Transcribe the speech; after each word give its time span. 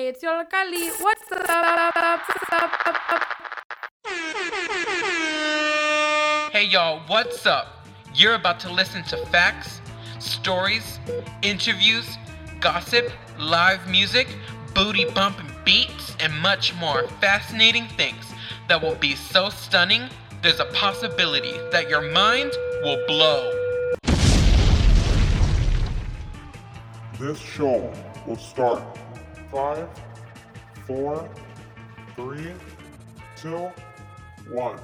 Hey, 0.00 0.08
it's 0.08 0.24
Yollocalli. 0.24 0.88
What's 1.02 1.30
up? 1.30 1.60
Hey 6.50 6.64
y'all, 6.64 7.02
what's 7.06 7.44
up? 7.44 7.86
You're 8.14 8.32
about 8.32 8.58
to 8.60 8.72
listen 8.72 9.02
to 9.02 9.18
facts, 9.26 9.82
stories, 10.18 10.98
interviews, 11.42 12.16
gossip, 12.60 13.12
live 13.38 13.86
music, 13.90 14.28
booty 14.74 15.04
bumping 15.04 15.50
beats, 15.66 16.16
and 16.18 16.32
much 16.38 16.74
more 16.76 17.06
fascinating 17.20 17.86
things 17.98 18.24
that 18.68 18.80
will 18.80 18.94
be 18.94 19.14
so 19.14 19.50
stunning, 19.50 20.08
there's 20.40 20.60
a 20.60 20.70
possibility 20.72 21.52
that 21.72 21.90
your 21.90 22.10
mind 22.10 22.52
will 22.82 23.04
blow. 23.06 23.52
This 27.18 27.38
show 27.38 27.92
will 28.26 28.38
start 28.38 28.82
five, 29.50 29.88
four, 30.86 31.28
three, 32.14 32.52
two, 33.36 33.70
one. 34.50 34.78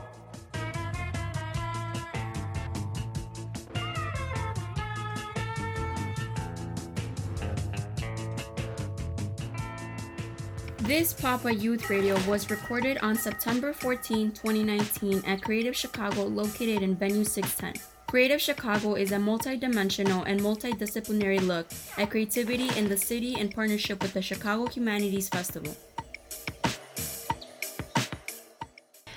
This 10.87 11.13
Pop 11.13 11.45
Up 11.45 11.61
Youth 11.61 11.91
Radio 11.91 12.17
was 12.29 12.49
recorded 12.49 12.99
on 12.99 13.17
September 13.17 13.73
14, 13.73 14.31
2019 14.31 15.21
at 15.27 15.43
Creative 15.43 15.75
Chicago 15.75 16.23
located 16.27 16.81
in 16.83 16.95
Venue 16.95 17.25
610. 17.25 17.96
Creative 18.17 18.41
Chicago 18.41 18.95
is 18.95 19.13
a 19.13 19.19
multi-dimensional 19.19 20.23
and 20.23 20.41
multidisciplinary 20.41 21.39
look 21.39 21.67
at 21.99 22.09
creativity 22.09 22.71
in 22.79 22.89
the 22.89 22.97
city 22.97 23.39
in 23.39 23.51
partnership 23.51 24.01
with 24.01 24.15
the 24.15 24.23
Chicago 24.23 24.65
Humanities 24.69 25.29
Festival. 25.29 25.77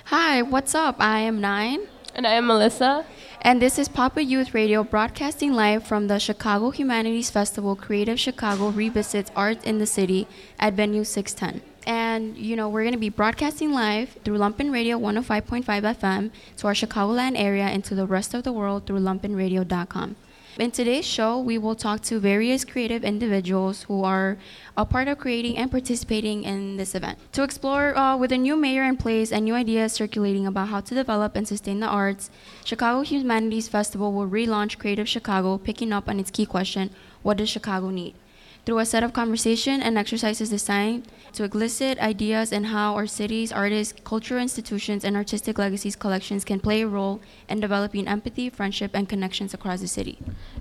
Hi, 0.04 0.42
what's 0.42 0.74
up? 0.74 0.96
I 0.98 1.20
am 1.20 1.40
Nine. 1.40 1.88
And 2.14 2.26
I 2.26 2.32
am 2.32 2.46
Melissa. 2.46 3.06
And 3.40 3.62
this 3.62 3.78
is 3.78 3.88
Pop 3.88 4.18
Up 4.18 4.22
Youth 4.22 4.52
Radio 4.52 4.84
broadcasting 4.84 5.54
live 5.54 5.86
from 5.86 6.08
the 6.08 6.18
Chicago 6.18 6.68
Humanities 6.68 7.30
Festival 7.30 7.74
Creative 7.74 8.20
Chicago 8.20 8.68
revisits 8.68 9.30
art 9.34 9.64
in 9.64 9.78
the 9.78 9.86
city 9.86 10.28
at 10.58 10.74
venue 10.74 11.04
610. 11.04 11.69
And, 11.86 12.36
you 12.36 12.56
know, 12.56 12.68
we're 12.68 12.82
going 12.82 12.92
to 12.92 12.98
be 12.98 13.08
broadcasting 13.08 13.72
live 13.72 14.16
through 14.24 14.38
Lumpen 14.38 14.72
Radio 14.72 14.98
105.5 14.98 15.64
FM 15.64 16.30
to 16.58 16.66
our 16.66 16.74
Chicagoland 16.74 17.38
area 17.40 17.64
and 17.64 17.84
to 17.84 17.94
the 17.94 18.06
rest 18.06 18.34
of 18.34 18.42
the 18.42 18.52
world 18.52 18.86
through 18.86 19.00
lumpenradio.com. 19.00 20.16
In 20.58 20.70
today's 20.72 21.06
show, 21.06 21.38
we 21.40 21.56
will 21.56 21.76
talk 21.76 22.02
to 22.02 22.18
various 22.18 22.66
creative 22.66 23.02
individuals 23.04 23.84
who 23.84 24.04
are 24.04 24.36
a 24.76 24.84
part 24.84 25.08
of 25.08 25.16
creating 25.16 25.56
and 25.56 25.70
participating 25.70 26.44
in 26.44 26.76
this 26.76 26.94
event. 26.94 27.18
To 27.32 27.44
explore 27.44 27.96
uh, 27.96 28.16
with 28.16 28.30
a 28.30 28.36
new 28.36 28.56
mayor 28.56 28.82
in 28.82 28.96
place 28.96 29.32
and 29.32 29.44
new 29.44 29.54
ideas 29.54 29.92
circulating 29.92 30.46
about 30.46 30.68
how 30.68 30.80
to 30.80 30.94
develop 30.94 31.36
and 31.36 31.48
sustain 31.48 31.80
the 31.80 31.86
arts, 31.86 32.30
Chicago 32.64 33.02
Humanities 33.02 33.68
Festival 33.68 34.12
will 34.12 34.28
relaunch 34.28 34.78
Creative 34.78 35.08
Chicago, 35.08 35.56
picking 35.56 35.92
up 35.92 36.08
on 36.08 36.20
its 36.20 36.30
key 36.30 36.44
question 36.44 36.90
What 37.22 37.38
does 37.38 37.48
Chicago 37.48 37.88
need? 37.88 38.14
Through 38.64 38.78
a 38.78 38.86
set 38.86 39.02
of 39.02 39.12
conversation 39.12 39.80
and 39.80 39.96
exercises 39.96 40.50
designed 40.50 41.08
to 41.32 41.44
elicit 41.44 41.98
ideas 41.98 42.52
in 42.52 42.64
how 42.64 42.94
our 42.94 43.06
cities, 43.06 43.52
artists, 43.52 43.94
cultural 44.04 44.40
institutions, 44.40 45.04
and 45.04 45.16
artistic 45.16 45.58
legacies 45.58 45.96
collections 45.96 46.44
can 46.44 46.60
play 46.60 46.82
a 46.82 46.86
role 46.86 47.20
in 47.48 47.60
developing 47.60 48.08
empathy, 48.08 48.50
friendship, 48.50 48.90
and 48.94 49.08
connections 49.08 49.54
across 49.54 49.80
the 49.80 49.88
city. 49.88 50.18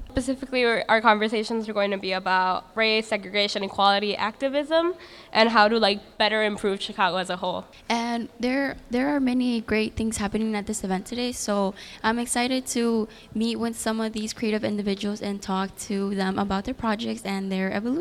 Specifically, 0.10 0.66
our 0.66 1.02
conversations 1.02 1.70
are 1.70 1.74
going 1.74 1.92
to 1.92 1.98
be 1.98 2.14
about 2.14 2.66
race, 2.76 3.08
segregation, 3.08 3.64
equality, 3.64 4.16
activism, 4.16 4.94
and 5.32 5.50
how 5.50 5.68
to 5.68 5.78
like 5.78 6.18
better 6.18 6.44
improve 6.44 6.82
Chicago 6.82 7.18
as 7.18 7.30
a 7.30 7.38
whole. 7.38 7.66
And 7.88 8.30
there, 8.40 8.78
there 8.90 9.16
are 9.16 9.20
many 9.20 9.62
great 9.62 9.96
things 9.96 10.18
happening 10.18 10.56
at 10.56 10.66
this 10.66 10.84
event 10.84 11.06
today. 11.06 11.32
So 11.32 11.74
I'm 12.04 12.20
excited 12.20 12.66
to 12.68 13.08
meet 13.36 13.58
with 13.58 13.78
some 13.78 14.02
of 14.02 14.14
these 14.14 14.34
creative 14.34 14.64
individuals 14.64 15.22
and 15.22 15.42
talk 15.42 15.78
to 15.90 16.16
them 16.16 16.40
about 16.40 16.66
their 16.66 16.74
projects 16.74 17.24
and 17.24 17.52
their 17.52 17.72
evolution. 17.72 17.99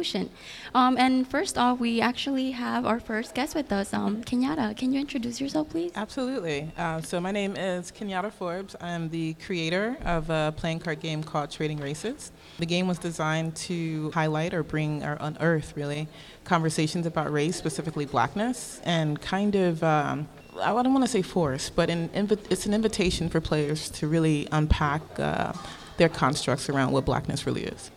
Um, 0.75 0.97
and 0.97 1.27
first 1.29 1.59
off, 1.59 1.81
we 1.81 2.01
actually 2.01 2.53
have 2.53 2.87
our 2.87 3.01
first 3.01 3.35
guest 3.35 3.55
with 3.55 3.73
us, 3.73 3.93
um, 3.93 4.23
Kenyatta. 4.23 4.77
Can 4.77 4.93
you 4.93 5.01
introduce 5.01 5.41
yourself, 5.41 5.71
please? 5.71 5.93
Absolutely. 5.95 6.71
Uh, 6.77 7.01
so 7.01 7.21
my 7.21 7.33
name 7.33 7.57
is 7.57 7.91
Kenyatta 7.91 8.33
Forbes. 8.33 8.77
I'm 8.81 9.09
the 9.09 9.35
creator 9.35 9.97
of 10.05 10.31
a 10.31 10.55
playing 10.57 10.81
card 10.81 11.01
game 11.01 11.23
called 11.23 11.51
Trading 11.51 11.79
races. 11.79 12.33
The 12.59 12.67
game 12.67 12.87
was 12.87 12.99
designed 12.99 13.57
to 13.57 14.11
highlight 14.13 14.55
or 14.55 14.63
bring 14.63 15.03
or 15.03 15.17
unearth 15.21 15.77
really 15.77 16.09
conversations 16.45 17.07
about 17.07 17.33
race, 17.33 17.57
specifically 17.57 18.07
blackness, 18.07 18.81
and 18.85 19.21
kind 19.21 19.55
of. 19.55 19.83
Um, 19.83 20.29
I 20.61 20.71
don't 20.83 20.93
want 20.93 21.05
to 21.05 21.11
say 21.11 21.23
force, 21.23 21.71
but 21.71 21.89
an 21.89 22.09
invi- 22.09 22.45
it's 22.51 22.67
an 22.67 22.75
invitation 22.75 23.29
for 23.29 23.41
players 23.41 23.91
to 23.91 24.09
really 24.09 24.49
unpack 24.51 25.03
uh, 25.21 25.53
their 25.99 26.09
constructs 26.09 26.69
around 26.69 26.93
what 26.93 27.05
blackness 27.05 27.47
really 27.47 27.65
is. 27.65 27.91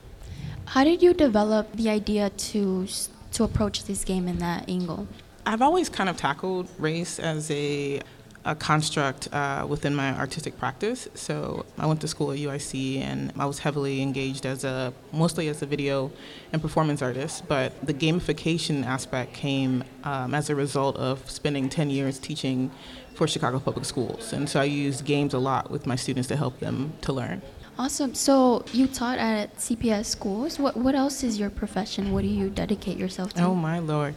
How 0.71 0.85
did 0.85 1.03
you 1.03 1.13
develop 1.13 1.73
the 1.73 1.89
idea 1.89 2.29
to 2.29 2.87
to 3.33 3.43
approach 3.43 3.83
this 3.83 4.05
game 4.05 4.29
in 4.29 4.37
that 4.37 4.69
angle? 4.69 5.05
I've 5.45 5.61
always 5.61 5.89
kind 5.89 6.09
of 6.09 6.15
tackled 6.15 6.69
race 6.79 7.19
as 7.19 7.51
a 7.51 7.99
a 8.45 8.55
construct 8.55 9.27
uh, 9.33 9.65
within 9.67 9.93
my 9.93 10.17
artistic 10.17 10.57
practice. 10.57 11.09
So 11.13 11.65
I 11.77 11.87
went 11.87 11.99
to 12.01 12.07
school 12.07 12.31
at 12.31 12.39
UIC 12.39 13.01
and 13.01 13.33
I 13.37 13.45
was 13.47 13.59
heavily 13.59 14.01
engaged 14.01 14.45
as 14.45 14.63
a 14.63 14.93
mostly 15.11 15.49
as 15.49 15.61
a 15.61 15.65
video 15.65 16.09
and 16.53 16.61
performance 16.61 17.01
artist. 17.01 17.49
But 17.49 17.73
the 17.85 17.93
gamification 17.93 18.85
aspect 18.85 19.33
came 19.33 19.83
um, 20.05 20.33
as 20.33 20.49
a 20.49 20.55
result 20.55 20.95
of 20.95 21.29
spending 21.29 21.67
10 21.67 21.89
years 21.89 22.17
teaching 22.17 22.71
for 23.13 23.27
Chicago 23.27 23.59
Public 23.59 23.83
Schools, 23.83 24.31
and 24.31 24.47
so 24.49 24.61
I 24.61 24.63
used 24.63 25.03
games 25.03 25.33
a 25.33 25.39
lot 25.39 25.69
with 25.69 25.85
my 25.85 25.97
students 25.97 26.29
to 26.29 26.37
help 26.37 26.61
them 26.61 26.93
to 27.01 27.11
learn. 27.11 27.41
Awesome. 27.79 28.13
So 28.13 28.63
you 28.73 28.87
taught 28.87 29.17
at 29.17 29.55
CPS 29.57 30.05
schools. 30.05 30.59
What 30.59 30.75
what 30.75 30.93
else 30.93 31.23
is 31.23 31.39
your 31.39 31.49
profession? 31.49 32.11
What 32.11 32.21
do 32.21 32.27
you 32.27 32.49
dedicate 32.49 32.97
yourself 32.97 33.33
to? 33.33 33.43
Oh 33.43 33.55
my 33.55 33.79
lord, 33.79 34.15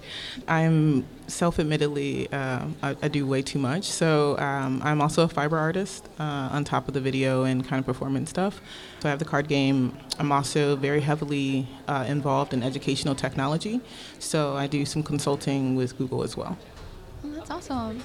I'm 0.49 1.07
self-admittedly 1.27 2.31
uh, 2.31 2.67
I, 2.83 2.97
I, 3.01 3.09
do 3.09 3.27
way 3.27 3.41
too 3.41 3.59
much. 3.59 3.85
So 3.85 4.39
um, 4.39 4.83
I'm 4.85 5.01
also 5.01 5.23
a 5.23 5.29
fiber 5.29 5.57
artist 5.57 6.07
uh, 6.19 6.51
on 6.53 6.65
top 6.65 6.87
of 6.87 6.93
the 6.93 7.01
video 7.01 7.45
and 7.45 7.67
kind 7.67 7.81
of 7.81 7.87
performance 7.87 8.29
stuff. 8.29 8.61
So 9.01 9.09
I 9.09 9.11
have 9.11 9.19
the 9.19 9.25
card 9.25 9.49
game. 9.49 9.97
I'm 10.19 10.31
also 10.31 10.77
very 10.77 11.01
heavily 11.01 11.67
uh, 11.89 12.05
involved 12.07 12.53
in 12.53 12.63
educational 12.63 13.15
technology. 13.15 13.81
So 14.19 14.55
I 14.57 14.67
do 14.67 14.85
some 14.85 15.03
consulting 15.03 15.77
with 15.77 15.97
Google 15.97 16.23
as 16.23 16.37
well. 16.37 16.59
Oh, 17.25 17.31
that's 17.31 17.51
awesome. 17.51 18.03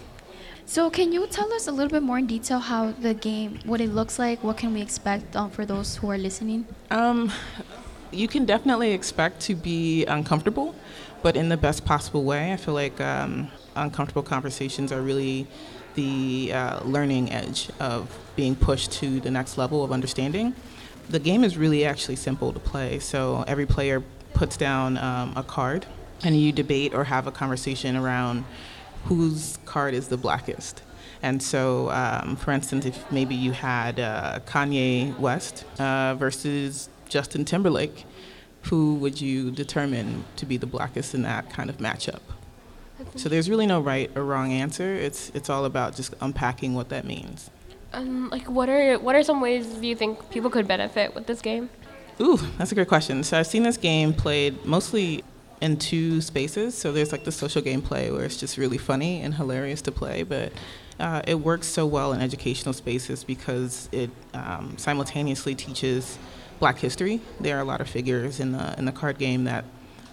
So 0.69 0.91
can 0.91 1.11
you 1.11 1.25
tell 1.25 1.51
us 1.53 1.65
a 1.65 1.71
little 1.71 1.89
bit 1.89 2.03
more 2.03 2.19
in 2.19 2.27
detail 2.27 2.59
how 2.59 2.91
the 2.91 3.15
game, 3.15 3.57
what 3.65 3.81
it 3.81 3.89
looks 3.89 4.19
like, 4.19 4.43
what 4.43 4.57
can 4.57 4.71
we 4.71 4.83
expect 4.83 5.35
um, 5.35 5.49
for 5.49 5.65
those 5.65 5.95
who 5.95 6.11
are 6.11 6.17
listening? 6.19 6.67
Um, 6.91 7.31
you 8.11 8.27
can 8.27 8.45
definitely 8.45 8.91
expect 8.91 9.39
to 9.47 9.55
be 9.55 10.05
uncomfortable, 10.05 10.75
but 11.23 11.35
in 11.35 11.49
the 11.49 11.57
best 11.57 11.85
possible 11.85 12.23
way. 12.23 12.53
I 12.53 12.57
feel 12.57 12.75
like 12.75 13.01
um, 13.01 13.47
uncomfortable 13.75 14.21
conversations 14.21 14.91
are 14.91 15.01
really 15.01 15.47
the 15.95 16.51
uh, 16.53 16.83
learning 16.83 17.31
edge 17.31 17.71
of 17.79 18.15
being 18.35 18.55
pushed 18.55 18.91
to 18.91 19.19
the 19.21 19.31
next 19.31 19.57
level 19.57 19.83
of 19.83 19.91
understanding. 19.91 20.53
The 21.09 21.17
game 21.17 21.43
is 21.43 21.57
really 21.57 21.83
actually 21.83 22.17
simple 22.17 22.53
to 22.53 22.59
play. 22.59 22.99
So 22.99 23.43
every 23.47 23.65
player 23.65 24.03
puts 24.35 24.55
down 24.55 24.99
um, 24.99 25.33
a 25.35 25.41
card, 25.41 25.87
and 26.23 26.39
you 26.39 26.51
debate 26.51 26.93
or 26.93 27.05
have 27.05 27.25
a 27.25 27.31
conversation 27.31 27.95
around 27.95 28.45
whose 29.09 29.57
card 29.65 29.95
is 29.95 30.09
the 30.09 30.17
blackest. 30.17 30.83
And 31.23 31.41
so, 31.41 31.89
um, 31.89 32.35
for 32.35 32.51
instance, 32.51 32.85
if 32.85 33.11
maybe 33.11 33.33
you 33.33 33.51
had 33.51 33.99
uh, 33.99 34.39
Kanye 34.45 35.17
West 35.17 35.65
uh, 35.79 36.13
versus 36.13 36.89
Justin 37.09 37.43
Timberlake, 37.43 38.05
who 38.63 38.93
would 38.95 39.19
you 39.19 39.49
determine 39.49 40.25
to 40.35 40.45
be 40.45 40.57
the 40.57 40.67
blackest 40.67 41.15
in 41.15 41.23
that 41.23 41.49
kind 41.49 41.71
of 41.71 41.77
matchup? 41.77 42.21
So 43.15 43.29
there's 43.29 43.49
really 43.49 43.65
no 43.65 43.81
right 43.81 44.11
or 44.15 44.23
wrong 44.23 44.51
answer. 44.51 44.93
It's 44.93 45.31
it's 45.33 45.49
all 45.49 45.65
about 45.65 45.95
just 45.95 46.13
unpacking 46.21 46.75
what 46.75 46.89
that 46.89 47.05
means. 47.05 47.49
Um, 47.93 48.29
like 48.29 48.47
what 48.47 48.69
are 48.69 48.99
what 48.99 49.15
are 49.15 49.23
some 49.23 49.41
ways 49.41 49.65
do 49.65 49.87
you 49.87 49.95
think 49.95 50.29
people 50.29 50.51
could 50.51 50.67
benefit 50.67 51.15
with 51.15 51.25
this 51.25 51.41
game? 51.41 51.69
Ooh, 52.21 52.37
that's 52.57 52.71
a 52.71 52.75
great 52.75 52.89
question. 52.89 53.23
So 53.23 53.39
I've 53.39 53.47
seen 53.47 53.63
this 53.63 53.77
game 53.77 54.13
played 54.13 54.63
mostly 54.65 55.23
in 55.61 55.77
two 55.77 56.21
spaces. 56.21 56.75
So 56.75 56.91
there's 56.91 57.11
like 57.11 57.23
the 57.23 57.31
social 57.31 57.61
gameplay 57.61 58.11
where 58.11 58.25
it's 58.25 58.37
just 58.37 58.57
really 58.57 58.77
funny 58.77 59.21
and 59.21 59.33
hilarious 59.33 59.81
to 59.83 59.91
play, 59.91 60.23
but 60.23 60.51
uh, 60.99 61.21
it 61.27 61.35
works 61.35 61.67
so 61.67 61.85
well 61.85 62.13
in 62.13 62.21
educational 62.21 62.73
spaces 62.73 63.23
because 63.23 63.89
it 63.91 64.09
um, 64.33 64.77
simultaneously 64.77 65.55
teaches 65.55 66.17
Black 66.59 66.77
history. 66.77 67.21
There 67.39 67.57
are 67.57 67.61
a 67.61 67.65
lot 67.65 67.79
of 67.79 67.89
figures 67.89 68.39
in 68.39 68.51
the 68.51 68.77
in 68.77 68.83
the 68.83 68.91
card 68.91 69.17
game 69.17 69.45
that 69.45 69.63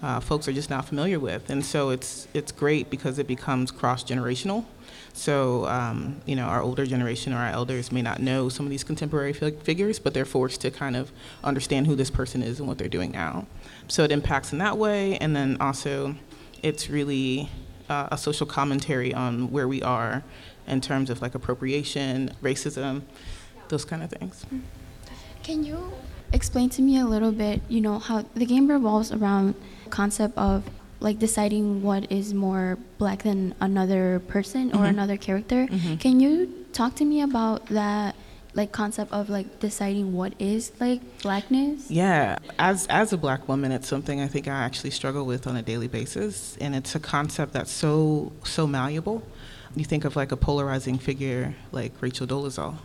uh, 0.01 0.21
folks 0.21 0.47
are 0.47 0.53
just 0.53 0.71
not 0.71 0.85
familiar 0.85 1.19
with, 1.19 1.51
and 1.51 1.65
so 1.65 1.91
it's 1.91 2.29
it's 2.35 2.53
great 2.53 2.89
because 2.89 3.19
it 3.19 3.27
becomes 3.27 3.73
cross 3.73 4.05
generational. 4.05 4.65
So, 5.13 5.67
um, 5.67 6.21
you 6.27 6.37
know, 6.37 6.45
our 6.45 6.61
older 6.61 6.85
generation 6.85 7.33
or 7.33 7.39
our 7.39 7.49
elders 7.49 7.91
may 7.91 8.03
not 8.03 8.21
know 8.21 8.51
some 8.51 8.67
of 8.67 8.71
these 8.71 8.85
contemporary 8.85 9.33
fig- 9.33 9.61
figures, 9.61 9.99
but 9.99 10.13
they're 10.13 10.27
forced 10.27 10.61
to 10.61 10.71
kind 10.71 10.95
of 10.95 11.11
understand 11.43 11.87
who 11.87 11.97
this 11.97 12.11
person 12.11 12.43
is 12.43 12.59
and 12.61 12.69
what 12.69 12.77
they're 12.77 12.87
doing 12.87 13.13
now. 13.13 13.47
So 13.88 14.03
it 14.05 14.11
impacts 14.12 14.53
in 14.53 14.59
that 14.59 14.77
way, 14.79 15.17
and 15.19 15.35
then 15.35 15.56
also 15.61 16.15
It's 16.62 16.88
really 16.91 17.49
uh, 17.88 18.09
a 18.11 18.19
social 18.19 18.47
commentary 18.47 19.15
on 19.15 19.50
where 19.53 19.69
we 19.69 19.83
are 19.83 20.25
in 20.67 20.81
terms 20.81 21.11
of 21.11 21.23
like 21.23 21.35
appropriation, 21.37 22.31
racism, 22.43 23.03
those 23.69 23.85
kind 23.85 24.03
of 24.03 24.11
things. 24.11 24.44
Can 25.44 25.62
you 25.62 25.93
explain 26.33 26.71
to 26.71 26.83
me 26.83 26.99
a 26.99 27.05
little 27.06 27.31
bit, 27.31 27.61
you 27.69 27.81
know, 27.81 27.99
how 28.00 28.25
the 28.35 28.47
game 28.47 28.67
revolves 28.67 29.12
around 29.12 29.55
the 29.85 29.91
concept 29.91 30.37
of 30.37 30.65
like 30.99 31.19
deciding 31.21 31.83
what 31.83 32.11
is 32.11 32.33
more 32.35 32.79
black 32.99 33.23
than 33.23 33.55
another 33.61 34.21
person 34.27 34.73
or 34.73 34.85
Mhm. 34.87 34.88
another 34.88 35.17
character. 35.17 35.67
Mhm. 35.71 36.00
Can 36.00 36.19
you 36.19 36.49
talk 36.73 36.97
to 36.97 37.05
me 37.05 37.21
about 37.21 37.67
that 37.67 38.17
like 38.56 38.73
concept 38.73 39.12
of 39.12 39.29
like 39.29 39.61
deciding 39.61 40.14
what 40.14 40.32
is 40.38 40.73
like 40.81 41.00
blackness? 41.23 41.91
Yeah, 41.91 42.38
as 42.58 42.87
as 42.88 43.12
a 43.12 43.19
black 43.19 43.47
woman, 43.49 43.70
it's 43.70 43.87
something 43.87 44.20
I 44.20 44.26
think 44.26 44.49
I 44.49 44.64
actually 44.64 44.91
struggle 44.91 45.26
with 45.26 45.47
on 45.47 45.56
a 45.56 45.62
daily 45.62 45.88
basis, 45.88 46.56
and 46.61 46.75
it's 46.75 46.94
a 46.94 47.00
concept 47.00 47.53
that's 47.53 47.70
so 47.70 48.32
so 48.44 48.67
malleable. 48.67 49.23
You 49.76 49.85
think 49.85 50.06
of 50.06 50.17
like 50.17 50.32
a 50.32 50.37
polarizing 50.37 50.99
figure 50.99 51.55
like 51.70 51.93
Rachel 52.00 52.26
Dolezal, 52.26 52.76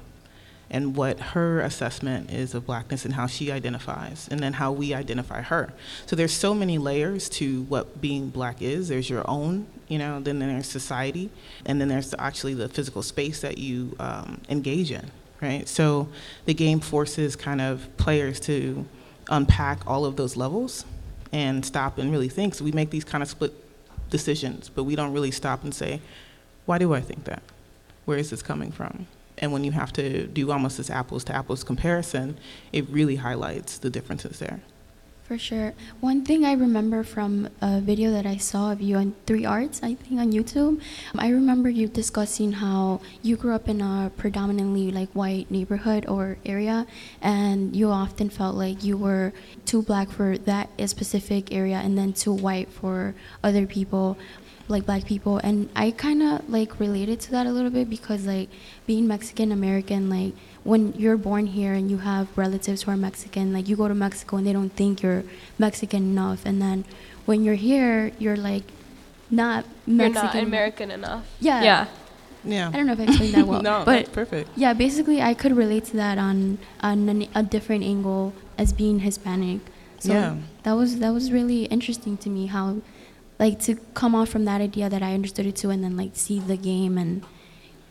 and 0.70 0.94
what 0.96 1.20
her 1.20 1.62
assessment 1.62 2.32
is 2.32 2.54
of 2.54 2.66
blackness 2.66 3.06
and 3.06 3.14
how 3.14 3.28
she 3.28 3.50
identifies, 3.50 4.28
and 4.30 4.42
then 4.42 4.54
how 4.54 4.74
we 4.74 4.94
identify 4.94 5.42
her. 5.42 5.72
So 6.06 6.18
there's 6.18 6.34
so 6.34 6.54
many 6.54 6.78
layers 6.78 7.30
to 7.30 7.64
what 7.64 8.02
being 8.02 8.30
black 8.30 8.62
is. 8.62 8.90
There's 8.90 9.10
your 9.10 9.24
own, 9.30 9.68
you 9.88 9.98
know, 9.98 10.20
then 10.20 10.40
there's 10.40 10.68
society, 10.68 11.30
and 11.66 11.80
then 11.80 11.88
there's 11.88 12.14
actually 12.20 12.56
the 12.56 12.68
physical 12.68 13.04
space 13.04 13.40
that 13.40 13.58
you 13.58 13.96
um, 14.00 14.42
engage 14.50 14.92
in, 14.92 15.12
right? 15.42 15.68
So 15.68 16.08
the 16.46 16.54
game 16.54 16.80
forces 16.80 17.36
kind 17.36 17.62
of 17.62 17.88
players 17.98 18.40
to 18.42 18.86
unpack 19.30 19.86
all 19.88 20.06
of 20.06 20.16
those 20.16 20.38
levels 20.38 20.86
and 21.32 21.66
stop 21.66 21.98
and 21.98 22.12
really 22.12 22.30
think. 22.30 22.56
So 22.56 22.64
we 22.64 22.72
make 22.72 22.90
these 22.90 23.04
kind 23.04 23.22
of 23.22 23.30
split 23.30 23.54
decisions, 24.10 24.70
but 24.70 24.84
we 24.84 24.96
don't 24.96 25.14
really 25.14 25.32
stop 25.32 25.64
and 25.64 25.74
say, 25.74 26.02
why 26.66 26.78
do 26.78 26.94
I 26.94 27.02
think 27.02 27.24
that? 27.26 27.42
Where 28.06 28.18
is 28.18 28.30
this 28.30 28.42
coming 28.42 28.72
from? 28.72 29.08
And 29.38 29.52
when 29.52 29.64
you 29.64 29.72
have 29.72 29.92
to 29.94 30.28
do 30.28 30.52
almost 30.52 30.78
this 30.78 30.90
apples 30.90 31.24
to 31.26 31.36
apples 31.36 31.64
comparison, 31.64 32.38
it 32.72 32.88
really 32.90 33.16
highlights 33.16 33.80
the 33.80 33.90
differences 33.90 34.40
there. 34.40 34.60
For 35.32 35.38
sure. 35.38 35.74
One 36.02 36.26
thing 36.26 36.44
I 36.44 36.52
remember 36.52 37.06
from 37.06 37.48
a 37.62 37.80
video 37.80 38.12
that 38.12 38.26
I 38.26 38.36
saw 38.36 38.74
of 38.74 38.82
you 38.82 38.98
on 38.98 39.16
Three 39.26 39.46
Arts, 39.46 39.80
I 39.82 39.94
think 39.94 40.20
on 40.20 40.34
YouTube, 40.34 40.82
I 41.18 41.30
remember 41.30 41.70
you 41.70 41.88
discussing 41.88 42.52
how 42.52 43.00
you 43.22 43.38
grew 43.38 43.56
up 43.56 43.70
in 43.70 43.80
a 43.80 44.12
predominantly 44.18 44.92
like 44.92 45.08
white 45.14 45.50
neighborhood 45.50 46.06
or 46.06 46.38
area, 46.46 46.86
and 47.22 47.74
you 47.74 47.92
often 47.92 48.30
felt 48.30 48.58
like 48.58 48.84
you 48.84 48.98
were 48.98 49.32
too 49.64 49.82
black 49.82 50.12
for 50.12 50.38
that 50.40 50.68
specific 50.90 51.54
area 51.54 51.78
and 51.78 51.98
then 51.98 52.12
too 52.12 52.34
white 52.34 52.70
for 52.70 53.16
other 53.42 53.66
people 53.66 54.18
like 54.68 54.86
black 54.86 55.06
people 55.06 55.38
and 55.44 55.70
i 55.76 55.92
kind 55.92 56.24
of 56.24 56.48
like 56.50 56.80
related 56.80 57.20
to 57.20 57.32
that 57.32 57.46
a 57.46 57.52
little 57.52 57.70
bit 57.70 57.90
because 57.90 58.26
like 58.26 58.48
being 58.88 59.06
mexican 59.06 59.52
american 59.52 60.10
like 60.10 60.34
when 60.64 60.94
you're 60.94 61.18
born 61.18 61.48
here 61.48 61.74
and 61.74 61.90
you 61.90 61.98
have 62.00 62.28
relatives 62.38 62.84
who 62.84 62.92
are 62.92 62.98
mexican 62.98 63.52
like 63.54 63.68
you 63.68 63.76
go 63.76 63.88
to 63.88 63.96
mexico 63.96 64.38
and 64.38 64.46
they 64.46 64.54
don't 64.54 64.70
think 64.72 65.02
you're 65.02 65.24
mexican 65.58 66.04
enough 66.12 66.46
and 66.46 66.62
then 66.62 66.86
when 67.26 67.44
you're 67.44 67.56
here 67.56 68.12
you're 68.20 68.38
like 68.38 68.64
not 69.30 69.64
Mexican. 69.88 70.14
You're 70.14 70.34
not 70.34 70.44
American 70.44 70.92
enough. 70.92 71.26
Yeah. 71.40 71.64
Yeah. 71.64 71.88
Yeah. 72.44 72.70
i 72.70 72.72
don't 72.72 72.88
know 72.88 72.94
if 72.94 73.00
i 73.00 73.04
explained 73.04 73.34
that 73.36 73.48
well 73.52 73.62
no, 73.62 73.84
but 73.86 73.98
that's 73.98 74.10
perfect. 74.10 74.50
yeah 74.56 74.74
basically 74.74 75.22
i 75.22 75.34
could 75.34 75.56
relate 75.56 75.86
to 75.86 75.96
that 75.98 76.18
on 76.18 76.58
on 76.82 77.08
an, 77.08 77.28
a 77.36 77.44
different 77.44 77.84
angle 77.84 78.34
as 78.58 78.74
being 78.74 79.00
hispanic 79.00 79.60
so 80.00 80.12
Yeah. 80.14 80.38
that 80.64 80.74
was 80.74 80.98
that 81.00 81.12
was 81.14 81.32
really 81.32 81.66
interesting 81.66 82.18
to 82.18 82.30
me 82.30 82.48
how 82.48 82.78
like 83.38 83.60
to 83.68 83.76
come 83.94 84.16
off 84.16 84.30
from 84.30 84.46
that 84.46 84.60
idea 84.60 84.90
that 84.90 85.04
i 85.04 85.14
understood 85.14 85.46
it 85.46 85.56
too 85.56 85.70
and 85.70 85.84
then 85.84 85.96
like 85.96 86.12
see 86.16 86.40
the 86.40 86.58
game 86.58 86.98
and 86.98 87.24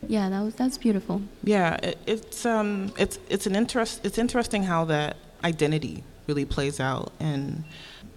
yeah 0.06 0.28
that 0.28 0.40
was 0.40 0.54
that's 0.54 0.78
beautiful 0.78 1.22
Yeah, 1.42 1.76
it, 1.82 1.98
it's 2.06 2.46
um, 2.46 2.92
it's 2.98 3.18
it's 3.28 3.46
an 3.46 3.54
interest. 3.56 4.04
It's 4.04 4.18
interesting 4.18 4.62
how 4.64 4.84
that 4.86 5.16
identity 5.44 6.04
really 6.26 6.44
plays 6.44 6.80
out 6.80 7.12
in 7.20 7.64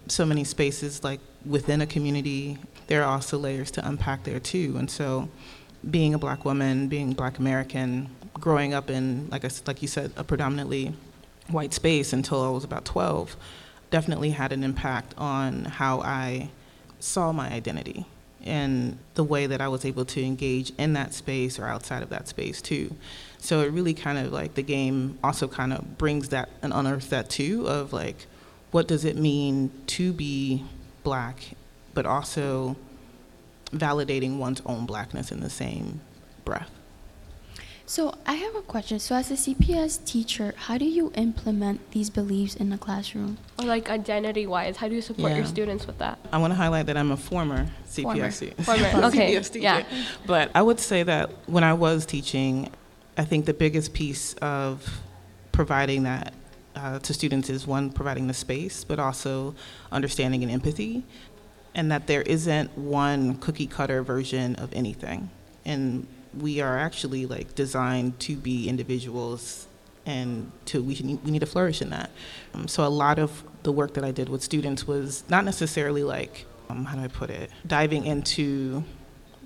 so 0.08 0.24
many 0.26 0.44
spaces. 0.44 1.02
Like 1.02 1.20
within 1.44 1.80
a 1.80 1.86
community, 1.86 2.58
there 2.86 3.02
are 3.02 3.12
also 3.12 3.38
layers 3.38 3.70
to 3.72 3.86
unpack 3.86 4.24
there 4.24 4.40
too. 4.40 4.76
And 4.78 4.90
so, 4.90 5.28
being 5.90 6.14
a 6.14 6.18
black 6.18 6.44
woman, 6.44 6.88
being 6.88 7.12
black 7.12 7.38
American, 7.38 8.08
growing 8.34 8.74
up 8.74 8.90
in 8.90 9.28
like 9.30 9.44
I 9.44 9.50
like 9.66 9.82
you 9.82 9.88
said, 9.88 10.12
a 10.16 10.24
predominantly 10.24 10.94
white 11.48 11.74
space 11.74 12.12
until 12.12 12.42
I 12.42 12.50
was 12.50 12.64
about 12.64 12.84
twelve, 12.84 13.36
definitely 13.90 14.30
had 14.30 14.52
an 14.52 14.62
impact 14.64 15.14
on 15.18 15.64
how 15.64 16.00
I 16.00 16.50
saw 17.00 17.32
my 17.32 17.50
identity 17.52 18.06
and 18.44 18.98
the 19.14 19.24
way 19.24 19.46
that 19.46 19.60
I 19.60 19.68
was 19.68 19.84
able 19.84 20.04
to 20.04 20.22
engage 20.22 20.72
in 20.78 20.92
that 20.92 21.14
space 21.14 21.58
or 21.58 21.66
outside 21.66 22.02
of 22.02 22.10
that 22.10 22.28
space 22.28 22.62
too. 22.62 22.94
So 23.38 23.60
it 23.60 23.72
really 23.72 23.94
kind 23.94 24.18
of 24.18 24.32
like 24.32 24.54
the 24.54 24.62
game 24.62 25.18
also 25.24 25.48
kind 25.48 25.72
of 25.72 25.98
brings 25.98 26.28
that 26.28 26.48
and 26.62 26.72
unearths 26.72 27.08
that 27.08 27.28
too 27.28 27.66
of 27.68 27.92
like 27.92 28.26
what 28.70 28.88
does 28.88 29.04
it 29.04 29.16
mean 29.16 29.70
to 29.86 30.12
be 30.12 30.64
black, 31.02 31.54
but 31.94 32.06
also 32.06 32.76
validating 33.70 34.38
one's 34.38 34.60
own 34.66 34.86
blackness 34.86 35.30
in 35.30 35.40
the 35.40 35.50
same 35.50 36.00
breath. 36.44 36.70
So 37.86 38.14
i 38.26 38.32
have 38.34 38.54
a 38.56 38.62
question 38.62 38.98
so 38.98 39.14
as 39.14 39.30
a 39.30 39.34
cps 39.34 40.02
teacher 40.06 40.54
how 40.56 40.78
do 40.78 40.84
you 40.86 41.12
implement 41.16 41.78
these 41.90 42.08
beliefs 42.08 42.54
in 42.54 42.70
the 42.70 42.78
classroom 42.78 43.36
Or 43.58 43.66
like 43.66 43.90
identity 43.90 44.46
wise, 44.46 44.76
how 44.78 44.88
do 44.88 44.94
you 44.94 45.02
support 45.02 45.32
your 45.36 45.44
students 45.44 45.86
with 45.86 45.98
that? 45.98 46.18
I 46.32 46.38
want 46.38 46.50
to 46.52 46.56
highlight 46.56 46.86
that 46.86 46.96
I'm 46.96 47.12
a 47.12 47.16
former 47.16 47.66
CPS, 47.88 48.64
Former, 48.64 49.06
okay, 49.08 49.34
CPS 49.36 49.52
teacher. 49.52 49.62
yeah. 49.62 49.84
But 50.26 50.50
I 50.54 50.62
would 50.62 50.80
say 50.80 51.02
that 51.04 51.30
when 51.46 51.62
I 51.62 51.72
was 51.74 52.04
teaching, 52.04 52.70
I 53.16 53.24
think 53.24 53.46
the 53.46 53.54
biggest 53.54 53.92
piece 53.92 54.34
of 54.42 55.00
providing 55.52 56.02
that 56.02 56.34
uh, 56.74 56.98
to 56.98 57.14
students 57.14 57.48
is 57.48 57.64
one, 57.66 57.90
providing 57.90 58.26
the 58.26 58.34
space, 58.34 58.82
but 58.82 58.98
also 58.98 59.54
understanding 59.92 60.42
and 60.42 60.50
empathy, 60.50 61.04
and 61.76 61.92
that 61.92 62.08
there 62.08 62.22
isn't 62.22 62.76
one 62.76 63.36
cookie 63.36 63.68
cutter 63.68 64.02
version 64.02 64.56
of 64.56 64.72
anything. 64.72 65.30
And 65.64 66.08
we 66.38 66.60
are 66.60 66.78
actually 66.78 67.26
like 67.26 67.54
designed 67.54 68.18
to 68.20 68.36
be 68.36 68.68
individuals 68.68 69.66
and 70.06 70.50
to 70.66 70.82
we 70.82 70.94
need, 70.94 71.24
we 71.24 71.30
need 71.30 71.40
to 71.40 71.46
flourish 71.46 71.80
in 71.80 71.90
that. 71.90 72.10
Um, 72.54 72.68
so 72.68 72.84
a 72.84 72.88
lot 72.88 73.18
of 73.18 73.42
the 73.62 73.72
work 73.72 73.94
that 73.94 74.04
I 74.04 74.10
did 74.10 74.28
with 74.28 74.42
students 74.42 74.86
was 74.86 75.24
not 75.28 75.44
necessarily 75.44 76.02
like 76.02 76.46
um, 76.68 76.84
how 76.84 76.96
do 76.96 77.02
I 77.02 77.08
put 77.08 77.30
it, 77.30 77.50
diving 77.66 78.06
into 78.06 78.84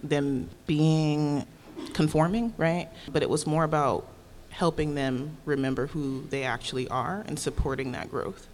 them 0.03 0.49
being 0.67 1.47
conforming, 1.93 2.55
right? 2.57 2.89
But 3.11 3.23
it 3.23 3.31
was 3.31 3.47
more 3.47 3.65
about 3.65 4.07
helping 4.51 4.95
them 4.95 5.37
remember 5.45 5.89
who 5.89 6.25
they 6.31 6.43
actually 6.43 6.89
are 6.89 7.25
and 7.27 7.39
supporting 7.39 7.93
that 7.93 8.11
growth. 8.11 8.49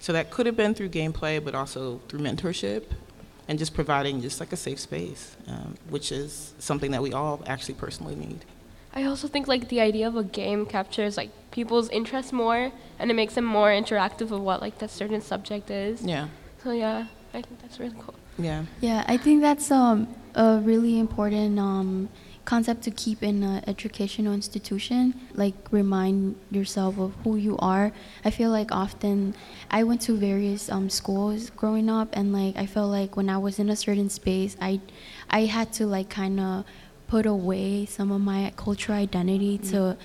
So 0.00 0.12
that 0.12 0.30
could 0.30 0.46
have 0.46 0.56
been 0.56 0.74
through 0.74 0.90
gameplay, 0.90 1.44
but 1.44 1.54
also 1.54 2.00
through 2.08 2.20
mentorship 2.20 2.84
and 3.48 3.58
just 3.58 3.74
providing 3.74 4.20
just 4.20 4.40
like 4.40 4.52
a 4.52 4.56
safe 4.56 4.78
space, 4.78 5.36
um, 5.48 5.74
which 5.88 6.12
is 6.12 6.52
something 6.58 6.90
that 6.90 7.02
we 7.02 7.12
all 7.12 7.42
actually 7.46 7.74
personally 7.74 8.14
need. 8.14 8.44
I 8.94 9.04
also 9.04 9.26
think 9.28 9.48
like 9.48 9.68
the 9.68 9.80
idea 9.80 10.06
of 10.06 10.16
a 10.16 10.24
game 10.24 10.66
captures 10.66 11.16
like 11.16 11.30
people's 11.50 11.88
interest 11.90 12.32
more 12.32 12.72
and 12.98 13.10
it 13.10 13.14
makes 13.14 13.34
them 13.34 13.44
more 13.44 13.68
interactive 13.68 14.30
of 14.30 14.40
what 14.40 14.60
like 14.60 14.78
that 14.78 14.90
certain 14.90 15.20
subject 15.20 15.70
is. 15.70 16.02
Yeah, 16.02 16.28
So 16.62 16.72
yeah, 16.72 17.06
I 17.32 17.42
think 17.42 17.60
that's 17.62 17.78
really 17.80 17.96
cool. 18.00 18.14
yeah. 18.38 18.64
Yeah, 18.80 19.04
I 19.06 19.16
think 19.16 19.40
that's 19.42 19.70
um, 19.70 20.08
a 20.34 20.58
really 20.62 20.98
important 20.98 21.58
um, 21.58 22.08
concept 22.48 22.80
to 22.82 22.90
keep 22.90 23.22
in 23.22 23.42
an 23.42 23.62
educational 23.66 24.32
institution. 24.32 25.02
Like, 25.34 25.54
remind 25.70 26.36
yourself 26.50 26.98
of 26.98 27.12
who 27.22 27.36
you 27.36 27.58
are. 27.58 27.92
I 28.24 28.30
feel 28.30 28.50
like 28.50 28.72
often 28.72 29.34
I 29.70 29.84
went 29.84 30.00
to 30.08 30.16
various 30.16 30.70
um, 30.70 30.88
schools 30.88 31.50
growing 31.50 31.90
up, 31.90 32.08
and 32.14 32.32
like 32.32 32.56
I 32.56 32.64
felt 32.64 32.90
like 32.90 33.16
when 33.18 33.28
I 33.28 33.36
was 33.36 33.58
in 33.58 33.68
a 33.68 33.76
certain 33.76 34.08
space, 34.08 34.56
I, 34.62 34.80
I 35.28 35.40
had 35.44 35.74
to 35.74 35.86
like 35.86 36.08
kind 36.08 36.40
of 36.40 36.64
put 37.06 37.26
away 37.26 37.84
some 37.84 38.10
of 38.10 38.22
my 38.22 38.52
cultural 38.56 38.96
identity 38.96 39.58
to 39.72 39.98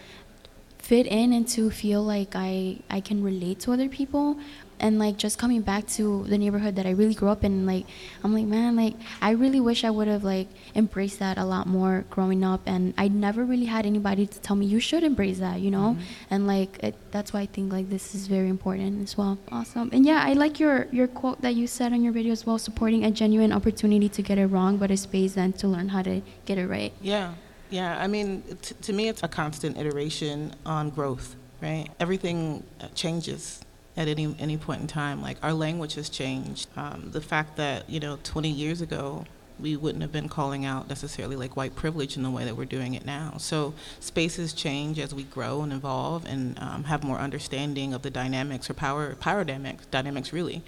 fit 0.84 1.08
in 1.08 1.32
and 1.32 1.48
to 1.48 1.72
feel 1.72 2.04
like 2.04 2.36
I 2.36 2.80
I 2.90 3.00
can 3.00 3.24
relate 3.24 3.62
to 3.62 3.72
other 3.72 3.88
people 3.88 4.38
and 4.84 5.00
like 5.00 5.18
just 5.18 5.40
coming 5.40 5.62
back 5.62 5.88
to 5.88 6.26
the 6.28 6.38
neighborhood 6.38 6.76
that 6.76 6.86
I 6.86 6.92
really 6.92 7.14
grew 7.14 7.30
up 7.30 7.44
in 7.46 7.66
like 7.66 7.86
I'm 8.24 8.34
like 8.34 8.46
man 8.46 8.76
like 8.76 8.96
I 9.22 9.32
really 9.32 9.62
wish 9.62 9.86
I 9.86 9.90
would 9.90 10.10
have 10.10 10.26
like 10.26 10.50
embraced 10.76 11.20
that 11.20 11.38
a 11.38 11.46
lot 11.46 11.68
more 11.68 12.04
growing 12.10 12.44
up 12.44 12.62
and 12.66 12.94
I 12.98 13.08
never 13.08 13.46
really 13.46 13.66
had 13.66 13.86
anybody 13.86 14.28
to 14.28 14.40
tell 14.42 14.58
me 14.58 14.66
you 14.66 14.82
should 14.82 15.04
embrace 15.04 15.40
that 15.40 15.62
you 15.62 15.72
know? 15.72 15.98
And 16.30 16.46
like 16.46 16.84
it, 16.84 16.96
that's 17.12 17.32
why 17.32 17.42
I 17.42 17.46
think 17.46 17.72
like 17.72 17.90
this 17.90 18.14
is 18.14 18.28
very 18.28 18.50
important 18.50 19.02
as 19.02 19.18
well. 19.18 19.38
Awesome. 19.52 19.90
And 19.94 20.06
yeah 20.06 20.22
I 20.22 20.34
like 20.34 20.60
your 20.60 20.88
your 20.92 21.08
quote 21.08 21.42
that 21.42 21.56
you 21.56 21.66
said 21.66 21.94
on 21.94 22.04
your 22.04 22.12
video 22.12 22.34
as 22.34 22.46
well 22.46 22.60
supporting 22.60 23.06
a 23.06 23.12
genuine 23.12 23.54
opportunity 23.54 24.10
to 24.10 24.22
get 24.22 24.38
it 24.38 24.48
wrong 24.48 24.76
but 24.76 24.92
a 24.92 24.98
space 24.98 25.34
then 25.36 25.54
to 25.54 25.68
learn 25.68 25.90
how 25.90 26.02
to 26.02 26.22
get 26.46 26.58
it 26.58 26.68
right. 26.68 26.92
Yeah, 27.02 27.36
yeah. 27.70 28.04
I 28.04 28.08
mean, 28.08 28.44
t- 28.62 28.76
to 28.82 28.92
me, 28.92 29.08
it's 29.08 29.24
a 29.24 29.30
constant 29.30 29.78
iteration 29.78 30.54
on 30.66 30.90
growth, 30.90 31.36
right? 31.62 31.88
Everything 32.02 32.64
uh, 32.82 32.88
changes 32.94 33.63
at 33.96 34.08
any 34.08 34.36
any 34.40 34.58
point 34.58 34.82
in 34.82 34.88
time. 34.88 35.22
Like 35.22 35.38
our 35.44 35.54
language 35.54 35.96
has 35.96 36.10
changed. 36.10 36.68
Um, 36.76 37.10
the 37.12 37.22
fact 37.22 37.58
that 37.58 37.90
you 37.90 38.00
know 38.00 38.20
20 38.24 38.50
years 38.50 38.82
ago 38.82 39.26
we 39.60 39.76
wouldn't 39.76 40.02
have 40.02 40.12
been 40.12 40.28
calling 40.28 40.66
out 40.66 40.90
necessarily 40.90 41.36
like 41.36 41.56
white 41.56 41.76
privilege 41.76 42.18
in 42.18 42.24
the 42.24 42.30
way 42.30 42.44
that 42.44 42.58
we're 42.58 42.66
doing 42.66 42.96
it 42.96 43.06
now. 43.06 43.36
So 43.38 43.74
spaces 44.00 44.52
change 44.52 45.00
as 45.00 45.14
we 45.14 45.24
grow 45.24 45.62
and 45.62 45.72
evolve 45.72 46.26
and 46.26 46.58
um, 46.60 46.86
have 46.86 47.04
more 47.04 47.20
understanding 47.20 47.94
of 47.94 48.02
the 48.02 48.10
dynamics 48.10 48.70
or 48.70 48.74
power 48.74 49.16
power 49.16 49.44
dynamics 49.44 49.86
dynamics 49.88 50.34
really. 50.34 50.64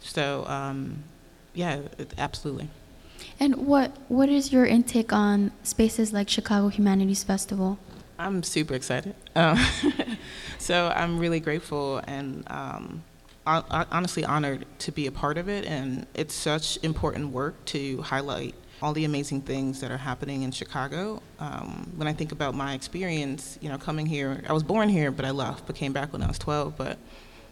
So 0.00 0.44
um, 0.46 1.04
yeah, 1.54 1.80
it, 1.98 2.12
absolutely. 2.18 2.68
And 3.40 3.66
what 3.66 3.96
what 4.08 4.28
is 4.28 4.52
your 4.52 4.66
intake 4.66 5.12
on 5.12 5.52
spaces 5.62 6.12
like 6.12 6.28
Chicago 6.28 6.68
Humanities 6.68 7.24
Festival? 7.24 7.78
I'm 8.18 8.42
super 8.42 8.74
excited. 8.74 9.14
Um, 9.34 9.58
so 10.58 10.92
I'm 10.94 11.18
really 11.18 11.40
grateful 11.40 11.98
and 12.06 12.44
um, 12.50 13.04
honestly 13.46 14.24
honored 14.24 14.66
to 14.80 14.92
be 14.92 15.06
a 15.06 15.12
part 15.12 15.38
of 15.38 15.48
it. 15.48 15.64
And 15.66 16.06
it's 16.14 16.34
such 16.34 16.78
important 16.82 17.30
work 17.30 17.62
to 17.66 18.02
highlight 18.02 18.54
all 18.82 18.92
the 18.92 19.04
amazing 19.04 19.40
things 19.40 19.80
that 19.80 19.90
are 19.90 19.96
happening 19.96 20.42
in 20.42 20.50
Chicago. 20.50 21.22
Um, 21.38 21.92
when 21.96 22.08
I 22.08 22.12
think 22.12 22.32
about 22.32 22.54
my 22.54 22.74
experience, 22.74 23.58
you 23.60 23.68
know, 23.68 23.78
coming 23.78 24.06
here, 24.06 24.42
I 24.48 24.52
was 24.52 24.62
born 24.62 24.88
here, 24.88 25.10
but 25.10 25.24
I 25.24 25.30
left, 25.30 25.66
but 25.66 25.76
came 25.76 25.92
back 25.92 26.12
when 26.12 26.22
I 26.22 26.26
was 26.26 26.38
12. 26.38 26.76
But 26.76 26.98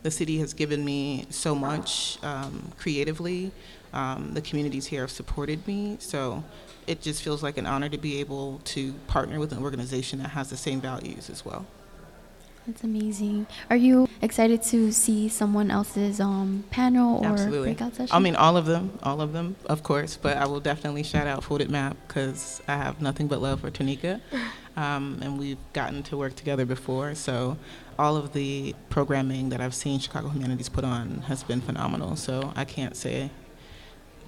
the 0.03 0.11
city 0.11 0.39
has 0.39 0.53
given 0.53 0.85
me 0.85 1.25
so 1.31 1.55
much 1.55 2.19
um, 2.23 2.73
creatively. 2.79 3.53
Um, 3.95 4.35
the 4.35 4.43
communities 4.43 4.87
here 4.87 5.03
have 5.03 5.11
supported 5.11 5.67
me. 5.67 5.97
So 5.99 6.45
it 6.87 7.01
just 7.01 7.23
feels 7.23 7.43
like 7.43 7.59
an 7.59 7.67
honor 7.67 7.89
to 7.89 7.99
be 7.99 8.21
able 8.21 8.61
to 8.65 8.93
partner 9.07 9.39
with 9.39 9.53
an 9.53 9.63
organization 9.63 10.19
that 10.21 10.29
has 10.29 10.51
the 10.51 10.57
same 10.57 10.81
values 10.81 11.31
as 11.31 11.45
well. 11.45 11.67
That's 12.67 12.83
amazing. 12.83 13.47
Are 13.69 13.77
you 13.77 14.09
excited 14.23 14.63
to 14.65 14.91
see 14.91 15.29
someone 15.29 15.71
else's 15.71 16.19
um, 16.19 16.65
panel 16.71 17.19
or 17.23 17.33
Absolutely. 17.33 17.75
breakout 17.75 17.95
session? 17.95 18.17
I 18.17 18.19
mean, 18.19 18.37
all 18.37 18.57
of 18.57 18.65
them, 18.65 18.99
all 19.03 19.21
of 19.21 19.35
them, 19.35 19.57
of 19.67 19.83
course. 19.83 20.17
But 20.17 20.39
I 20.39 20.47
will 20.47 20.61
definitely 20.61 21.03
shout 21.03 21.27
out 21.27 21.45
Folded 21.45 21.71
Map 21.71 21.97
because 22.09 22.63
I 22.67 22.77
have 22.77 23.03
nothing 23.03 23.29
but 23.29 23.43
love 23.43 23.61
for 23.61 23.71
Tonika, 23.71 24.23
um, 24.79 25.19
and 25.21 25.39
we've 25.39 25.59
gotten 25.75 26.03
to 26.05 26.17
work 26.17 26.37
together 26.37 26.65
before. 26.65 27.15
So 27.15 27.59
all 27.99 28.17
of 28.17 28.33
the 28.33 28.75
programming 28.89 29.51
that 29.51 29.61
I've 29.61 29.75
seen 29.75 29.99
Chicago 29.99 30.29
Humanities 30.29 30.71
put 30.71 30.85
on 30.85 31.19
has 31.27 31.43
been 31.43 31.61
phenomenal. 31.61 32.17
So 32.17 32.55
I 32.57 32.65
can't 32.65 32.97
say, 32.97 33.31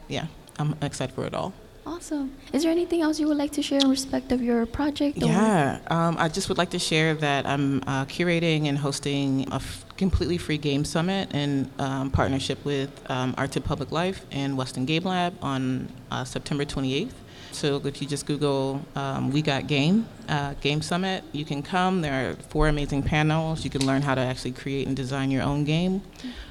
yeah, 0.09 0.27
I'm 0.59 0.77
excited 0.83 1.15
for 1.15 1.25
it 1.25 1.33
all. 1.33 1.55
Awesome. 1.87 2.35
Is 2.53 2.65
there 2.65 2.73
anything 2.73 3.01
else 3.01 3.21
you 3.21 3.29
would 3.29 3.37
like 3.37 3.53
to 3.53 3.63
share 3.63 3.79
in 3.79 3.89
respect 3.89 4.33
of 4.33 4.43
your 4.43 4.67
project? 4.67 5.19
Yeah, 5.19 5.79
um, 5.87 6.17
I 6.19 6.29
just 6.29 6.49
would 6.49 6.59
like 6.59 6.71
to 6.71 6.81
share 6.81 7.15
that 7.15 7.47
I'm 7.47 7.81
uh, 7.87 8.07
curating 8.07 8.67
and 8.67 8.77
hosting 8.77 9.47
a 9.53 9.57
f- 9.57 9.85
completely 9.97 10.37
free 10.37 10.59
game 10.59 10.85
summit 10.85 11.33
in 11.33 11.71
um, 11.79 12.11
partnership 12.11 12.65
with 12.65 12.91
um, 13.09 13.37
Arts 13.39 13.55
and 13.55 13.65
Public 13.65 13.93
Life 13.93 14.27
and 14.33 14.57
Weston 14.59 14.85
Game 14.85 15.05
Lab 15.05 15.39
on 15.41 15.89
uh, 16.11 16.25
September 16.25 16.65
28th. 16.65 17.13
So 17.53 17.81
if 17.85 18.03
you 18.03 18.09
just 18.09 18.27
Google 18.27 18.85
um, 18.97 19.31
We 19.31 19.41
Got 19.41 19.69
Game, 19.69 20.09
uh, 20.29 20.55
Game 20.61 20.83
Summit, 20.83 21.23
you 21.31 21.45
can 21.45 21.63
come. 21.63 22.03
There 22.03 22.31
are 22.33 22.35
four 22.35 22.67
amazing 22.67 23.05
panels. 23.05 23.63
You 23.63 23.71
can 23.71 23.87
learn 23.87 24.03
how 24.03 24.17
to 24.17 24.21
actually 24.21 24.53
create 24.53 24.89
and 24.89 24.97
design 24.97 25.31
your 25.31 25.45
own 25.45 25.63
game. 25.65 26.03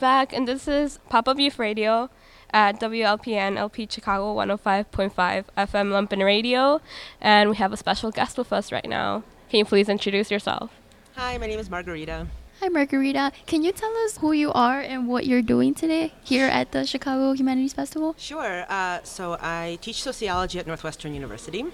Back, 0.01 0.33
and 0.33 0.49
this 0.49 0.67
is 0.67 0.99
Pop 1.11 1.29
Up 1.29 1.39
Youth 1.39 1.59
Radio 1.59 2.09
at 2.53 2.81
WLPN 2.81 3.57
LP 3.57 3.87
Chicago 3.89 4.35
105.5 4.35 5.13
FM 5.15 5.45
Lumpen 5.59 6.25
Radio, 6.25 6.81
and 7.21 7.51
we 7.51 7.57
have 7.57 7.71
a 7.73 7.77
special 7.77 8.11
guest 8.11 8.39
with 8.39 8.51
us 8.51 8.73
right 8.73 8.89
now. 8.89 9.23
Can 9.51 9.59
you 9.59 9.65
please 9.67 9.91
introduce 9.91 10.31
yourself? 10.31 10.71
Hi, 11.17 11.37
my 11.37 11.47
name 11.47 11.59
is 11.59 11.69
Margarita. 11.69 12.27
Hi, 12.61 12.69
Margarita. 12.69 13.31
Can 13.47 13.63
you 13.63 13.73
tell 13.73 13.95
us 13.99 14.17
who 14.17 14.33
you 14.33 14.51
are 14.53 14.81
and 14.81 15.07
what 15.07 15.27
you're 15.27 15.43
doing 15.43 15.75
today 15.75 16.15
here 16.25 16.47
at 16.47 16.73
the 16.73 16.87
Chicago 16.87 17.33
Humanities 17.33 17.75
Festival? 17.75 18.15
Sure. 18.17 18.65
Uh, 18.71 19.01
so 19.03 19.37
I 19.39 19.79
teach 19.83 20.03
sociology 20.03 20.59
at 20.59 20.67
Northwestern 20.67 21.13
University, 21.13 21.67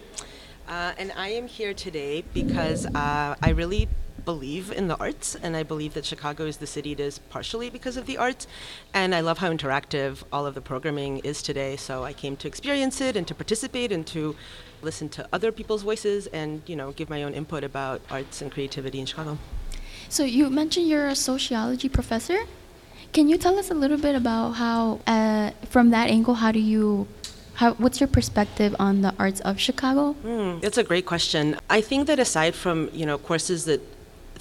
uh, 0.68 0.92
and 0.98 1.12
I 1.16 1.28
am 1.28 1.46
here 1.46 1.74
today 1.74 2.24
because 2.34 2.86
uh, 2.86 3.36
I 3.40 3.50
really 3.50 3.88
believe 4.26 4.70
in 4.70 4.88
the 4.88 4.98
arts, 4.98 5.36
and 5.36 5.56
I 5.56 5.62
believe 5.62 5.94
that 5.94 6.04
Chicago 6.04 6.44
is 6.44 6.58
the 6.58 6.66
city 6.66 6.92
it 6.92 7.00
is 7.00 7.18
partially 7.30 7.70
because 7.70 7.96
of 7.96 8.04
the 8.04 8.18
arts. 8.18 8.46
And 8.92 9.14
I 9.14 9.20
love 9.20 9.38
how 9.38 9.50
interactive 9.50 10.24
all 10.30 10.44
of 10.44 10.54
the 10.54 10.60
programming 10.60 11.18
is 11.18 11.40
today. 11.40 11.76
So 11.76 12.04
I 12.04 12.12
came 12.12 12.36
to 12.36 12.48
experience 12.48 13.00
it 13.00 13.16
and 13.16 13.26
to 13.28 13.34
participate 13.34 13.90
and 13.92 14.06
to 14.08 14.36
listen 14.82 15.08
to 15.08 15.26
other 15.32 15.50
people's 15.50 15.82
voices 15.82 16.26
and 16.26 16.60
you 16.66 16.76
know 16.76 16.92
give 16.92 17.08
my 17.08 17.22
own 17.22 17.32
input 17.32 17.64
about 17.64 18.02
arts 18.10 18.42
and 18.42 18.52
creativity 18.52 19.00
in 19.00 19.06
Chicago. 19.06 19.38
So 20.08 20.24
you 20.24 20.50
mentioned 20.50 20.88
you're 20.88 21.08
a 21.08 21.16
sociology 21.16 21.88
professor. 21.88 22.40
Can 23.12 23.28
you 23.28 23.38
tell 23.38 23.58
us 23.58 23.70
a 23.70 23.74
little 23.74 23.96
bit 23.96 24.14
about 24.14 24.52
how, 24.52 25.00
uh, 25.06 25.52
from 25.70 25.90
that 25.90 26.10
angle, 26.10 26.34
how 26.34 26.52
do 26.52 26.58
you, 26.58 27.08
how, 27.54 27.72
what's 27.74 27.98
your 27.98 28.08
perspective 28.08 28.76
on 28.78 29.00
the 29.00 29.14
arts 29.18 29.40
of 29.40 29.58
Chicago? 29.58 30.14
Mm, 30.22 30.60
that's 30.60 30.76
a 30.76 30.84
great 30.84 31.06
question. 31.06 31.56
I 31.70 31.80
think 31.80 32.06
that 32.08 32.18
aside 32.18 32.54
from 32.54 32.90
you 32.92 33.06
know 33.06 33.16
courses 33.16 33.64
that 33.64 33.80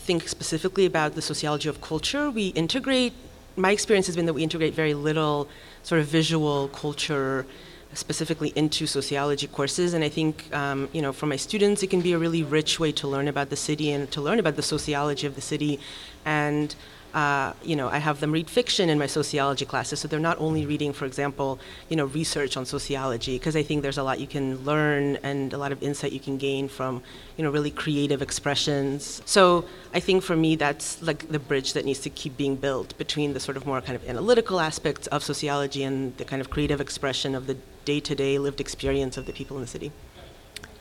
think 0.06 0.28
specifically 0.28 0.86
about 0.86 1.16
the 1.16 1.22
sociology 1.22 1.68
of 1.68 1.82
culture, 1.82 2.30
we 2.30 2.48
integrate. 2.50 3.14
My 3.56 3.72
experience 3.72 4.06
has 4.06 4.16
been 4.16 4.28
that 4.28 4.34
we 4.34 4.44
integrate 4.44 4.74
very 4.76 4.94
little 4.94 5.48
sort 5.82 6.00
of 6.00 6.08
visual 6.08 6.68
culture 6.70 7.46
specifically 7.94 8.52
into 8.56 8.86
sociology 8.86 9.48
courses. 9.48 9.94
And 9.96 10.04
I 10.04 10.10
think, 10.10 10.54
um, 10.54 10.90
you 10.94 11.02
know, 11.02 11.12
for 11.12 11.26
my 11.26 11.38
students, 11.38 11.82
it 11.82 11.90
can 11.90 12.02
be 12.02 12.14
a 12.14 12.20
really 12.20 12.44
rich 12.44 12.80
way 12.80 12.92
to 12.92 13.08
learn 13.08 13.28
about 13.28 13.50
the 13.50 13.56
city 13.56 13.92
and 13.92 14.12
to 14.12 14.22
learn 14.22 14.38
about 14.38 14.56
the 14.58 14.62
sociology 14.62 15.26
of 15.26 15.34
the 15.36 15.42
city. 15.42 15.80
And 16.26 16.76
uh, 17.16 17.54
you 17.64 17.78
know, 17.78 17.88
I 17.88 18.00
have 18.00 18.20
them 18.20 18.34
read 18.34 18.50
fiction 18.50 18.90
in 18.90 19.00
my 19.00 19.08
sociology 19.08 19.66
classes, 19.66 20.02
so 20.02 20.08
they're 20.10 20.20
not 20.20 20.38
only 20.38 20.66
reading, 20.66 20.92
for 20.92 21.06
example, 21.06 21.60
you 21.90 21.96
know, 21.96 22.08
research 22.08 22.58
on 22.58 22.66
sociology, 22.66 23.38
because 23.40 23.56
I 23.56 23.64
think 23.64 23.84
there's 23.84 23.98
a 23.98 24.04
lot 24.04 24.20
you 24.20 24.28
can 24.28 24.58
learn 24.66 25.16
and 25.24 25.54
a 25.54 25.58
lot 25.58 25.72
of 25.72 25.82
insight 25.82 26.12
you 26.12 26.20
can 26.20 26.38
gain 26.38 26.68
from, 26.68 27.02
you 27.38 27.44
know, 27.44 27.50
really 27.50 27.72
creative 27.72 28.22
expressions. 28.22 29.22
So 29.26 29.64
I 29.94 30.02
think 30.02 30.24
for 30.24 30.36
me, 30.36 30.58
that's 30.58 31.02
like 31.02 31.30
the 31.30 31.40
bridge 31.40 31.72
that 31.72 31.86
needs 31.86 32.02
to 32.02 32.10
keep 32.10 32.36
being 32.36 32.58
built 32.58 32.98
between 32.98 33.34
the 33.34 33.40
sort 33.40 33.56
of 33.56 33.66
more 33.66 33.80
kind 33.80 33.96
of 33.96 34.04
analytical 34.10 34.60
aspects 34.60 35.08
of 35.08 35.24
sociology 35.24 35.84
and 35.84 36.18
the 36.18 36.26
kind 36.26 36.42
of 36.42 36.50
creative 36.50 36.82
expression 36.82 37.34
of 37.34 37.48
the 37.48 37.56
day-to-day 37.86 38.38
lived 38.40 38.60
experience 38.60 39.16
of 39.16 39.26
the 39.26 39.32
people 39.32 39.56
in 39.56 39.62
the 39.62 39.68
city. 39.68 39.94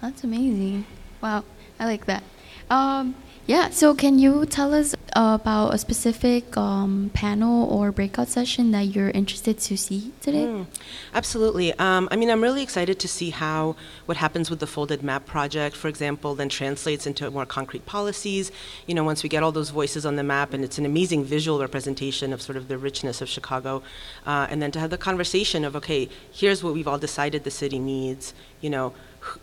That's 0.03 0.25
amazing. 0.25 0.85
Wow, 1.23 1.45
I 1.79 1.85
like 1.85 2.07
that. 2.07 2.25
Um, 2.71 3.15
yeah, 3.47 3.69
so 3.71 3.95
can 3.95 4.19
you 4.19 4.47
tell 4.47 4.73
us 4.73 4.95
about 5.15 5.75
a 5.75 5.79
specific 5.79 6.57
um, 6.57 7.11
panel 7.13 7.69
or 7.69 7.93
breakout 7.93 8.29
session 8.29 8.71
that 8.71 8.83
you're 8.95 9.11
interested 9.11 9.59
to 9.59 9.77
see 9.77 10.13
today? 10.23 10.47
Mm, 10.47 10.67
absolutely. 11.13 11.73
Um, 11.79 12.09
I 12.11 12.17
mean, 12.17 12.31
I'm 12.31 12.43
really 12.43 12.63
excited 12.63 12.99
to 13.01 13.09
see 13.09 13.31
how 13.31 13.77
what 14.07 14.17
happens 14.17 14.49
with 14.49 14.61
the 14.61 14.67
folded 14.67 15.03
map 15.03 15.27
project, 15.27 15.77
for 15.77 15.89
example, 15.89 16.35
then 16.35 16.49
translates 16.49 17.07
into 17.07 17.31
more 17.31 17.45
concrete 17.45 17.85
policies. 17.85 18.51
You 18.87 18.95
know, 18.95 19.05
once 19.05 19.23
we 19.23 19.29
get 19.29 19.43
all 19.43 19.53
those 19.53 19.71
voices 19.71 20.07
on 20.07 20.17
the 20.17 20.25
map, 20.25 20.55
and 20.55 20.65
it's 20.65 20.79
an 20.79 20.87
amazing 20.87 21.25
visual 21.25 21.61
representation 21.61 22.33
of 22.33 22.41
sort 22.41 22.57
of 22.57 22.69
the 22.69 22.79
richness 22.79 23.21
of 23.21 23.29
Chicago, 23.29 23.83
uh, 24.27 24.47
and 24.49 24.63
then 24.63 24.71
to 24.73 24.81
have 24.81 24.91
the 24.91 24.99
conversation 24.99 25.65
of, 25.65 25.77
okay, 25.77 26.09
here's 26.33 26.65
what 26.65 26.73
we've 26.73 26.89
all 26.89 26.99
decided 26.99 27.45
the 27.45 27.51
city 27.51 27.79
needs. 27.79 28.33
You 28.63 28.71
know, 28.71 28.95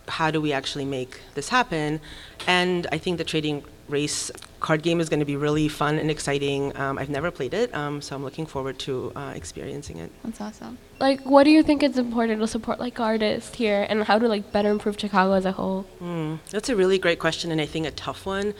how 0.08 0.30
do 0.30 0.40
we 0.40 0.52
actually 0.52 0.84
make 0.84 1.20
this 1.34 1.48
happen? 1.48 2.00
And 2.46 2.86
I 2.92 2.98
think 2.98 3.18
the 3.18 3.24
trading 3.24 3.64
race 3.92 4.30
card 4.60 4.82
game 4.82 5.00
is 5.00 5.08
going 5.08 5.20
to 5.20 5.26
be 5.26 5.36
really 5.36 5.68
fun 5.68 5.98
and 5.98 6.10
exciting. 6.10 6.76
Um, 6.76 6.98
I've 6.98 7.10
never 7.10 7.30
played 7.30 7.52
it, 7.52 7.74
um, 7.74 8.00
so 8.00 8.16
I'm 8.16 8.24
looking 8.24 8.46
forward 8.46 8.78
to 8.80 9.12
uh, 9.14 9.32
experiencing 9.34 9.98
it. 9.98 10.10
That's 10.24 10.40
awesome. 10.40 10.78
Like, 10.98 11.20
what 11.22 11.44
do 11.44 11.50
you 11.50 11.62
think 11.62 11.82
is 11.82 11.98
important 11.98 12.40
to 12.40 12.46
support 12.46 12.80
like 12.80 12.98
artists 12.98 13.54
here, 13.54 13.86
and 13.88 14.04
how 14.04 14.18
to 14.18 14.28
like 14.28 14.52
better 14.52 14.70
improve 14.70 14.98
Chicago 14.98 15.34
as 15.34 15.44
a 15.44 15.52
whole? 15.52 15.84
Mm, 16.00 16.38
that's 16.50 16.68
a 16.68 16.76
really 16.76 16.98
great 16.98 17.18
question, 17.18 17.52
and 17.52 17.60
I 17.60 17.66
think 17.66 17.86
a 17.86 17.90
tough 17.90 18.24
one. 18.24 18.54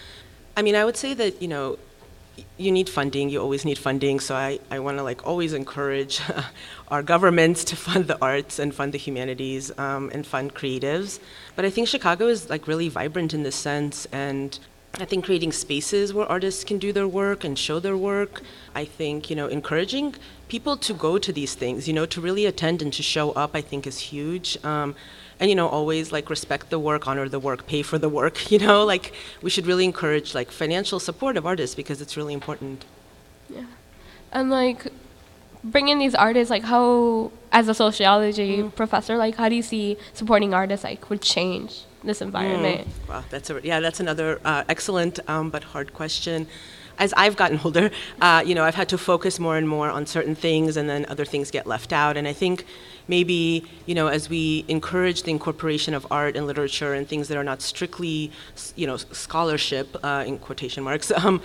I 0.56 0.62
mean, 0.62 0.76
I 0.76 0.84
would 0.84 0.96
say 0.96 1.14
that 1.14 1.40
you 1.40 1.48
know 1.48 1.78
you 2.56 2.72
need 2.72 2.88
funding 2.88 3.28
you 3.28 3.40
always 3.40 3.64
need 3.64 3.78
funding 3.78 4.18
so 4.18 4.34
i, 4.34 4.58
I 4.70 4.78
want 4.78 4.96
to 4.98 5.02
like 5.02 5.26
always 5.26 5.52
encourage 5.52 6.20
our 6.88 7.02
governments 7.02 7.64
to 7.64 7.76
fund 7.76 8.06
the 8.06 8.18
arts 8.22 8.58
and 8.58 8.74
fund 8.74 8.94
the 8.94 8.98
humanities 8.98 9.70
um, 9.78 10.10
and 10.14 10.26
fund 10.26 10.54
creatives 10.54 11.20
but 11.56 11.64
i 11.64 11.70
think 11.70 11.88
chicago 11.88 12.28
is 12.28 12.48
like 12.48 12.66
really 12.66 12.88
vibrant 12.88 13.34
in 13.34 13.42
this 13.42 13.56
sense 13.56 14.06
and 14.12 14.58
I 15.00 15.07
think 15.07 15.24
creating 15.24 15.52
spaces 15.52 16.12
where 16.12 16.26
artists 16.26 16.64
can 16.64 16.78
do 16.78 16.92
their 16.92 17.09
work 17.09 17.44
and 17.44 17.59
show 17.59 17.81
their 17.81 17.96
work. 17.96 18.42
I 18.74 18.85
think, 18.85 19.31
you 19.31 19.37
know, 19.37 19.46
encouraging 19.46 20.16
people 20.48 20.76
to 20.76 20.92
go 20.92 21.16
to 21.16 21.33
these 21.33 21.55
things, 21.55 21.88
you 21.88 21.94
know, 21.94 22.05
to 22.07 22.20
really 22.20 22.44
attend 22.44 22.83
and 22.83 22.92
to 22.92 23.02
show 23.02 23.31
up, 23.31 23.52
I 23.55 23.62
think 23.62 23.87
is 23.87 23.98
huge. 23.98 24.62
Um, 24.62 24.94
and, 25.40 25.48
you 25.48 25.57
know, 25.57 25.66
always 25.66 26.12
like 26.12 26.28
respect 26.28 26.68
the 26.68 26.78
work, 26.78 27.09
honor 27.09 27.26
the 27.26 27.38
work, 27.38 27.66
pay 27.66 27.81
for 27.83 27.96
the 27.96 28.11
work, 28.11 28.50
you 28.52 28.59
know, 28.59 28.85
like 28.85 29.14
we 29.40 29.48
should 29.48 29.66
really 29.66 29.87
encourage 29.87 30.35
like 30.35 30.50
financial 30.50 31.00
support 31.00 31.38
of 31.38 31.46
artists 31.46 31.74
because 31.74 32.02
it's 32.02 32.16
really 32.18 32.35
important. 32.35 32.85
Yeah. 33.48 33.64
And 34.31 34.50
like 34.50 34.88
bringing 35.64 35.98
these 36.00 36.14
artists, 36.14 36.50
like 36.50 36.64
how, 36.64 37.33
as 37.50 37.66
a 37.68 37.74
sociology 37.74 38.59
mm. 38.59 38.74
professor, 38.74 39.16
like 39.16 39.37
how 39.37 39.48
do 39.48 39.55
you 39.55 39.62
see 39.62 39.96
supporting 40.12 40.52
artists 40.52 40.85
like 40.85 41.09
would 41.09 41.22
change? 41.22 41.85
This 42.04 42.20
environment? 42.20 42.86
Mm. 42.86 43.08
Wow, 43.08 43.24
that's 43.30 43.50
a, 43.50 43.60
yeah, 43.62 43.80
that's 43.80 44.00
another 44.00 44.40
uh, 44.44 44.64
excellent 44.68 45.18
um, 45.28 45.50
but 45.50 45.64
hard 45.64 45.92
question. 45.92 46.46
As 46.98 47.12
I've 47.16 47.36
gotten 47.36 47.58
older, 47.64 47.90
uh, 48.20 48.42
you 48.44 48.54
know, 48.54 48.64
I've 48.64 48.74
had 48.74 48.88
to 48.90 48.98
focus 48.98 49.38
more 49.38 49.56
and 49.56 49.68
more 49.68 49.88
on 49.90 50.06
certain 50.06 50.34
things, 50.34 50.76
and 50.76 50.88
then 50.88 51.06
other 51.08 51.24
things 51.24 51.50
get 51.50 51.66
left 51.66 51.92
out. 51.92 52.16
And 52.16 52.28
I 52.28 52.32
think 52.32 52.66
maybe, 53.08 53.64
you 53.86 53.94
know, 53.94 54.08
as 54.08 54.28
we 54.28 54.64
encourage 54.68 55.22
the 55.22 55.30
incorporation 55.30 55.94
of 55.94 56.06
art 56.10 56.36
and 56.36 56.46
literature 56.46 56.92
and 56.94 57.08
things 57.08 57.28
that 57.28 57.36
are 57.36 57.44
not 57.44 57.62
strictly, 57.62 58.30
you 58.76 58.86
know, 58.86 58.96
scholarship 58.96 59.96
uh, 60.02 60.24
in 60.26 60.38
quotation 60.38 60.82
marks, 60.84 61.10
um, 61.24 61.40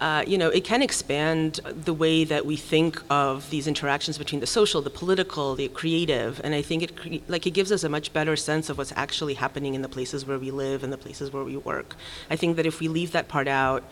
uh, 0.00 0.24
you 0.26 0.38
know, 0.38 0.48
it 0.48 0.64
can 0.64 0.82
expand 0.82 1.60
the 1.64 1.92
way 1.92 2.24
that 2.24 2.46
we 2.46 2.56
think 2.56 3.02
of 3.10 3.50
these 3.50 3.66
interactions 3.66 4.16
between 4.16 4.40
the 4.40 4.46
social, 4.46 4.80
the 4.80 4.88
political, 4.88 5.54
the 5.54 5.68
creative, 5.68 6.40
and 6.42 6.54
I 6.54 6.62
think 6.62 6.82
it 6.82 6.96
cre- 6.96 7.24
like 7.28 7.46
it 7.46 7.50
gives 7.50 7.70
us 7.70 7.84
a 7.84 7.88
much 7.88 8.12
better 8.12 8.34
sense 8.34 8.70
of 8.70 8.78
what's 8.78 8.92
actually 8.96 9.34
happening 9.34 9.74
in 9.74 9.82
the 9.82 9.88
places 9.88 10.24
where 10.24 10.38
we 10.38 10.50
live 10.50 10.82
and 10.82 10.90
the 10.90 10.96
places 10.96 11.32
where 11.32 11.44
we 11.44 11.56
work. 11.56 11.96
I 12.30 12.36
think 12.36 12.56
that 12.56 12.64
if 12.64 12.80
we 12.80 12.88
leave 12.88 13.12
that 13.12 13.28
part 13.28 13.46
out, 13.46 13.84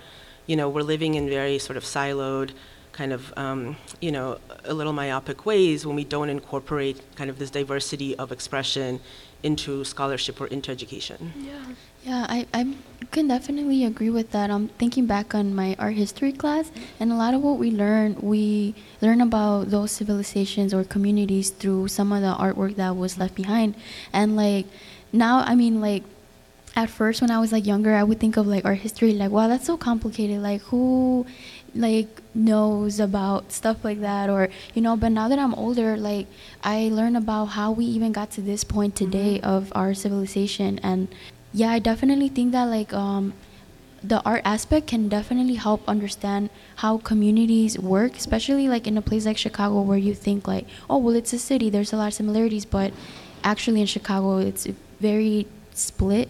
you 0.47 0.57
know, 0.57 0.71
we're 0.71 0.83
living 0.83 1.15
in 1.15 1.29
very 1.29 1.59
sort 1.59 1.77
of 1.77 1.85
siloed, 1.85 2.53
kind 2.93 3.13
of, 3.13 3.33
um, 3.37 3.77
you 4.01 4.11
know, 4.11 4.39
a 4.65 4.73
little 4.73 4.95
myopic 4.95 5.45
ways 5.45 5.85
when 5.85 5.95
we 5.95 6.05
don't 6.05 6.31
incorporate 6.31 7.03
kind 7.17 7.29
of 7.29 7.39
this 7.39 7.51
diversity 7.51 8.17
of 8.17 8.33
expression 8.33 8.99
into 9.43 9.85
scholarship 9.85 10.41
or 10.41 10.47
into 10.47 10.71
education. 10.71 11.33
Yeah. 11.39 11.65
Yeah, 12.05 12.27
I, 12.29 12.47
I 12.55 12.75
can 13.11 13.29
definitely 13.29 13.85
agree 13.85 14.11
with 14.11 14.31
that. 14.31 14.51
I'm 14.51 14.69
thinking 14.69 15.07
back 15.07 15.35
on 15.35 15.55
my 15.55 15.77
art 15.79 15.95
history 15.95 16.33
class, 16.33 16.71
and 17.01 17.13
a 17.13 17.15
lot 17.15 17.35
of 17.35 17.43
what 17.43 17.59
we 17.59 17.71
learn, 17.71 18.17
we 18.21 18.75
learn 19.01 19.21
about 19.21 19.71
those 19.71 19.91
civilizations 19.91 20.73
or 20.73 20.85
communities 20.85 21.51
through 21.51 21.89
some 21.89 22.13
of 22.13 22.23
the 22.23 22.35
artwork 22.35 22.77
that 22.77 22.97
was 22.97 23.19
left 23.19 23.35
behind. 23.35 23.75
And 24.13 24.37
like 24.37 24.67
now, 25.13 25.41
I 25.41 25.55
mean, 25.55 25.81
like 25.81 26.05
at 26.77 26.89
first 26.89 27.21
when 27.21 27.31
I 27.31 27.41
was 27.41 27.53
like 27.53 27.67
younger, 27.67 27.95
I 27.95 28.05
would 28.05 28.21
think 28.21 28.37
of 28.37 28.47
like 28.47 28.65
art 28.65 28.79
history, 28.79 29.13
like 29.13 29.31
wow, 29.31 29.49
that's 29.49 29.67
so 29.67 29.77
complicated. 29.77 30.41
Like 30.41 30.63
who 30.63 31.27
like 31.75 32.23
knows 32.35 32.99
about 33.01 33.53
stuff 33.53 33.85
like 33.85 34.01
that 34.01 34.31
or 34.31 34.49
you 34.75 34.81
know 34.81 34.97
but 34.97 35.11
now 35.11 35.29
that 35.29 35.39
i'm 35.39 35.55
older 35.55 35.99
like 35.99 36.27
i 36.65 36.89
learn 36.91 37.15
about 37.15 37.45
how 37.47 37.71
we 37.71 37.85
even 37.85 38.11
got 38.11 38.31
to 38.31 38.41
this 38.41 38.65
point 38.65 38.97
today 38.97 39.39
mm-hmm. 39.39 39.47
of 39.51 39.71
our 39.77 39.93
civilization 39.93 40.79
and 40.83 41.09
yeah, 41.59 41.71
I 41.71 41.81
definitely 41.81 42.29
think 42.29 42.53
that 42.53 42.67
like 42.67 42.95
um, 42.95 43.35
the 44.03 44.23
art 44.23 44.43
aspect 44.45 44.87
can 44.87 45.09
definitely 45.09 45.57
help 45.57 45.83
understand 45.89 46.51
how 46.77 46.99
communities 46.99 47.77
work, 47.77 48.17
especially 48.17 48.69
like 48.69 48.87
in 48.87 48.97
a 48.97 49.03
place 49.03 49.27
like 49.27 49.37
Chicago 49.37 49.81
where 49.83 49.99
you 49.99 50.15
think 50.15 50.47
like, 50.47 50.67
oh 50.89 50.99
well, 50.99 51.17
it's 51.17 51.33
a 51.33 51.39
city, 51.39 51.69
there's 51.69 51.93
a 51.93 51.97
lot 51.97 52.09
of 52.09 52.15
similarities, 52.15 52.65
but 52.65 52.93
actually 53.43 53.81
in 53.81 53.89
Chicago 53.89 54.39
it's 54.39 54.69
very 55.01 55.49
split. 55.75 56.29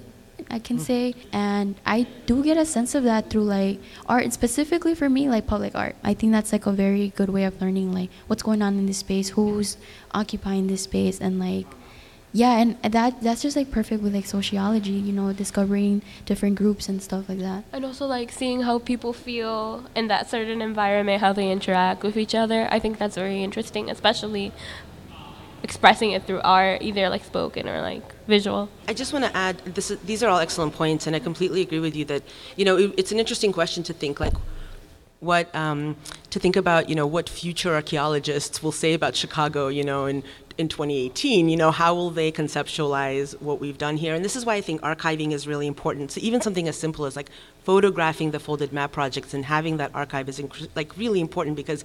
I 0.50 0.60
can 0.60 0.78
mm. 0.78 0.80
say, 0.80 1.14
and 1.30 1.74
I 1.84 2.06
do 2.24 2.42
get 2.42 2.56
a 2.56 2.64
sense 2.64 2.94
of 2.94 3.04
that 3.04 3.28
through 3.28 3.44
like 3.44 3.80
art, 4.08 4.24
and 4.24 4.32
specifically 4.32 4.94
for 4.94 5.10
me, 5.10 5.28
like 5.28 5.46
public 5.46 5.74
art. 5.74 5.94
I 6.02 6.14
think 6.14 6.32
that's 6.32 6.52
like 6.52 6.64
a 6.64 6.72
very 6.72 7.12
good 7.16 7.28
way 7.28 7.44
of 7.44 7.60
learning 7.60 7.92
like 7.92 8.08
what's 8.28 8.42
going 8.42 8.62
on 8.62 8.78
in 8.78 8.86
this 8.86 8.98
space, 9.04 9.28
who's 9.30 9.76
occupying 10.14 10.68
this 10.68 10.84
space, 10.84 11.20
and 11.20 11.38
like 11.38 11.66
yeah, 12.32 12.58
and 12.58 12.80
that 12.82 13.22
that's 13.22 13.42
just 13.42 13.56
like 13.56 13.70
perfect 13.70 14.02
with 14.02 14.14
like 14.14 14.26
sociology, 14.26 14.92
you 14.92 15.12
know, 15.12 15.32
discovering 15.32 16.02
different 16.26 16.56
groups 16.56 16.88
and 16.88 17.02
stuff 17.02 17.28
like 17.28 17.38
that. 17.38 17.64
And 17.72 17.84
also 17.84 18.06
like 18.06 18.30
seeing 18.30 18.62
how 18.62 18.78
people 18.78 19.12
feel 19.12 19.84
in 19.94 20.08
that 20.08 20.28
certain 20.28 20.60
environment, 20.60 21.20
how 21.20 21.32
they 21.32 21.50
interact 21.50 22.02
with 22.02 22.16
each 22.16 22.34
other. 22.34 22.68
I 22.70 22.78
think 22.78 22.98
that's 22.98 23.14
very 23.14 23.42
interesting, 23.42 23.90
especially 23.90 24.52
expressing 25.62 26.12
it 26.12 26.24
through 26.24 26.40
art, 26.42 26.82
either 26.82 27.08
like 27.08 27.24
spoken 27.24 27.66
or 27.66 27.80
like 27.80 28.04
visual. 28.26 28.68
I 28.86 28.94
just 28.94 29.12
want 29.12 29.24
to 29.24 29.34
add 29.34 29.58
this 29.64 29.90
is, 29.90 29.98
these 30.00 30.22
are 30.22 30.28
all 30.28 30.38
excellent 30.38 30.74
points, 30.74 31.06
and 31.06 31.16
I 31.16 31.20
completely 31.20 31.62
agree 31.62 31.80
with 31.80 31.96
you 31.96 32.04
that 32.06 32.22
you 32.56 32.64
know 32.66 32.76
it, 32.76 32.94
it's 32.98 33.12
an 33.12 33.18
interesting 33.18 33.52
question 33.52 33.82
to 33.84 33.94
think 33.94 34.20
like 34.20 34.34
what 35.20 35.52
um, 35.54 35.96
to 36.30 36.38
think 36.38 36.56
about 36.56 36.90
you 36.90 36.94
know 36.94 37.06
what 37.06 37.28
future 37.28 37.74
archaeologists 37.74 38.62
will 38.62 38.72
say 38.72 38.92
about 38.92 39.16
Chicago 39.16 39.68
you 39.68 39.82
know 39.82 40.04
in 40.06 40.22
in 40.58 40.68
2018 40.68 41.48
you 41.48 41.56
know 41.56 41.70
how 41.70 41.94
will 41.94 42.10
they 42.10 42.30
conceptualize 42.30 43.40
what 43.40 43.60
we've 43.60 43.78
done 43.78 43.96
here 43.96 44.14
and 44.14 44.24
this 44.24 44.34
is 44.34 44.44
why 44.44 44.56
I 44.56 44.60
think 44.60 44.80
archiving 44.82 45.32
is 45.32 45.46
really 45.46 45.68
important 45.68 46.10
so 46.10 46.20
even 46.20 46.40
something 46.40 46.68
as 46.68 46.76
simple 46.76 47.06
as 47.06 47.14
like 47.14 47.30
photographing 47.62 48.32
the 48.32 48.40
folded 48.40 48.72
map 48.72 48.90
projects 48.92 49.32
and 49.32 49.44
having 49.44 49.76
that 49.76 49.94
archive 49.94 50.28
is 50.28 50.40
inc- 50.40 50.68
like 50.74 50.96
really 50.96 51.20
important 51.20 51.56
because 51.56 51.84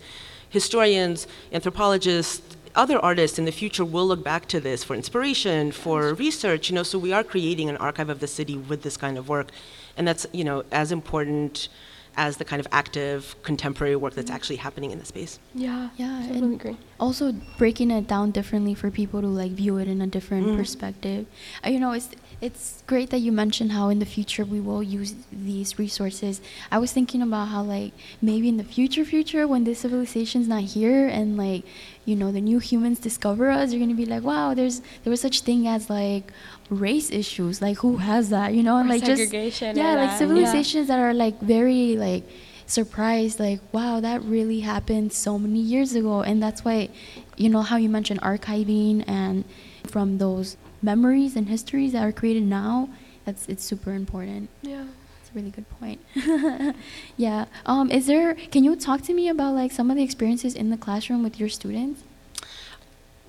historians 0.50 1.28
anthropologists 1.52 2.58
other 2.76 2.98
artists 3.00 3.38
in 3.38 3.46
the 3.46 3.52
future 3.52 3.86
will 3.86 4.08
look 4.08 4.24
back 4.24 4.48
to 4.48 4.60
this 4.60 4.84
for 4.84 4.96
inspiration, 4.96 5.72
for 5.72 6.14
research, 6.16 6.70
you 6.70 6.76
know, 6.76 6.84
so 6.84 6.98
we 6.98 7.14
are 7.14 7.24
creating 7.24 7.70
an 7.70 7.78
archive 7.78 8.10
of 8.10 8.20
the 8.20 8.28
city 8.28 8.58
with 8.58 8.82
this 8.82 8.98
kind 8.98 9.18
of 9.18 9.30
work. 9.30 9.50
And 9.96 10.08
that's, 10.08 10.26
you 10.32 10.44
know, 10.44 10.64
as 10.72 10.92
important 10.92 11.70
as 12.16 12.38
the 12.38 12.46
kind 12.46 12.60
of 12.60 12.68
active 12.72 13.36
contemporary 13.44 13.96
work 13.96 14.14
that's 14.14 14.30
actually 14.32 14.58
happening 14.58 14.92
in 14.92 15.00
the 15.00 15.06
space. 15.06 15.40
Yeah. 15.56 15.90
Yeah, 15.98 16.26
Totally 16.28 16.56
agree. 16.56 16.78
also 17.00 17.34
breaking 17.58 17.92
it 17.92 18.08
down 18.08 18.32
differently 18.32 18.74
for 18.76 18.92
people 18.92 19.22
to 19.22 19.28
like 19.28 19.52
view 19.52 19.78
it 19.78 19.88
in 19.88 20.02
a 20.02 20.08
different 20.08 20.48
Mm. 20.48 20.58
perspective. 20.58 21.26
Uh, 21.66 21.70
you 21.70 21.80
know, 21.80 21.92
it's 21.92 22.10
it's 22.44 22.84
great 22.88 23.10
that 23.12 23.20
you 23.20 23.32
mentioned 23.32 23.72
how 23.72 23.88
in 23.88 24.00
the 24.00 24.06
future 24.06 24.44
we 24.44 24.60
will 24.60 24.84
use 24.84 25.16
these 25.32 25.80
resources. 25.80 26.42
I 26.70 26.78
was 26.78 26.92
thinking 26.92 27.22
about 27.22 27.48
how 27.48 27.64
like 27.64 27.94
maybe 28.22 28.50
in 28.50 28.58
the 28.58 28.66
future 28.66 29.06
future 29.06 29.48
when 29.48 29.64
this 29.64 29.80
civilization's 29.80 30.48
not 30.50 30.64
here 30.64 31.08
and 31.08 31.38
like 31.38 31.64
you 32.04 32.18
know 32.18 32.34
the 32.34 32.42
new 32.42 32.60
humans 32.60 33.00
discover 33.00 33.50
us, 33.50 33.72
you're 33.72 33.80
gonna 33.80 33.96
be 33.96 34.06
like, 34.06 34.24
wow, 34.24 34.54
there's 34.54 34.82
there 35.04 35.12
was 35.12 35.22
such 35.22 35.40
thing 35.42 35.68
as 35.70 35.90
like 35.90 36.34
race 36.70 37.10
issues. 37.12 37.62
Like 37.62 37.78
who 37.78 37.96
has 37.98 38.30
that? 38.30 38.54
You 38.54 38.62
know, 38.62 38.76
and 38.76 38.90
Or 38.90 38.94
like 38.94 39.06
segregation 39.06 39.76
just 39.76 39.78
yeah, 39.78 39.96
like 39.96 40.10
that, 40.10 40.12
yeah. 40.12 40.18
civilizations 40.18 40.88
that 40.90 41.00
are 41.00 41.14
like 41.14 41.40
very 41.40 41.96
like 41.96 42.26
surprised 42.66 43.40
like 43.40 43.60
wow 43.74 44.00
that 44.00 44.24
really 44.24 44.62
happened 44.62 45.12
so 45.12 45.38
many 45.38 45.60
years 45.60 45.96
ago 45.96 46.22
and 46.22 46.42
that's 46.42 46.64
why 46.64 46.88
you 47.36 47.50
know 47.50 47.62
how 47.62 47.76
you 47.76 47.90
mentioned 47.90 48.22
archiving 48.22 49.04
and 49.06 49.44
from 49.86 50.18
those 50.18 50.56
memories 50.84 51.36
and 51.36 51.48
histories 51.50 51.92
that 51.94 52.04
are 52.04 52.12
created 52.12 52.44
now 52.44 52.90
that's 53.26 53.48
it's 53.48 53.64
super 53.64 53.94
important 53.94 54.50
Yeah. 54.62 54.86
it's 55.22 55.30
a 55.32 55.34
really 55.34 55.50
good 55.52 55.66
point 55.80 56.00
yeah 57.18 57.46
um 57.66 57.90
is 57.90 58.06
there 58.08 58.36
can 58.36 58.64
you 58.64 58.76
talk 58.76 59.02
to 59.04 59.14
me 59.14 59.30
about 59.30 59.56
like 59.56 59.72
some 59.72 59.90
of 59.90 59.96
the 59.98 60.04
experiences 60.04 60.54
in 60.56 60.70
the 60.70 60.78
classroom 60.78 61.24
with 61.24 61.40
your 61.40 61.50
students 61.50 62.04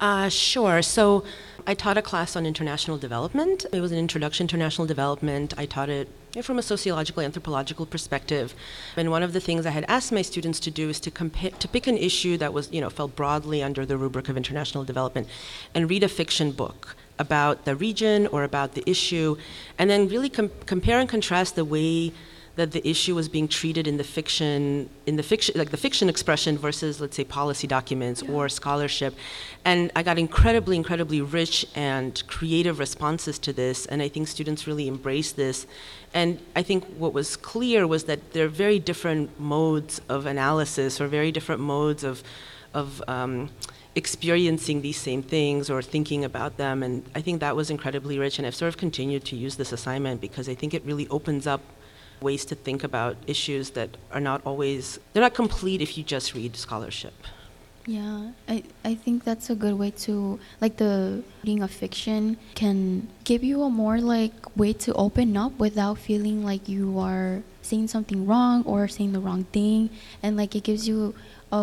Uh, 0.00 0.28
sure. 0.28 0.82
So 0.82 1.04
I 1.70 1.74
taught 1.82 1.96
a 1.96 2.02
class 2.02 2.30
on 2.36 2.44
international 2.44 2.98
development. 2.98 3.64
It 3.72 3.80
was 3.80 3.92
an 3.92 3.98
introduction 4.06 4.46
to 4.48 4.54
international 4.56 4.86
development. 4.94 5.54
I 5.56 5.66
taught 5.66 5.88
it 5.88 6.08
from 6.42 6.58
a 6.58 6.62
sociological, 6.62 7.22
anthropological 7.22 7.86
perspective. 7.86 8.46
And 8.96 9.06
one 9.16 9.22
of 9.22 9.32
the 9.32 9.40
things 9.40 9.64
I 9.64 9.70
had 9.78 9.84
asked 9.96 10.10
my 10.12 10.22
students 10.32 10.58
to 10.66 10.70
do 10.80 10.84
is 10.92 10.98
to 11.06 11.10
compare, 11.10 11.52
to 11.62 11.68
pick 11.68 11.86
an 11.86 11.96
issue 11.96 12.36
that 12.42 12.52
was, 12.52 12.64
you 12.74 12.80
know, 12.82 12.90
fell 12.90 13.08
broadly 13.20 13.62
under 13.62 13.86
the 13.86 13.96
rubric 13.96 14.28
of 14.28 14.36
international 14.36 14.84
development, 14.84 15.26
and 15.74 15.88
read 15.88 16.02
a 16.02 16.08
fiction 16.20 16.48
book 16.62 16.96
about 17.18 17.64
the 17.64 17.77
region 17.77 18.27
or 18.29 18.44
about 18.44 18.74
the 18.74 18.88
issue, 18.88 19.37
and 19.79 19.88
then 19.88 20.09
really 20.09 20.29
com- 20.29 20.50
compare 20.66 20.98
and 20.98 21.09
contrast 21.09 21.57
the 21.57 21.64
way 21.64 22.12
that 22.57 22.70
the 22.70 22.88
issue 22.88 23.14
was 23.14 23.29
being 23.29 23.48
treated 23.48 23.87
in 23.88 23.96
the 23.96 24.05
fiction 24.05 24.88
in 25.07 25.16
the 25.16 25.22
fiction 25.22 25.59
like 25.59 25.70
the 25.70 25.77
fiction 25.77 26.09
expression 26.09 26.57
versus 26.57 27.00
let's 27.00 27.16
say 27.16 27.24
policy 27.24 27.66
documents 27.66 28.22
or 28.22 28.48
scholarship. 28.48 29.14
And 29.64 29.90
i 29.96 30.03
got 30.03 30.18
incredibly 30.18 30.77
incredibly 30.77 31.20
rich 31.20 31.66
and 31.74 32.22
creative 32.27 32.79
responses 32.79 33.38
to 33.40 33.53
this 33.53 33.87
and 33.87 34.00
i 34.03 34.09
think 34.09 34.29
students 34.29 34.66
really 34.66 34.87
embraced 34.87 35.37
this. 35.37 35.66
And 36.12 36.38
i 36.55 36.62
think 36.62 36.85
what 36.96 37.12
was 37.12 37.37
clear 37.37 37.87
was 37.87 38.05
that 38.05 38.33
there 38.33 38.44
are 38.44 38.57
very 38.66 38.79
different 38.79 39.38
modes 39.40 40.00
of 40.09 40.27
analysis 40.27 41.00
or 41.00 41.09
very 41.09 41.33
different 41.33 41.61
modes 41.61 42.05
of 42.05 42.22
of 42.72 43.03
um, 43.09 43.50
experiencing 43.96 44.83
these 44.83 44.96
same 44.96 45.22
things 45.22 45.70
or 45.70 45.80
thinking 45.80 46.24
about 46.24 46.57
them 46.57 46.83
and 46.83 47.04
i 47.14 47.20
think 47.20 47.40
that 47.40 47.54
was 47.54 47.70
incredibly 47.70 48.18
rich 48.18 48.38
and 48.38 48.46
i've 48.46 48.54
sort 48.54 48.68
of 48.68 48.76
continued 48.76 49.24
to 49.24 49.37
use 49.37 49.54
this 49.54 49.70
assignment 49.70 50.20
because 50.20 50.48
i 50.48 50.54
think 50.54 50.74
it 50.74 50.83
really 50.85 51.07
opens 51.09 51.46
up 51.46 51.61
ways 52.20 52.44
to 52.46 52.54
think 52.54 52.83
about 52.83 53.16
issues 53.26 53.70
that 53.70 53.90
are 54.11 54.20
not 54.20 54.40
always 54.44 54.98
they're 55.12 55.22
not 55.22 55.35
complete 55.35 55.80
if 55.80 55.96
you 55.96 56.02
just 56.02 56.35
read 56.35 56.57
scholarship. 56.57 57.14
Yeah, 57.87 58.30
I, 58.48 58.64
I 58.83 58.94
think 58.94 59.24
that's 59.24 59.50
a 59.50 59.54
good 59.54 59.74
way 59.74 59.90
to 60.09 60.40
like 60.59 60.78
the 60.78 61.22
reading 61.42 61.62
of 61.62 61.70
fiction 61.70 62.38
can 62.54 63.09
give 63.24 63.44
you 63.44 63.62
a 63.62 63.68
more 63.68 64.00
like 64.00 64.57
way 64.57 64.72
to 64.85 64.94
open 64.94 65.37
up 65.37 65.52
without 65.59 65.98
feeling 65.98 66.42
like 66.42 66.66
you 66.66 66.98
are 66.98 67.42
saying 67.61 67.88
something 67.88 68.26
wrong 68.26 68.64
or 68.64 68.88
saying 68.88 69.12
the 69.12 69.20
wrong 69.20 69.44
thing 69.52 69.90
and 70.22 70.35
like 70.35 70.57
it 70.57 70.64
gives 70.64 70.88
you 70.88 71.14
a 71.58 71.60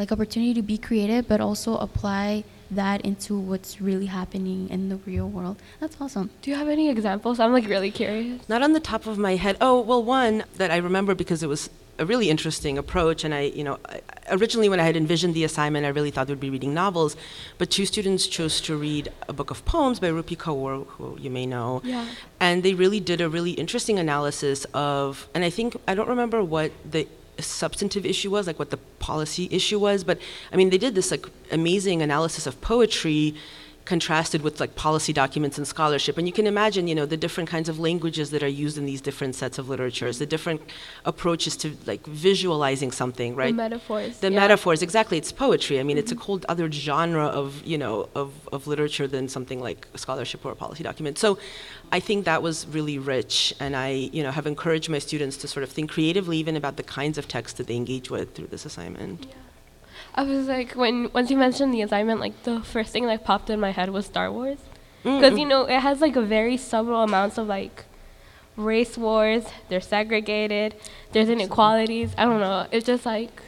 like 0.00 0.10
opportunity 0.16 0.52
to 0.60 0.64
be 0.72 0.76
creative 0.88 1.22
but 1.32 1.40
also 1.48 1.70
apply 1.88 2.44
that 2.80 2.98
into 3.10 3.32
what's 3.50 3.72
really 3.88 4.06
happening 4.18 4.60
in 4.74 4.88
the 4.92 4.96
real 5.10 5.28
world. 5.36 5.56
That's 5.80 5.96
awesome. 6.00 6.26
Do 6.42 6.50
you 6.50 6.56
have 6.62 6.68
any 6.76 6.86
examples? 6.96 7.34
I'm 7.42 7.52
like 7.58 7.68
really 7.76 7.92
curious. 8.02 8.38
not 8.54 8.60
on 8.66 8.72
the 8.78 8.84
top 8.92 9.02
of 9.12 9.16
my 9.28 9.34
head 9.44 9.54
oh 9.66 9.76
well 9.90 10.02
one 10.20 10.34
that 10.60 10.70
i 10.76 10.78
remember 10.88 11.12
because 11.24 11.40
it 11.46 11.50
was 11.56 11.62
a 12.04 12.06
really 12.12 12.28
interesting 12.34 12.74
approach 12.84 13.20
and 13.26 13.32
i 13.40 13.42
you 13.58 13.64
know 13.68 13.76
originally 14.36 14.68
when 14.72 14.80
i 14.84 14.86
had 14.90 14.96
envisioned 15.02 15.32
the 15.38 15.44
assignment 15.50 15.82
i 15.88 15.92
really 15.98 16.10
thought 16.14 16.24
they 16.28 16.34
would 16.36 16.46
be 16.48 16.54
reading 16.56 16.72
novels 16.82 17.12
but 17.60 17.66
two 17.76 17.86
students 17.92 18.22
chose 18.36 18.54
to 18.66 18.72
read 18.86 19.04
a 19.32 19.34
book 19.38 19.50
of 19.54 19.58
poems 19.72 19.96
by 20.04 20.08
rupi 20.18 20.36
kaur 20.44 20.72
who 20.94 21.06
you 21.24 21.30
may 21.38 21.46
know 21.54 21.68
Yeah. 21.84 22.04
and 22.46 22.56
they 22.66 22.74
really 22.84 23.00
did 23.12 23.20
a 23.26 23.28
really 23.36 23.54
interesting 23.64 23.96
analysis 24.06 24.58
of 24.86 25.28
and 25.34 25.42
i 25.48 25.50
think 25.58 25.68
i 25.90 25.92
don't 25.98 26.10
remember 26.16 26.38
what 26.56 26.68
the 26.96 27.02
substantive 27.42 28.06
issue 28.06 28.30
was 28.30 28.46
like 28.46 28.58
what 28.58 28.70
the 28.70 28.76
policy 28.98 29.48
issue 29.50 29.78
was 29.78 30.04
but 30.04 30.18
i 30.52 30.56
mean 30.56 30.70
they 30.70 30.78
did 30.78 30.94
this 30.94 31.10
like 31.10 31.26
amazing 31.50 32.02
analysis 32.02 32.46
of 32.46 32.60
poetry 32.60 33.34
contrasted 33.84 34.42
with 34.42 34.60
like 34.60 34.74
policy 34.74 35.12
documents 35.12 35.58
and 35.58 35.66
scholarship. 35.66 36.16
And 36.16 36.26
you 36.26 36.32
can 36.32 36.46
imagine 36.46 36.88
you 36.88 36.94
know 36.94 37.06
the 37.06 37.16
different 37.16 37.48
kinds 37.48 37.68
of 37.68 37.78
languages 37.78 38.30
that 38.30 38.42
are 38.42 38.48
used 38.48 38.78
in 38.78 38.86
these 38.86 39.00
different 39.00 39.34
sets 39.34 39.58
of 39.58 39.68
literatures 39.68 40.18
the 40.18 40.26
different 40.26 40.60
approaches 41.04 41.56
to 41.58 41.76
like 41.86 42.04
visualizing 42.06 42.90
something 42.90 43.34
right? 43.34 43.48
The 43.48 43.62
metaphors. 43.68 44.18
the 44.18 44.30
yeah. 44.30 44.40
metaphors 44.40 44.82
exactly. 44.82 45.18
It's 45.18 45.32
poetry. 45.32 45.80
I 45.80 45.82
mean 45.82 45.98
it's 45.98 46.12
a 46.12 46.14
mm-hmm. 46.14 46.24
whole 46.24 46.40
other 46.48 46.70
genre 46.70 47.26
of 47.26 47.64
you 47.64 47.78
know 47.78 48.08
of, 48.14 48.32
of 48.52 48.66
literature 48.66 49.06
than 49.06 49.28
something 49.28 49.60
like 49.60 49.86
a 49.94 49.98
scholarship 49.98 50.44
or 50.44 50.52
a 50.52 50.56
policy 50.56 50.82
document. 50.82 51.18
So 51.18 51.38
i 51.92 52.00
think 52.00 52.24
that 52.24 52.42
was 52.42 52.66
really 52.68 52.98
rich. 52.98 53.54
And 53.60 53.76
i 53.76 53.88
you 53.88 54.22
know 54.22 54.30
have 54.30 54.46
encouraged 54.46 54.88
my 54.88 54.98
students 54.98 55.36
to 55.38 55.48
sort 55.48 55.62
of 55.62 55.70
think 55.70 55.90
creatively 55.90 56.38
even 56.38 56.56
about 56.56 56.76
the 56.76 56.82
kinds 56.82 57.18
of 57.18 57.28
texts 57.28 57.58
that 57.58 57.66
they 57.66 57.76
engage 57.76 58.10
with 58.10 58.34
through 58.34 58.48
this 58.48 58.64
assignment 58.64 59.26
I 60.14 60.22
was 60.22 60.46
like, 60.46 60.72
when 60.72 61.10
once 61.12 61.30
you 61.30 61.36
mentioned 61.36 61.74
the 61.74 61.82
assignment, 61.82 62.20
like 62.20 62.44
the 62.44 62.60
first 62.60 62.92
thing 62.92 63.06
that 63.06 63.24
popped 63.24 63.50
in 63.50 63.58
my 63.58 63.70
head 63.70 63.90
was 63.90 64.06
Star 64.06 64.30
Wars, 64.30 64.58
Mm, 65.04 65.20
because 65.20 65.38
you 65.38 65.44
know 65.44 65.64
it 65.64 65.80
has 65.80 66.00
like 66.00 66.16
a 66.16 66.22
very 66.22 66.56
subtle 66.56 67.02
amounts 67.02 67.36
of 67.36 67.46
like 67.46 67.84
race 68.56 68.96
wars. 68.96 69.44
They're 69.68 69.80
segregated. 69.80 70.74
There's 71.12 71.28
inequalities. 71.28 72.14
I 72.16 72.24
don't 72.24 72.40
know. 72.40 72.66
It's 72.70 72.86
just 72.86 73.04
like 73.04 73.42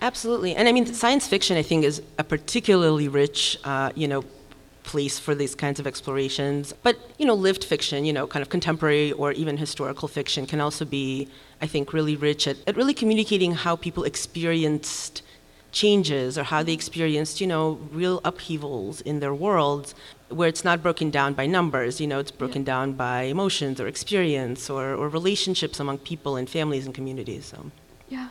Absolutely, 0.00 0.54
and 0.56 0.68
I 0.68 0.72
mean, 0.72 0.86
science 0.86 1.28
fiction 1.28 1.56
I 1.56 1.62
think 1.62 1.84
is 1.84 2.02
a 2.18 2.24
particularly 2.24 3.08
rich, 3.08 3.58
uh, 3.64 3.92
you 3.94 4.08
know, 4.08 4.24
place 4.82 5.18
for 5.18 5.34
these 5.34 5.54
kinds 5.54 5.78
of 5.78 5.86
explorations. 5.86 6.72
But 6.82 6.98
you 7.18 7.26
know, 7.26 7.34
lived 7.34 7.62
fiction, 7.62 8.04
you 8.04 8.12
know, 8.12 8.26
kind 8.26 8.42
of 8.42 8.48
contemporary 8.48 9.12
or 9.12 9.32
even 9.32 9.58
historical 9.58 10.08
fiction, 10.08 10.46
can 10.46 10.60
also 10.60 10.84
be, 10.84 11.28
I 11.60 11.66
think, 11.66 11.92
really 11.92 12.16
rich 12.16 12.48
at, 12.48 12.56
at 12.66 12.76
really 12.76 12.94
communicating 12.94 13.52
how 13.52 13.76
people 13.76 14.04
experienced 14.04 15.22
changes 15.72 16.38
or 16.38 16.44
how 16.44 16.62
they 16.62 16.72
experienced, 16.72 17.40
you 17.40 17.46
know, 17.46 17.80
real 17.90 18.20
upheavals 18.24 19.00
in 19.00 19.20
their 19.20 19.34
worlds, 19.34 19.94
where 20.28 20.48
it's 20.48 20.64
not 20.64 20.82
broken 20.82 21.10
down 21.10 21.34
by 21.34 21.46
numbers. 21.46 22.00
You 22.00 22.06
know, 22.06 22.18
it's 22.18 22.30
broken 22.30 22.62
down 22.62 22.92
by 22.92 23.22
emotions 23.22 23.80
or 23.80 23.88
experience 23.88 24.70
or, 24.70 24.94
or 24.94 25.08
relationships 25.08 25.80
among 25.80 25.98
people 25.98 26.36
and 26.36 26.48
families 26.48 26.86
and 26.86 26.94
communities. 26.94 27.46
So. 27.46 27.70
yeah. 28.08 28.28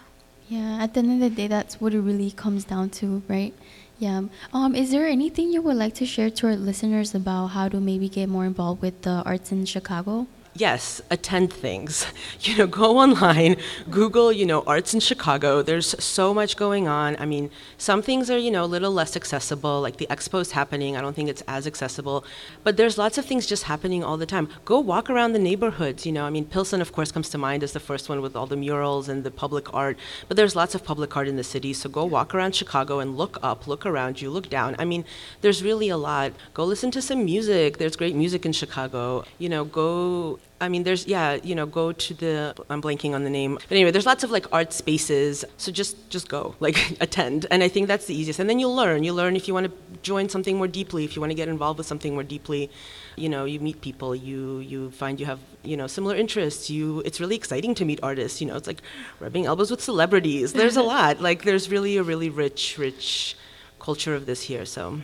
Yeah, 0.48 0.84
at 0.84 0.94
the 0.94 1.00
end 1.00 1.14
of 1.14 1.20
the 1.22 1.30
day, 1.34 1.48
that's 1.48 1.80
what 1.80 1.94
it 1.94 2.02
really 2.02 2.30
comes 2.30 2.66
down 2.66 2.90
to, 3.00 3.24
right? 3.30 3.54
Yeah. 4.00 4.24
Um, 4.52 4.76
is 4.76 4.92
there 4.92 5.08
anything 5.08 5.54
you 5.54 5.62
would 5.62 5.78
like 5.78 5.94
to 5.96 6.06
share 6.06 6.30
to 6.30 6.48
our 6.48 6.56
listeners 6.58 7.16
about 7.16 7.48
how 7.56 7.70
to 7.70 7.80
maybe 7.80 8.10
get 8.10 8.28
more 8.28 8.44
involved 8.44 8.82
with 8.82 9.04
the 9.04 9.24
arts 9.26 9.54
in 9.54 9.64
Chicago? 9.64 10.28
Yes, 10.54 11.02
attend 11.10 11.52
things. 11.52 12.06
You 12.44 12.58
know, 12.58 12.66
go 12.66 12.98
online, 12.98 13.58
Google, 13.92 14.32
you 14.32 14.48
know, 14.48 14.64
arts 14.66 14.96
in 14.96 15.00
Chicago. 15.00 15.62
There's 15.62 15.96
so 16.04 16.34
much 16.34 16.58
going 16.58 16.88
on. 16.88 17.16
I 17.20 17.26
mean, 17.26 17.52
some 17.78 18.02
things 18.02 18.32
are, 18.32 18.38
you 18.38 18.50
know, 18.50 18.64
a 18.64 18.66
little 18.66 18.92
less 18.92 19.16
accessible, 19.16 19.80
like 19.80 19.98
the 19.98 20.08
expo's 20.08 20.52
happening. 20.52 20.98
I 20.98 21.02
don't 21.02 21.16
think 21.16 21.30
it's 21.30 21.44
as 21.48 21.68
accessible. 21.68 22.26
But 22.64 22.78
there's 22.78 22.98
lots 22.98 23.20
of 23.20 23.26
things 23.26 23.46
just 23.46 23.64
happening 23.64 24.04
all 24.04 24.18
the 24.18 24.26
time. 24.26 24.50
Go 24.66 24.80
walk 24.80 25.08
around 25.08 25.34
the 25.34 25.40
neighborhoods, 25.40 26.04
you 26.08 26.12
know. 26.12 26.26
I 26.26 26.32
mean, 26.32 26.46
Pilsen, 26.46 26.82
of 26.82 26.92
course, 26.94 27.12
comes 27.12 27.30
to 27.30 27.38
mind 27.38 27.62
as 27.62 27.74
the 27.74 27.80
first 27.80 28.10
one 28.10 28.22
with 28.22 28.36
all 28.36 28.48
the 28.48 28.58
murals 28.58 29.08
and 29.08 29.24
the 29.24 29.30
public 29.30 29.72
art. 29.72 30.00
But 30.28 30.36
there's 30.36 30.56
lots 30.56 30.74
of 30.74 30.84
public 30.84 31.16
art 31.16 31.28
in 31.28 31.36
the 31.36 31.44
city. 31.44 31.74
So 31.74 31.90
go 31.90 32.04
walk 32.06 32.34
around 32.34 32.56
Chicago 32.56 33.00
and 33.00 33.16
look 33.16 33.38
up, 33.44 33.68
look 33.68 33.86
around 33.86 34.20
you, 34.20 34.32
look 34.32 34.50
down. 34.50 34.76
I 34.80 34.86
mean, 34.86 35.06
there's 35.42 35.64
really 35.64 35.90
a 35.90 35.98
lot. 35.98 36.34
Go 36.56 36.66
listen 36.66 36.90
to 36.92 37.04
some 37.04 37.24
music. 37.24 37.78
There's 37.78 37.96
great 37.96 38.16
music 38.16 38.48
in 38.48 38.52
Chicago. 38.52 39.26
You 39.38 39.50
know, 39.50 39.64
go 39.64 40.40
I 40.62 40.70
mean, 40.70 40.84
there's 40.84 41.08
yeah, 41.08 41.40
you 41.44 41.56
know, 41.56 41.66
go 41.66 41.92
to 41.92 42.14
the 42.14 42.56
I'm 42.70 42.84
blanking 42.84 43.16
on 43.16 43.24
the 43.24 43.32
name, 43.32 43.56
but 43.56 43.72
anyway, 43.72 43.90
there's 43.90 44.06
lots 44.06 44.24
of 44.24 44.30
like 44.30 44.46
art 44.54 44.72
spaces. 44.74 45.44
So 45.58 45.72
just 45.72 46.10
just 46.12 46.30
go, 46.30 46.56
like 46.60 46.78
attend, 47.02 47.48
and 47.50 47.64
I 47.64 47.68
think 47.68 47.88
that's 47.88 48.06
the 48.06 48.14
easiest. 48.14 48.40
And 48.40 48.48
then 48.48 48.60
you'll 48.60 48.76
learn. 48.76 49.04
You 49.04 49.12
learn 49.12 49.36
if 49.36 49.48
you 49.48 49.56
want 49.56 49.66
to 49.66 50.00
join 50.04 50.30
something 50.30 50.58
more 50.58 50.68
deeply, 50.68 51.04
if 51.04 51.16
you 51.16 51.20
want 51.20 51.32
to 51.32 51.36
get 51.36 51.50
involved 51.50 51.80
with 51.80 51.88
something 51.88 52.14
more 52.14 52.24
deeply. 52.24 52.70
You 53.16 53.28
know, 53.28 53.46
you 53.46 53.60
meet 53.60 53.82
people, 53.82 54.16
you 54.16 54.60
you 54.60 54.92
find 54.92 55.20
you 55.20 55.26
have 55.26 55.40
you 55.64 55.76
know 55.76 55.88
similar 55.88 56.16
interests. 56.16 56.70
You 56.70 57.02
it's 57.06 57.20
really 57.20 57.36
exciting 57.36 57.74
to 57.76 57.84
meet 57.84 58.00
artists. 58.04 58.40
You 58.40 58.48
know, 58.48 58.56
it's 58.56 58.68
like 58.68 58.84
rubbing 59.20 59.48
elbows 59.48 59.72
with 59.72 59.82
celebrities. 59.82 60.54
There's 60.54 60.78
a 60.78 60.84
lot. 60.96 61.22
Like 61.22 61.44
there's 61.44 61.72
really 61.72 61.98
a 61.98 62.04
really 62.04 62.30
rich 62.30 62.78
rich 62.78 63.36
culture 63.80 64.14
of 64.14 64.28
this 64.28 64.44
here. 64.44 64.66
So. 64.66 65.02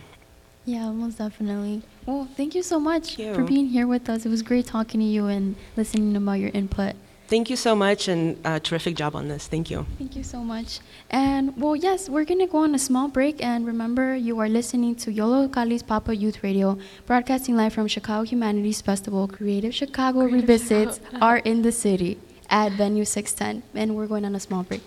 Yeah, 0.68 0.92
most 0.92 1.18
definitely. 1.18 1.82
Well, 2.06 2.28
thank 2.36 2.54
you 2.54 2.62
so 2.62 2.78
much 2.78 3.16
Thank 3.16 3.36
for 3.36 3.44
being 3.44 3.68
here 3.68 3.88
with 3.88 4.10
us. 4.10 4.26
It 4.26 4.30
was 4.30 4.42
great 4.42 4.66
talking 4.66 5.00
to 5.00 5.06
you 5.06 5.28
and 5.28 5.56
listening 5.78 6.14
about 6.18 6.40
your 6.40 6.52
input. 6.54 6.96
Thank 7.30 7.50
you 7.50 7.56
so 7.56 7.74
much, 7.74 8.10
and 8.10 8.38
uh, 8.46 8.60
terrific 8.60 8.96
job 8.98 9.16
on 9.16 9.30
this. 9.30 9.48
Thank 9.48 9.72
you. 9.72 9.86
Thank 9.98 10.18
you 10.18 10.24
so 10.24 10.44
much. 10.44 10.82
And 11.10 11.56
well, 11.56 11.76
yes, 11.76 12.10
we're 12.10 12.26
going 12.26 12.42
to 12.42 12.48
go 12.48 12.60
on 12.60 12.76
a 12.76 12.80
small 12.80 13.08
break. 13.08 13.42
And 13.42 13.66
remember, 13.66 14.14
you 14.14 14.40
are 14.40 14.50
listening 14.50 14.96
to 14.96 15.12
Yolo 15.12 15.48
Kali's 15.48 15.84
Pop 15.84 16.10
Up 16.10 16.20
Youth 16.20 16.44
Radio, 16.44 16.78
broadcasting 17.06 17.56
live 17.56 17.72
from 17.72 17.88
Chicago 17.88 18.24
Humanities 18.24 18.82
Festival. 18.82 19.26
Creative 19.30 19.74
Chicago 19.74 20.26
revisits 20.26 21.00
are 21.22 21.38
in 21.38 21.62
the 21.62 21.72
City 21.72 22.20
at 22.50 22.74
Venue 22.74 23.06
610. 23.06 23.64
And 23.74 23.96
we're 23.96 24.08
going 24.08 24.26
on 24.26 24.36
a 24.36 24.40
small 24.42 24.64
break. 24.64 24.84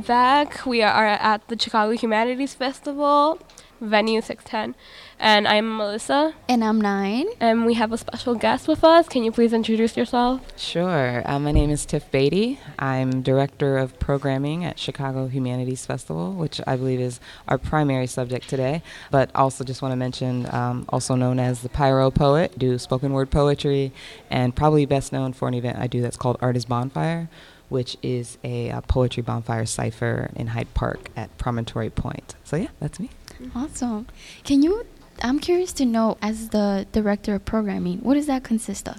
Back. 0.00 0.64
We 0.66 0.82
are 0.82 1.06
at 1.06 1.46
the 1.48 1.58
Chicago 1.58 1.92
Humanities 1.92 2.54
Festival, 2.54 3.38
venue 3.80 4.20
610. 4.20 4.74
And 5.18 5.46
I'm 5.46 5.76
Melissa. 5.76 6.34
And 6.48 6.64
I'm 6.64 6.80
nine. 6.80 7.26
And 7.40 7.66
we 7.66 7.74
have 7.74 7.92
a 7.92 7.98
special 7.98 8.34
guest 8.34 8.66
with 8.66 8.82
us. 8.82 9.08
Can 9.08 9.22
you 9.22 9.30
please 9.30 9.52
introduce 9.52 9.96
yourself? 9.96 10.40
Sure. 10.58 11.22
Uh, 11.26 11.38
my 11.38 11.52
name 11.52 11.70
is 11.70 11.84
Tiff 11.84 12.10
Beatty. 12.10 12.58
I'm 12.78 13.20
Director 13.22 13.76
of 13.76 13.98
Programming 13.98 14.64
at 14.64 14.78
Chicago 14.78 15.28
Humanities 15.28 15.84
Festival, 15.84 16.32
which 16.32 16.60
I 16.66 16.76
believe 16.76 17.00
is 17.00 17.20
our 17.48 17.58
primary 17.58 18.06
subject 18.06 18.48
today. 18.48 18.82
But 19.10 19.30
also 19.34 19.64
just 19.64 19.82
want 19.82 19.92
to 19.92 19.96
mention, 19.96 20.52
um, 20.54 20.86
also 20.88 21.14
known 21.14 21.38
as 21.38 21.60
the 21.60 21.68
Pyro 21.68 22.10
Poet, 22.10 22.58
do 22.58 22.78
spoken 22.78 23.12
word 23.12 23.30
poetry, 23.30 23.92
and 24.30 24.56
probably 24.56 24.86
best 24.86 25.12
known 25.12 25.34
for 25.34 25.48
an 25.48 25.54
event 25.54 25.78
I 25.78 25.86
do 25.86 26.00
that's 26.00 26.16
called 26.16 26.38
Art 26.40 26.56
is 26.56 26.64
Bonfire, 26.64 27.28
which 27.70 27.96
is 28.02 28.36
a 28.44 28.70
uh, 28.70 28.80
poetry 28.82 29.22
bonfire 29.22 29.64
cipher 29.64 30.30
in 30.36 30.48
Hyde 30.48 30.72
Park 30.74 31.08
at 31.16 31.36
Promontory 31.38 31.88
Point. 31.88 32.34
So 32.44 32.56
yeah, 32.56 32.68
that's 32.78 33.00
me. 33.00 33.08
Awesome. 33.54 34.06
Can 34.44 34.62
you? 34.62 34.84
I'm 35.22 35.38
curious 35.38 35.72
to 35.74 35.84
know, 35.86 36.18
as 36.20 36.50
the 36.50 36.86
director 36.92 37.34
of 37.34 37.44
programming, 37.44 37.98
what 38.00 38.14
does 38.14 38.26
that 38.26 38.42
consist 38.42 38.88
of? 38.88 38.98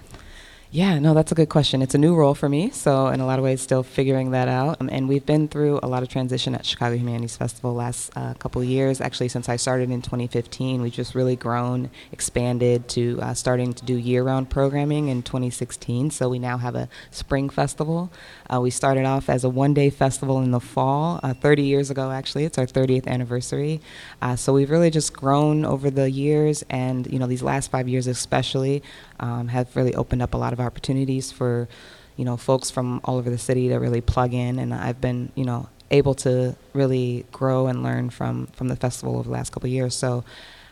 Yeah, 0.73 0.99
no, 0.99 1.13
that's 1.13 1.33
a 1.33 1.35
good 1.35 1.49
question. 1.49 1.81
It's 1.81 1.95
a 1.95 1.97
new 1.97 2.15
role 2.15 2.33
for 2.33 2.47
me, 2.47 2.69
so 2.69 3.07
in 3.07 3.19
a 3.19 3.25
lot 3.25 3.39
of 3.39 3.43
ways, 3.43 3.59
still 3.59 3.83
figuring 3.83 4.31
that 4.31 4.47
out. 4.47 4.79
Um, 4.79 4.87
and 4.89 5.09
we've 5.09 5.25
been 5.25 5.49
through 5.49 5.81
a 5.83 5.87
lot 5.87 6.01
of 6.01 6.07
transition 6.07 6.55
at 6.55 6.65
Chicago 6.65 6.95
Humanities 6.95 7.35
Festival 7.35 7.73
last 7.73 8.09
uh, 8.15 8.35
couple 8.35 8.63
years. 8.63 9.01
Actually, 9.01 9.27
since 9.27 9.49
I 9.49 9.57
started 9.57 9.91
in 9.91 10.01
2015, 10.01 10.81
we've 10.81 10.93
just 10.93 11.13
really 11.13 11.35
grown, 11.35 11.89
expanded 12.13 12.87
to 12.87 13.19
uh, 13.21 13.33
starting 13.33 13.73
to 13.73 13.83
do 13.83 13.97
year-round 13.97 14.49
programming 14.49 15.09
in 15.09 15.23
2016. 15.23 16.09
So 16.09 16.29
we 16.29 16.39
now 16.39 16.57
have 16.57 16.75
a 16.75 16.87
spring 17.09 17.49
festival. 17.49 18.09
Uh, 18.49 18.61
we 18.61 18.69
started 18.69 19.03
off 19.03 19.27
as 19.29 19.43
a 19.43 19.49
one-day 19.49 19.89
festival 19.89 20.39
in 20.39 20.51
the 20.51 20.61
fall, 20.61 21.19
uh, 21.21 21.33
30 21.33 21.63
years 21.63 21.91
ago. 21.91 22.11
Actually, 22.11 22.45
it's 22.45 22.57
our 22.57 22.65
30th 22.65 23.07
anniversary. 23.07 23.81
Uh, 24.21 24.37
so 24.37 24.53
we've 24.53 24.71
really 24.71 24.89
just 24.89 25.11
grown 25.11 25.65
over 25.65 25.89
the 25.89 26.09
years, 26.09 26.63
and 26.69 27.11
you 27.11 27.19
know, 27.19 27.27
these 27.27 27.43
last 27.43 27.69
five 27.71 27.89
years 27.89 28.07
especially 28.07 28.81
um, 29.19 29.49
have 29.49 29.75
really 29.75 29.93
opened 29.95 30.21
up 30.21 30.33
a 30.33 30.37
lot 30.37 30.53
of 30.53 30.60
opportunities 30.61 31.31
for, 31.31 31.67
you 32.15 32.25
know, 32.25 32.37
folks 32.37 32.69
from 32.69 33.01
all 33.03 33.17
over 33.17 33.29
the 33.29 33.37
city 33.37 33.69
to 33.69 33.75
really 33.77 34.01
plug 34.01 34.33
in. 34.33 34.59
And 34.59 34.73
I've 34.73 35.01
been, 35.01 35.31
you 35.35 35.45
know, 35.45 35.69
able 35.89 36.13
to 36.15 36.55
really 36.73 37.25
grow 37.31 37.67
and 37.67 37.83
learn 37.83 38.09
from 38.09 38.47
from 38.47 38.69
the 38.69 38.75
festival 38.75 39.15
over 39.15 39.23
the 39.23 39.33
last 39.33 39.51
couple 39.51 39.69
years. 39.69 39.95
So, 39.95 40.23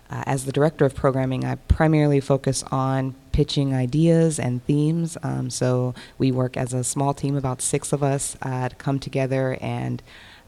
uh, 0.09 0.23
as 0.25 0.45
the 0.45 0.51
director 0.51 0.85
of 0.85 0.95
programming, 0.95 1.45
I 1.45 1.55
primarily 1.55 2.19
focus 2.19 2.63
on 2.71 3.15
pitching 3.31 3.73
ideas 3.75 4.39
and 4.39 4.65
themes. 4.65 5.17
Um, 5.21 5.49
so 5.49 5.93
we 6.17 6.31
work 6.31 6.57
as 6.57 6.73
a 6.73 6.83
small 6.83 7.13
team, 7.13 7.35
about 7.35 7.61
six 7.61 7.93
of 7.93 8.01
us, 8.01 8.35
uh, 8.41 8.69
to 8.69 8.75
come 8.75 8.99
together 8.99 9.57
and 9.61 10.01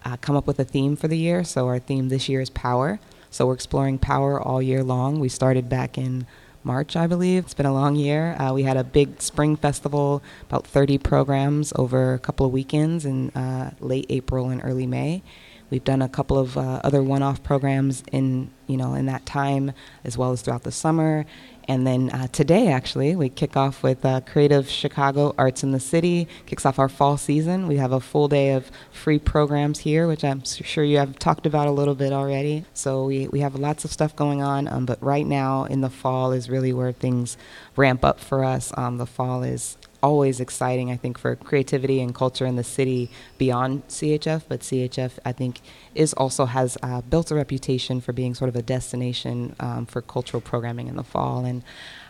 uh, 0.03 0.17
come 0.17 0.35
up 0.35 0.47
with 0.47 0.59
a 0.59 0.63
theme 0.63 0.95
for 0.95 1.07
the 1.07 1.17
year. 1.17 1.43
So 1.43 1.67
our 1.67 1.79
theme 1.79 2.09
this 2.09 2.27
year 2.27 2.41
is 2.41 2.49
power. 2.49 2.99
So 3.29 3.47
we're 3.47 3.53
exploring 3.53 3.99
power 3.99 4.41
all 4.41 4.61
year 4.61 4.83
long. 4.83 5.19
We 5.19 5.29
started 5.29 5.69
back 5.69 5.97
in 5.97 6.25
March, 6.63 6.95
I 6.95 7.07
believe. 7.07 7.45
It's 7.45 7.53
been 7.53 7.65
a 7.65 7.73
long 7.73 7.95
year. 7.95 8.35
Uh, 8.39 8.53
we 8.53 8.63
had 8.63 8.77
a 8.77 8.83
big 8.83 9.21
spring 9.21 9.55
festival, 9.55 10.21
about 10.43 10.65
30 10.65 10.97
programs 10.97 11.73
over 11.75 12.13
a 12.13 12.19
couple 12.19 12.45
of 12.45 12.51
weekends 12.51 13.05
in 13.05 13.29
uh, 13.31 13.71
late 13.79 14.05
April 14.09 14.49
and 14.49 14.61
early 14.63 14.87
May. 14.87 15.23
We've 15.69 15.83
done 15.83 16.01
a 16.01 16.09
couple 16.09 16.37
of 16.37 16.57
uh, 16.57 16.81
other 16.83 17.01
one-off 17.01 17.43
programs 17.43 18.03
in 18.11 18.51
you 18.67 18.75
know 18.75 18.93
in 18.93 19.05
that 19.05 19.25
time, 19.25 19.71
as 20.03 20.17
well 20.17 20.33
as 20.33 20.41
throughout 20.41 20.63
the 20.63 20.71
summer. 20.71 21.25
And 21.71 21.87
then 21.87 22.09
uh, 22.09 22.27
today, 22.27 22.67
actually, 22.67 23.15
we 23.15 23.29
kick 23.29 23.55
off 23.55 23.81
with 23.81 24.03
uh, 24.03 24.19
Creative 24.19 24.69
Chicago 24.69 25.33
Arts 25.37 25.63
in 25.63 25.71
the 25.71 25.79
City. 25.79 26.27
Kicks 26.45 26.65
off 26.65 26.77
our 26.79 26.89
fall 26.89 27.15
season. 27.15 27.65
We 27.65 27.77
have 27.77 27.93
a 27.93 28.01
full 28.01 28.27
day 28.27 28.51
of 28.51 28.69
free 28.91 29.19
programs 29.19 29.79
here, 29.79 30.05
which 30.05 30.25
I'm 30.25 30.43
sure 30.43 30.83
you 30.83 30.97
have 30.97 31.17
talked 31.17 31.45
about 31.45 31.67
a 31.67 31.71
little 31.71 31.95
bit 31.95 32.11
already. 32.11 32.65
So 32.73 33.05
we, 33.05 33.29
we 33.29 33.39
have 33.39 33.55
lots 33.55 33.85
of 33.85 33.91
stuff 33.93 34.13
going 34.17 34.41
on. 34.41 34.67
Um, 34.67 34.85
but 34.85 35.01
right 35.01 35.25
now 35.25 35.63
in 35.63 35.79
the 35.79 35.89
fall 35.89 36.33
is 36.33 36.49
really 36.49 36.73
where 36.73 36.91
things 36.91 37.37
ramp 37.77 38.03
up 38.03 38.19
for 38.19 38.43
us. 38.43 38.73
Um, 38.75 38.97
the 38.97 39.05
fall 39.05 39.41
is 39.41 39.77
always 40.01 40.39
exciting, 40.39 40.91
I 40.91 40.97
think, 40.97 41.17
for 41.17 41.35
creativity 41.35 42.01
and 42.01 42.13
culture 42.13 42.45
in 42.45 42.55
the 42.55 42.63
city 42.63 43.09
beyond 43.37 43.87
CHF. 43.87 44.43
But 44.47 44.61
CHF, 44.61 45.19
I 45.25 45.31
think, 45.31 45.61
is 45.95 46.13
also 46.13 46.45
has 46.45 46.77
uh, 46.83 47.01
built 47.01 47.31
a 47.31 47.35
reputation 47.35 48.01
for 48.01 48.13
being 48.13 48.33
sort 48.33 48.49
of 48.49 48.55
a 48.55 48.61
destination 48.61 49.55
um, 49.59 49.85
for 49.85 50.01
cultural 50.01 50.41
programming 50.41 50.87
in 50.87 50.95
the 50.95 51.03
fall, 51.03 51.45
and 51.45 51.63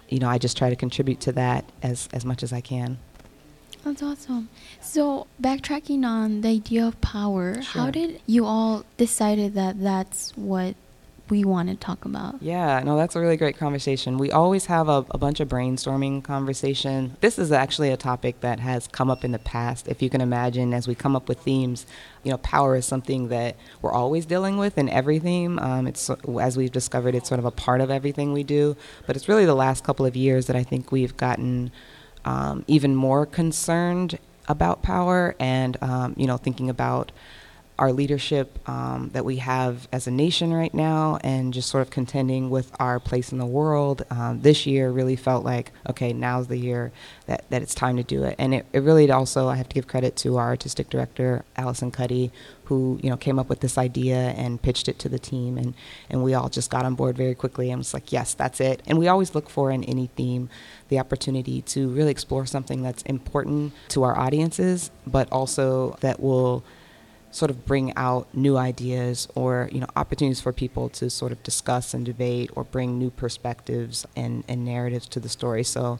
you 0.09 0.19
know, 0.19 0.29
I 0.29 0.37
just 0.37 0.57
try 0.57 0.69
to 0.69 0.75
contribute 0.75 1.19
to 1.21 1.31
that 1.33 1.65
as 1.81 2.09
as 2.13 2.25
much 2.25 2.43
as 2.43 2.51
I 2.51 2.61
can. 2.61 2.97
That's 3.83 4.03
awesome. 4.03 4.49
So 4.79 5.27
backtracking 5.41 6.05
on 6.05 6.41
the 6.41 6.49
idea 6.49 6.85
of 6.85 7.01
power, 7.01 7.61
how 7.61 7.89
did 7.89 8.21
you 8.27 8.45
all 8.45 8.85
decided 8.97 9.55
that 9.55 9.81
that's 9.81 10.37
what 10.37 10.75
we 11.31 11.43
want 11.43 11.69
to 11.69 11.75
talk 11.75 12.05
about? 12.05 12.35
Yeah, 12.41 12.83
no, 12.83 12.97
that's 12.97 13.15
a 13.15 13.19
really 13.19 13.37
great 13.37 13.57
conversation. 13.57 14.17
We 14.17 14.31
always 14.31 14.65
have 14.65 14.89
a, 14.89 15.05
a 15.09 15.17
bunch 15.17 15.39
of 15.39 15.47
brainstorming 15.47 16.23
conversation. 16.23 17.17
This 17.21 17.39
is 17.39 17.51
actually 17.51 17.89
a 17.89 17.97
topic 17.97 18.41
that 18.41 18.59
has 18.59 18.87
come 18.87 19.09
up 19.09 19.23
in 19.23 19.31
the 19.31 19.39
past. 19.39 19.87
If 19.87 20.01
you 20.01 20.09
can 20.09 20.21
imagine, 20.21 20.73
as 20.73 20.87
we 20.87 20.93
come 20.93 21.15
up 21.15 21.27
with 21.29 21.39
themes, 21.39 21.87
you 22.23 22.31
know, 22.31 22.37
power 22.37 22.75
is 22.75 22.85
something 22.85 23.29
that 23.29 23.55
we're 23.81 23.93
always 23.93 24.25
dealing 24.27 24.57
with 24.57 24.77
in 24.77 24.89
every 24.89 25.17
theme. 25.17 25.57
Um, 25.57 25.87
it's 25.87 26.11
as 26.39 26.57
we've 26.57 26.71
discovered, 26.71 27.15
it's 27.15 27.29
sort 27.29 27.39
of 27.39 27.45
a 27.45 27.51
part 27.51 27.81
of 27.81 27.89
everything 27.89 28.33
we 28.33 28.43
do. 28.43 28.75
But 29.07 29.15
it's 29.15 29.27
really 29.27 29.45
the 29.45 29.55
last 29.55 29.83
couple 29.83 30.05
of 30.05 30.15
years 30.15 30.45
that 30.47 30.55
I 30.55 30.63
think 30.63 30.91
we've 30.91 31.15
gotten 31.17 31.71
um, 32.25 32.65
even 32.67 32.95
more 32.95 33.25
concerned 33.25 34.19
about 34.47 34.83
power 34.83 35.35
and 35.39 35.77
um, 35.81 36.13
you 36.17 36.27
know 36.27 36.37
thinking 36.37 36.69
about 36.69 37.11
our 37.79 37.91
leadership 37.91 38.59
um, 38.69 39.09
that 39.13 39.25
we 39.25 39.37
have 39.37 39.87
as 39.91 40.05
a 40.05 40.11
nation 40.11 40.53
right 40.53 40.73
now 40.73 41.17
and 41.23 41.53
just 41.53 41.69
sort 41.69 41.81
of 41.81 41.89
contending 41.89 42.49
with 42.49 42.71
our 42.79 42.99
place 42.99 43.31
in 43.31 43.37
the 43.37 43.45
world 43.45 44.05
um, 44.09 44.41
this 44.41 44.65
year 44.65 44.91
really 44.91 45.15
felt 45.15 45.43
like 45.43 45.71
okay 45.89 46.13
now's 46.13 46.47
the 46.47 46.57
year 46.57 46.91
that, 47.25 47.43
that 47.49 47.61
it's 47.61 47.73
time 47.73 47.97
to 47.97 48.03
do 48.03 48.23
it. 48.23 48.35
And 48.37 48.53
it, 48.53 48.65
it 48.73 48.79
really 48.79 49.09
also 49.09 49.47
i 49.47 49.55
have 49.55 49.67
to 49.69 49.73
give 49.73 49.87
credit 49.87 50.15
to 50.17 50.37
our 50.37 50.47
artistic 50.47 50.89
director 50.89 51.43
alison 51.57 51.91
cuddy 51.91 52.31
who 52.65 52.99
you 53.03 53.09
know 53.09 53.17
came 53.17 53.37
up 53.37 53.49
with 53.49 53.59
this 53.59 53.77
idea 53.77 54.15
and 54.15 54.61
pitched 54.61 54.87
it 54.87 54.97
to 54.99 55.09
the 55.09 55.19
team. 55.19 55.57
And, 55.57 55.73
and 56.09 56.23
we 56.23 56.33
all 56.33 56.47
just 56.49 56.69
got 56.69 56.85
on 56.85 56.95
board 56.95 57.17
very 57.17 57.35
quickly 57.35 57.69
and 57.69 57.79
was 57.79 57.93
like 57.93 58.11
yes 58.11 58.33
that's 58.33 58.61
it. 58.61 58.81
And 58.85 58.97
we 58.97 59.07
always 59.07 59.33
look 59.35 59.49
for 59.49 59.71
in 59.71 59.83
any 59.85 60.07
theme 60.15 60.49
the 60.87 60.99
opportunity 60.99 61.61
to 61.63 61.89
really 61.89 62.11
explore 62.11 62.45
something 62.45 62.81
that's 62.81 63.01
important 63.03 63.73
to 63.89 64.03
our 64.03 64.17
audiences 64.17 64.91
but 65.07 65.31
also 65.31 65.97
that 66.01 66.19
will 66.19 66.63
sort 67.31 67.49
of 67.49 67.65
bring 67.65 67.95
out 67.95 68.27
new 68.33 68.57
ideas 68.57 69.27
or 69.35 69.69
you 69.71 69.79
know 69.79 69.87
opportunities 69.95 70.41
for 70.41 70.53
people 70.53 70.89
to 70.89 71.09
sort 71.09 71.31
of 71.31 71.41
discuss 71.43 71.93
and 71.93 72.05
debate 72.05 72.51
or 72.55 72.63
bring 72.63 72.99
new 72.99 73.09
perspectives 73.09 74.05
and, 74.15 74.43
and 74.47 74.63
narratives 74.65 75.07
to 75.07 75.19
the 75.19 75.29
story. 75.29 75.63
So 75.63 75.99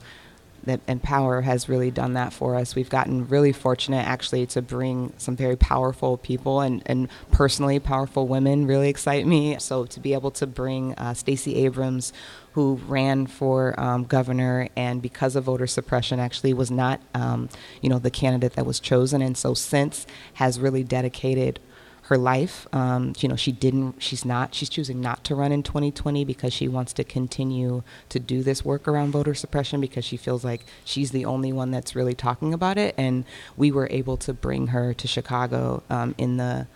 that 0.64 0.80
and 0.88 1.02
power 1.02 1.42
has 1.42 1.68
really 1.68 1.92
done 1.92 2.14
that 2.14 2.34
for 2.34 2.56
us. 2.56 2.76
We've 2.76 2.90
gotten 2.90 3.28
really 3.28 3.52
fortunate 3.52 4.06
actually 4.06 4.46
to 4.48 4.62
bring 4.62 5.14
some 5.18 5.36
very 5.36 5.56
powerful 5.56 6.18
people 6.18 6.62
and, 6.62 6.84
and 6.86 7.10
personally 7.32 7.80
powerful 7.80 8.28
women 8.28 8.68
really 8.68 8.90
excite 8.90 9.26
me. 9.26 9.58
So 9.60 9.86
to 9.86 10.00
be 10.00 10.14
able 10.14 10.32
to 10.32 10.46
bring 10.46 10.94
uh, 10.96 11.14
stacey 11.14 11.56
abrams 11.66 12.14
who 12.54 12.80
ran 12.88 13.28
for 13.28 13.80
um, 13.80 14.04
governor 14.04 14.68
and 14.76 15.02
because 15.02 15.36
of 15.36 15.46
voter 15.46 15.68
suppression 15.68 16.20
actually 16.20 16.54
was 16.54 16.70
not 16.70 17.02
um, 17.14 17.50
you 17.82 17.90
know 17.90 18.00
the 18.00 18.12
candidate 18.12 18.54
that 18.54 18.66
was 18.66 18.80
chosen. 18.80 19.22
And 19.22 19.38
so 19.38 19.54
since 19.54 20.06
has 20.34 20.60
really 20.60 20.84
dedicated 20.84 21.60
her 22.04 22.18
life 22.18 22.68
um, 22.74 23.14
you 23.20 23.30
know 23.30 23.38
she 23.38 23.54
didn't 23.54 24.02
she's 24.02 24.26
not 24.26 24.54
she's 24.54 24.68
choosing 24.68 25.00
not 25.00 25.24
to 25.24 25.34
run 25.34 25.52
in 25.52 25.64
2020 25.64 26.26
because 26.26 26.52
she 26.52 26.68
wants 26.68 26.92
to 26.92 27.06
continue 27.06 27.84
to 28.10 28.20
do 28.20 28.44
this 28.44 28.66
work 28.66 28.86
around 28.88 29.12
voter 29.12 29.34
suppression 29.34 29.80
because 29.80 30.04
she 30.04 30.18
feels 30.18 30.44
like 30.44 30.66
she's 30.84 31.12
the 31.12 31.24
only 31.24 31.54
one 31.54 31.72
that's 31.72 31.96
really 31.96 32.16
talking 32.16 32.54
about 32.54 32.78
it. 32.78 32.94
And 32.98 33.24
we 33.56 33.72
were 33.72 33.88
able 33.92 34.18
to 34.18 34.34
bring 34.34 34.68
her 34.68 34.94
to 34.94 35.08
chicago 35.08 35.84
um, 35.90 36.14
in 36.18 36.38
the 36.38 36.68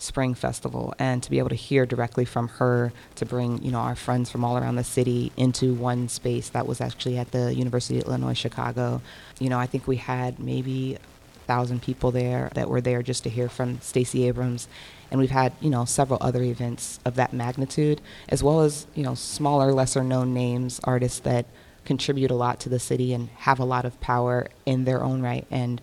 spring 0.00 0.34
festival 0.34 0.94
and 0.98 1.22
to 1.22 1.30
be 1.30 1.38
able 1.38 1.50
to 1.50 1.54
hear 1.54 1.84
directly 1.84 2.24
from 2.24 2.48
her 2.48 2.92
to 3.14 3.26
bring 3.26 3.62
you 3.62 3.70
know 3.70 3.78
our 3.78 3.94
friends 3.94 4.30
from 4.30 4.44
all 4.44 4.56
around 4.56 4.76
the 4.76 4.84
city 4.84 5.30
into 5.36 5.74
one 5.74 6.08
space 6.08 6.48
that 6.48 6.66
was 6.66 6.80
actually 6.80 7.18
at 7.18 7.30
the 7.32 7.54
university 7.54 8.00
of 8.00 8.06
illinois 8.06 8.32
chicago. 8.32 9.00
You 9.38 9.50
know 9.50 9.58
i 9.58 9.66
think 9.66 9.86
we 9.86 9.96
had 9.96 10.38
maybe 10.38 10.96
a 10.96 10.98
thousand 11.46 11.82
people 11.82 12.10
there 12.10 12.50
that 12.54 12.68
were 12.68 12.80
there 12.80 13.02
just 13.02 13.24
to 13.24 13.30
hear 13.30 13.48
from 13.48 13.80
stacey 13.80 14.26
abrams. 14.26 14.68
And 15.10 15.20
we've 15.20 15.30
had 15.30 15.52
you 15.60 15.70
know 15.70 15.84
several 15.84 16.18
other 16.22 16.42
events 16.42 17.00
of 17.04 17.16
that 17.16 17.32
magnitude 17.32 18.00
as 18.28 18.42
well 18.42 18.60
as 18.60 18.86
you 18.94 19.02
know 19.02 19.14
smaller 19.14 19.72
lesser 19.72 20.02
known 20.02 20.32
names 20.32 20.80
artists 20.84 21.20
that 21.20 21.46
contribute 21.84 22.30
a 22.30 22.34
lot 22.34 22.60
to 22.60 22.68
the 22.68 22.78
city 22.78 23.12
and 23.12 23.28
have 23.38 23.58
a 23.58 23.64
lot 23.64 23.84
of 23.84 24.00
power 24.00 24.46
in 24.64 24.84
their 24.84 25.02
own 25.02 25.20
right. 25.22 25.46
And 25.50 25.80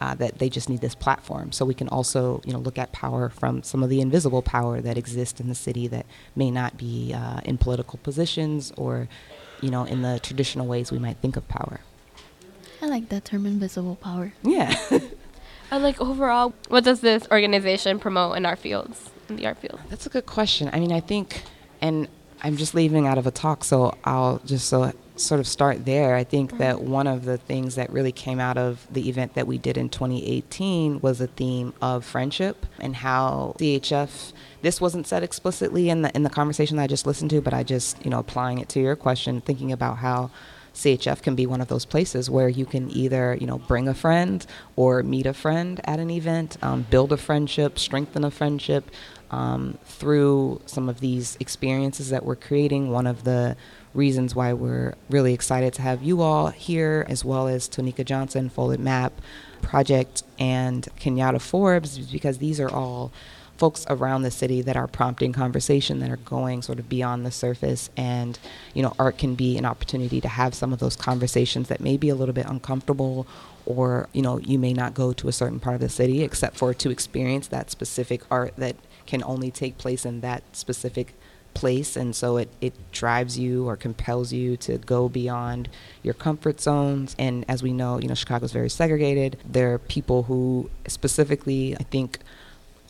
uh, 0.00 0.14
that 0.14 0.38
they 0.38 0.48
just 0.48 0.68
need 0.68 0.80
this 0.80 0.94
platform. 0.94 1.52
So 1.52 1.64
we 1.64 1.74
can 1.74 1.88
also, 1.88 2.40
you 2.44 2.52
know, 2.52 2.58
look 2.58 2.78
at 2.78 2.92
power 2.92 3.28
from 3.28 3.62
some 3.62 3.82
of 3.82 3.90
the 3.90 4.00
invisible 4.00 4.42
power 4.42 4.80
that 4.80 4.96
exists 4.96 5.40
in 5.40 5.48
the 5.48 5.54
city 5.54 5.88
that 5.88 6.06
may 6.36 6.50
not 6.50 6.76
be 6.76 7.12
uh, 7.14 7.40
in 7.44 7.58
political 7.58 7.98
positions 8.02 8.72
or, 8.76 9.08
you 9.60 9.70
know, 9.70 9.84
in 9.84 10.02
the 10.02 10.20
traditional 10.22 10.66
ways 10.66 10.92
we 10.92 10.98
might 10.98 11.16
think 11.18 11.36
of 11.36 11.46
power. 11.48 11.80
I 12.80 12.86
like 12.86 13.08
that 13.08 13.24
term, 13.24 13.44
invisible 13.44 13.96
power. 13.96 14.32
Yeah. 14.42 14.74
I 15.70 15.78
like 15.78 16.00
overall, 16.00 16.54
what 16.68 16.84
does 16.84 17.00
this 17.00 17.26
organization 17.30 17.98
promote 17.98 18.36
in 18.36 18.46
our 18.46 18.56
fields, 18.56 19.10
in 19.28 19.36
the 19.36 19.46
art 19.46 19.58
field? 19.58 19.80
That's 19.90 20.06
a 20.06 20.08
good 20.08 20.26
question. 20.26 20.70
I 20.72 20.80
mean, 20.80 20.92
I 20.92 21.00
think, 21.00 21.42
and 21.80 22.08
I'm 22.42 22.56
just 22.56 22.74
leaving 22.74 23.06
out 23.06 23.18
of 23.18 23.26
a 23.26 23.30
talk, 23.30 23.64
so 23.64 23.96
I'll 24.04 24.38
just 24.46 24.68
so 24.68 24.92
sort 25.20 25.40
of 25.40 25.46
start 25.46 25.84
there. 25.84 26.14
I 26.14 26.24
think 26.24 26.58
that 26.58 26.80
one 26.80 27.06
of 27.06 27.24
the 27.24 27.38
things 27.38 27.74
that 27.74 27.90
really 27.90 28.12
came 28.12 28.40
out 28.40 28.56
of 28.56 28.86
the 28.90 29.08
event 29.08 29.34
that 29.34 29.46
we 29.46 29.58
did 29.58 29.76
in 29.76 29.88
2018 29.88 31.00
was 31.00 31.20
a 31.20 31.26
theme 31.26 31.74
of 31.80 32.04
friendship 32.04 32.66
and 32.78 32.96
how 32.96 33.54
CHF. 33.58 34.32
This 34.62 34.80
wasn't 34.80 35.06
said 35.06 35.22
explicitly 35.22 35.88
in 35.88 36.02
the 36.02 36.14
in 36.16 36.22
the 36.22 36.30
conversation 36.30 36.76
that 36.76 36.84
I 36.84 36.86
just 36.86 37.06
listened 37.06 37.30
to, 37.30 37.40
but 37.40 37.54
I 37.54 37.62
just 37.62 38.02
you 38.04 38.10
know 38.10 38.18
applying 38.18 38.58
it 38.58 38.68
to 38.70 38.80
your 38.80 38.96
question, 38.96 39.40
thinking 39.40 39.72
about 39.72 39.98
how 39.98 40.30
CHF 40.78 41.22
can 41.22 41.34
be 41.34 41.46
one 41.46 41.60
of 41.60 41.68
those 41.68 41.84
places 41.84 42.30
where 42.30 42.48
you 42.48 42.64
can 42.64 42.90
either, 42.90 43.36
you 43.40 43.46
know, 43.46 43.58
bring 43.58 43.88
a 43.88 43.94
friend 43.94 44.46
or 44.76 45.02
meet 45.02 45.26
a 45.26 45.34
friend 45.34 45.80
at 45.84 45.98
an 45.98 46.08
event, 46.08 46.56
um, 46.62 46.86
build 46.88 47.12
a 47.12 47.16
friendship, 47.16 47.78
strengthen 47.78 48.24
a 48.24 48.30
friendship 48.30 48.90
um, 49.30 49.76
through 49.84 50.60
some 50.66 50.88
of 50.88 51.00
these 51.00 51.36
experiences 51.40 52.10
that 52.10 52.24
we're 52.24 52.36
creating. 52.36 52.90
One 52.90 53.06
of 53.06 53.24
the 53.24 53.56
reasons 53.98 54.34
why 54.34 54.52
we're 54.54 54.94
really 55.10 55.34
excited 55.34 55.74
to 55.74 55.82
have 55.82 56.02
you 56.02 56.22
all 56.22 56.46
here, 56.48 57.04
as 57.08 57.24
well 57.24 57.48
as 57.48 57.68
Tonika 57.68 58.04
Johnson, 58.04 58.48
Folded 58.48 58.80
Map 58.80 59.12
Project, 59.60 60.22
and 60.38 60.88
Kenyatta 60.98 61.40
Forbes, 61.40 61.98
because 61.98 62.38
these 62.38 62.60
are 62.60 62.70
all 62.70 63.12
folks 63.58 63.84
around 63.90 64.22
the 64.22 64.30
city 64.30 64.62
that 64.62 64.76
are 64.76 64.86
prompting 64.86 65.32
conversation 65.32 65.98
that 65.98 66.10
are 66.10 66.16
going 66.18 66.62
sort 66.62 66.78
of 66.78 66.88
beyond 66.88 67.26
the 67.26 67.30
surface. 67.32 67.90
And 67.96 68.38
you 68.72 68.82
know 68.82 68.94
art 68.98 69.18
can 69.18 69.34
be 69.34 69.58
an 69.58 69.66
opportunity 69.66 70.20
to 70.20 70.28
have 70.28 70.54
some 70.54 70.72
of 70.72 70.78
those 70.78 70.94
conversations 70.94 71.68
that 71.68 71.80
may 71.80 71.96
be 71.96 72.08
a 72.08 72.14
little 72.14 72.32
bit 72.32 72.46
uncomfortable 72.46 73.26
or 73.66 74.08
you 74.12 74.22
know 74.22 74.38
you 74.38 74.58
may 74.58 74.72
not 74.72 74.94
go 74.94 75.12
to 75.12 75.28
a 75.28 75.32
certain 75.32 75.58
part 75.58 75.74
of 75.74 75.80
the 75.80 75.88
city 75.88 76.22
except 76.22 76.56
for 76.56 76.72
to 76.72 76.88
experience 76.88 77.48
that 77.48 77.68
specific 77.68 78.22
art 78.30 78.54
that 78.56 78.76
can 79.06 79.24
only 79.24 79.50
take 79.50 79.76
place 79.76 80.06
in 80.06 80.20
that 80.20 80.42
specific 80.52 81.14
place 81.54 81.96
and 81.96 82.14
so 82.14 82.36
it, 82.36 82.48
it 82.60 82.72
drives 82.92 83.38
you 83.38 83.68
or 83.68 83.76
compels 83.76 84.32
you 84.32 84.56
to 84.56 84.78
go 84.78 85.08
beyond 85.08 85.68
your 86.02 86.14
comfort 86.14 86.60
zones. 86.60 87.16
And 87.18 87.44
as 87.48 87.62
we 87.62 87.72
know 87.72 87.98
you 87.98 88.08
know 88.08 88.14
chicago's 88.14 88.52
very 88.52 88.70
segregated. 88.70 89.38
There 89.44 89.74
are 89.74 89.78
people 89.78 90.24
who 90.24 90.70
specifically 90.86 91.74
i 91.76 91.82
think 91.82 92.18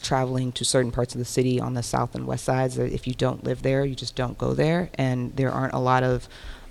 traveling 0.03 0.53
to 0.53 0.65
certain 0.65 0.93
parts 0.93 1.15
of 1.15 1.19
the 1.19 1.25
city 1.25 1.61
on 1.61 1.75
the 1.75 1.83
south 1.83 2.15
and 2.15 2.25
west 2.25 2.45
sides 2.45 2.79
if 2.79 3.07
you 3.07 3.15
don't 3.15 3.43
live 3.43 3.63
there 3.63 3.85
you 3.85 3.95
just 3.95 4.15
don't 4.15 4.39
go 4.39 4.55
there. 4.55 4.91
And 4.95 5.35
there 5.37 5.51
aren't 5.51 5.75
a 5.75 5.79
lot 5.79 6.03
of 6.03 6.29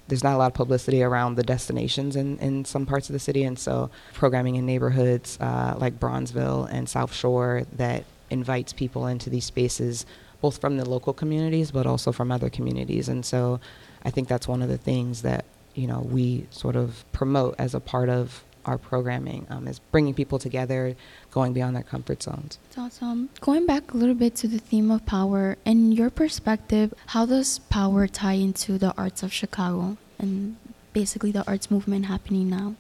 there's 0.07 0.23
not 0.23 0.35
a 0.35 0.37
lot 0.37 0.47
of 0.47 0.53
publicity 0.53 1.03
around 1.03 1.35
the 1.35 1.43
destinations 1.43 2.15
in, 2.15 2.39
in 2.39 2.63
some 2.63 2.85
parts 2.85 3.09
of 3.09 3.13
the 3.13 3.19
city. 3.19 3.43
And 3.43 3.59
so 3.59 3.89
programming 4.13 4.55
in 4.55 4.65
neighborhoods 4.65 5.37
uh, 5.41 5.75
like 5.77 5.99
bronzeville 5.99 6.71
and 6.71 6.87
south 6.87 7.13
shore 7.13 7.63
that 7.73 8.05
invites 8.29 8.73
people 8.73 9.07
into 9.07 9.29
these 9.29 9.45
spaces 9.45 10.05
both 10.41 10.59
from 10.59 10.77
the 10.77 10.87
local 10.87 11.13
communities 11.13 11.71
but 11.71 11.85
also 11.85 12.11
from 12.11 12.31
other 12.31 12.49
communities 12.49 13.09
and 13.09 13.25
so 13.25 13.59
i 14.03 14.09
think 14.09 14.27
that's 14.27 14.47
one 14.47 14.61
of 14.61 14.69
the 14.69 14.77
things 14.77 15.21
that 15.21 15.45
you 15.75 15.87
know 15.87 15.99
we 15.99 16.45
sort 16.51 16.75
of 16.75 17.05
promote 17.11 17.55
as 17.57 17.73
a 17.73 17.79
part 17.79 18.09
of 18.09 18.43
our 18.65 18.77
programming 18.77 19.47
um, 19.49 19.67
is 19.67 19.79
bringing 19.79 20.13
people 20.13 20.37
together 20.37 20.93
going 21.31 21.53
beyond 21.53 21.75
their 21.75 21.83
comfort 21.83 22.21
zones 22.21 22.59
It's 22.67 22.77
awesome. 22.77 23.29
Going 23.39 23.65
back 23.65 23.93
a 23.93 23.97
little 23.97 24.15
bit 24.15 24.35
to 24.37 24.47
the 24.47 24.59
theme 24.59 24.91
of 24.91 25.05
power, 25.05 25.55
in 25.63 25.93
your 25.93 26.09
perspective, 26.09 26.93
how 27.07 27.25
does 27.25 27.59
power 27.59 28.07
tie 28.07 28.33
into 28.33 28.77
the 28.77 28.93
arts 28.97 29.23
of 29.23 29.31
Chicago 29.31 29.95
and 30.19 30.57
basically 30.91 31.31
the 31.31 31.47
arts 31.47 31.71
movement 31.71 32.07
happening 32.07 32.49
now? 32.49 32.75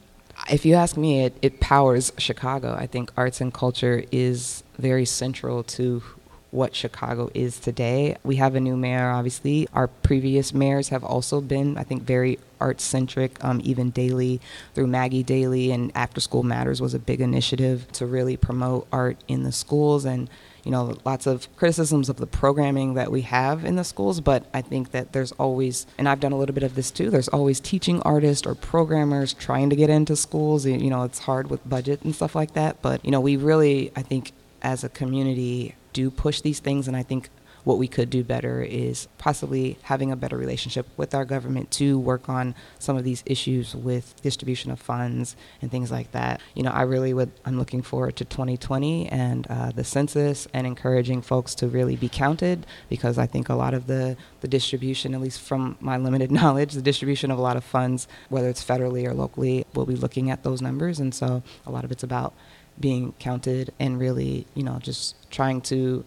if 0.51 0.65
you 0.65 0.75
ask 0.75 0.97
me, 0.97 1.23
it, 1.23 1.37
it 1.41 1.59
powers 1.59 2.13
Chicago. 2.17 2.75
I 2.75 2.85
think 2.85 3.11
arts 3.17 3.41
and 3.41 3.53
culture 3.53 4.03
is 4.11 4.63
very 4.77 5.05
central 5.05 5.63
to 5.63 6.03
what 6.51 6.75
Chicago 6.75 7.29
is 7.33 7.59
today. 7.59 8.17
We 8.23 8.37
have 8.37 8.55
a 8.55 8.59
new 8.59 8.77
mayor, 8.77 9.09
obviously. 9.09 9.67
Our 9.73 9.87
previous 9.87 10.53
mayors 10.53 10.89
have 10.89 11.03
also 11.03 11.41
been, 11.41 11.77
I 11.77 11.83
think, 11.83 12.03
very 12.03 12.39
art 12.59 12.81
centric, 12.81 13.43
um, 13.43 13.61
even 13.63 13.91
Daley 13.91 14.41
through 14.73 14.87
Maggie 14.87 15.23
Daley 15.23 15.71
and 15.71 15.91
After 15.95 16.19
School 16.19 16.43
Matters 16.43 16.81
was 16.81 16.93
a 16.93 16.99
big 16.99 17.21
initiative 17.21 17.91
to 17.93 18.05
really 18.05 18.37
promote 18.37 18.87
art 18.91 19.17
in 19.27 19.43
the 19.43 19.51
schools 19.51 20.05
and 20.05 20.29
you 20.67 20.71
know, 20.71 20.97
lots 21.05 21.25
of 21.25 21.47
criticisms 21.55 22.09
of 22.09 22.17
the 22.17 22.27
programming 22.27 22.95
that 22.95 23.09
we 23.09 23.21
have 23.21 23.63
in 23.63 23.77
the 23.77 23.85
schools, 23.85 24.19
but 24.19 24.45
I 24.53 24.61
think 24.61 24.91
that 24.91 25.13
there's 25.13 25.31
always, 25.33 25.87
and 25.97 26.09
I've 26.09 26.19
done 26.19 26.33
a 26.33 26.37
little 26.37 26.53
bit 26.53 26.63
of 26.63 26.75
this 26.75 26.91
too, 26.91 27.09
there's 27.09 27.29
always 27.29 27.61
teaching 27.61 28.01
artists 28.01 28.45
or 28.45 28.53
programmers 28.53 29.31
trying 29.31 29.69
to 29.69 29.77
get 29.77 29.89
into 29.89 30.17
schools. 30.17 30.65
You 30.65 30.89
know, 30.89 31.03
it's 31.03 31.19
hard 31.19 31.49
with 31.49 31.67
budget 31.69 32.01
and 32.01 32.13
stuff 32.13 32.35
like 32.35 32.53
that, 32.55 32.81
but, 32.81 33.05
you 33.05 33.11
know, 33.11 33.21
we 33.21 33.37
really, 33.37 33.93
I 33.95 34.01
think, 34.01 34.33
as 34.61 34.83
a 34.83 34.89
community, 34.89 35.73
do 35.97 36.11
push 36.11 36.41
these 36.41 36.59
things, 36.59 36.87
and 36.87 36.95
I 36.95 37.01
think 37.01 37.29
what 37.63 37.77
we 37.77 37.87
could 37.87 38.09
do 38.09 38.23
better 38.23 38.61
is 38.61 39.09
possibly 39.17 39.77
having 39.81 40.09
a 40.09 40.15
better 40.15 40.37
relationship 40.37 40.87
with 40.95 41.13
our 41.13 41.25
government 41.25 41.69
to 41.69 41.99
work 41.99 42.29
on 42.29 42.55
some 42.79 42.95
of 42.95 43.03
these 43.03 43.23
issues 43.25 43.75
with 43.75 44.15
distribution 44.21 44.71
of 44.71 44.79
funds 44.79 45.35
and 45.61 45.69
things 45.69 45.91
like 45.91 46.09
that. 46.13 46.39
You 46.53 46.63
know, 46.63 46.71
I 46.71 46.83
really 46.83 47.13
would, 47.13 47.31
I'm 47.43 47.57
looking 47.57 47.81
forward 47.81 48.15
to 48.17 48.25
2020 48.25 49.09
and 49.09 49.47
uh, 49.49 49.71
the 49.71 49.83
census 49.83 50.47
and 50.53 50.65
encouraging 50.65 51.21
folks 51.21 51.53
to 51.55 51.67
really 51.67 51.97
be 51.97 52.07
counted 52.07 52.65
because 52.87 53.17
I 53.17 53.25
think 53.25 53.49
a 53.49 53.55
lot 53.55 53.73
of 53.73 53.87
the, 53.87 54.15
the 54.39 54.47
distribution, 54.47 55.13
at 55.13 55.19
least 55.19 55.41
from 55.41 55.77
my 55.81 55.97
limited 55.97 56.31
knowledge, 56.39 56.71
the 56.73 56.81
distribution 56.81 57.31
of 57.31 57.37
a 57.37 57.41
lot 57.41 57.57
of 57.57 57.65
funds, 57.65 58.07
whether 58.29 58.47
it's 58.47 58.63
federally 58.63 59.05
or 59.05 59.13
locally, 59.13 59.65
we'll 59.73 59.85
be 59.85 59.95
looking 59.95 60.31
at 60.31 60.43
those 60.43 60.61
numbers. 60.61 61.01
And 61.01 61.13
so 61.13 61.43
a 61.65 61.71
lot 61.71 61.83
of 61.83 61.91
it's 61.91 62.03
about 62.03 62.33
being 62.79 63.13
counted 63.19 63.73
and 63.79 63.99
really, 63.99 64.45
you 64.53 64.63
know, 64.63 64.79
just 64.79 65.15
trying 65.31 65.61
to 65.61 66.05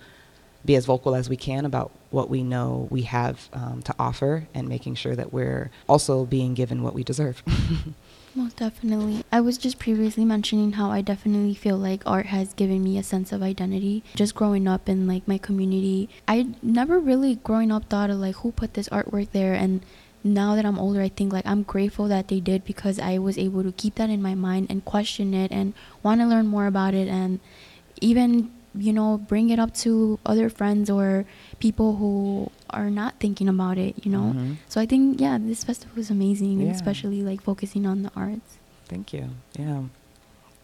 be 0.64 0.76
as 0.76 0.84
vocal 0.84 1.14
as 1.14 1.28
we 1.28 1.36
can 1.36 1.64
about 1.64 1.90
what 2.10 2.28
we 2.28 2.42
know 2.42 2.86
we 2.90 3.02
have 3.02 3.48
um, 3.52 3.82
to 3.82 3.94
offer 3.98 4.46
and 4.54 4.68
making 4.68 4.94
sure 4.94 5.16
that 5.16 5.32
we're 5.32 5.70
also 5.88 6.24
being 6.24 6.54
given 6.54 6.82
what 6.82 6.94
we 6.94 7.02
deserve. 7.02 7.42
Most 8.34 8.56
definitely. 8.56 9.24
I 9.32 9.40
was 9.40 9.58
just 9.58 9.80
previously 9.80 10.24
mentioning 10.24 10.72
how 10.72 10.90
I 10.90 11.00
definitely 11.00 11.54
feel 11.54 11.76
like 11.76 12.02
art 12.06 12.26
has 12.26 12.54
given 12.54 12.84
me 12.84 12.96
a 12.96 13.02
sense 13.02 13.32
of 13.32 13.42
identity. 13.42 14.04
Just 14.14 14.36
growing 14.36 14.68
up 14.68 14.88
in 14.88 15.08
like 15.08 15.26
my 15.26 15.38
community, 15.38 16.08
I 16.28 16.48
never 16.62 17.00
really 17.00 17.36
growing 17.36 17.72
up 17.72 17.86
thought 17.86 18.10
of 18.10 18.18
like 18.18 18.36
who 18.36 18.52
put 18.52 18.74
this 18.74 18.88
artwork 18.90 19.30
there 19.32 19.54
and 19.54 19.84
now 20.22 20.54
that 20.54 20.64
I'm 20.64 20.78
older, 20.78 21.00
I 21.00 21.08
think 21.08 21.32
like 21.32 21.46
I'm 21.46 21.62
grateful 21.62 22.08
that 22.08 22.28
they 22.28 22.40
did 22.40 22.64
because 22.64 22.98
I 22.98 23.18
was 23.18 23.38
able 23.38 23.62
to 23.62 23.72
keep 23.72 23.94
that 23.96 24.10
in 24.10 24.20
my 24.22 24.34
mind 24.34 24.66
and 24.70 24.84
question 24.84 25.32
it 25.34 25.50
and 25.50 25.72
want 26.02 26.20
to 26.20 26.26
learn 26.26 26.46
more 26.46 26.66
about 26.66 26.94
it 26.94 27.08
and 27.08 27.40
even 28.00 28.50
you 28.72 28.92
know, 28.92 29.18
bring 29.18 29.50
it 29.50 29.58
up 29.58 29.74
to 29.74 30.16
other 30.24 30.48
friends 30.48 30.88
or 30.88 31.24
people 31.58 31.96
who 31.96 32.48
are 32.70 32.88
not 32.88 33.18
thinking 33.18 33.48
about 33.48 33.76
it, 33.76 33.96
you 34.06 34.12
know. 34.12 34.32
Mhm. 34.32 34.56
So 34.68 34.80
I 34.80 34.86
think 34.86 35.20
yeah, 35.20 35.38
this 35.42 35.64
festival 35.64 35.98
is 35.98 36.08
amazing, 36.08 36.60
Yeah. 36.60 36.70
especially 36.70 37.20
like 37.24 37.40
focusing 37.42 37.84
on 37.84 38.04
the 38.04 38.12
arts. 38.14 38.58
Thank 38.86 39.12
you. 39.12 39.30
Yeah. 39.58 39.82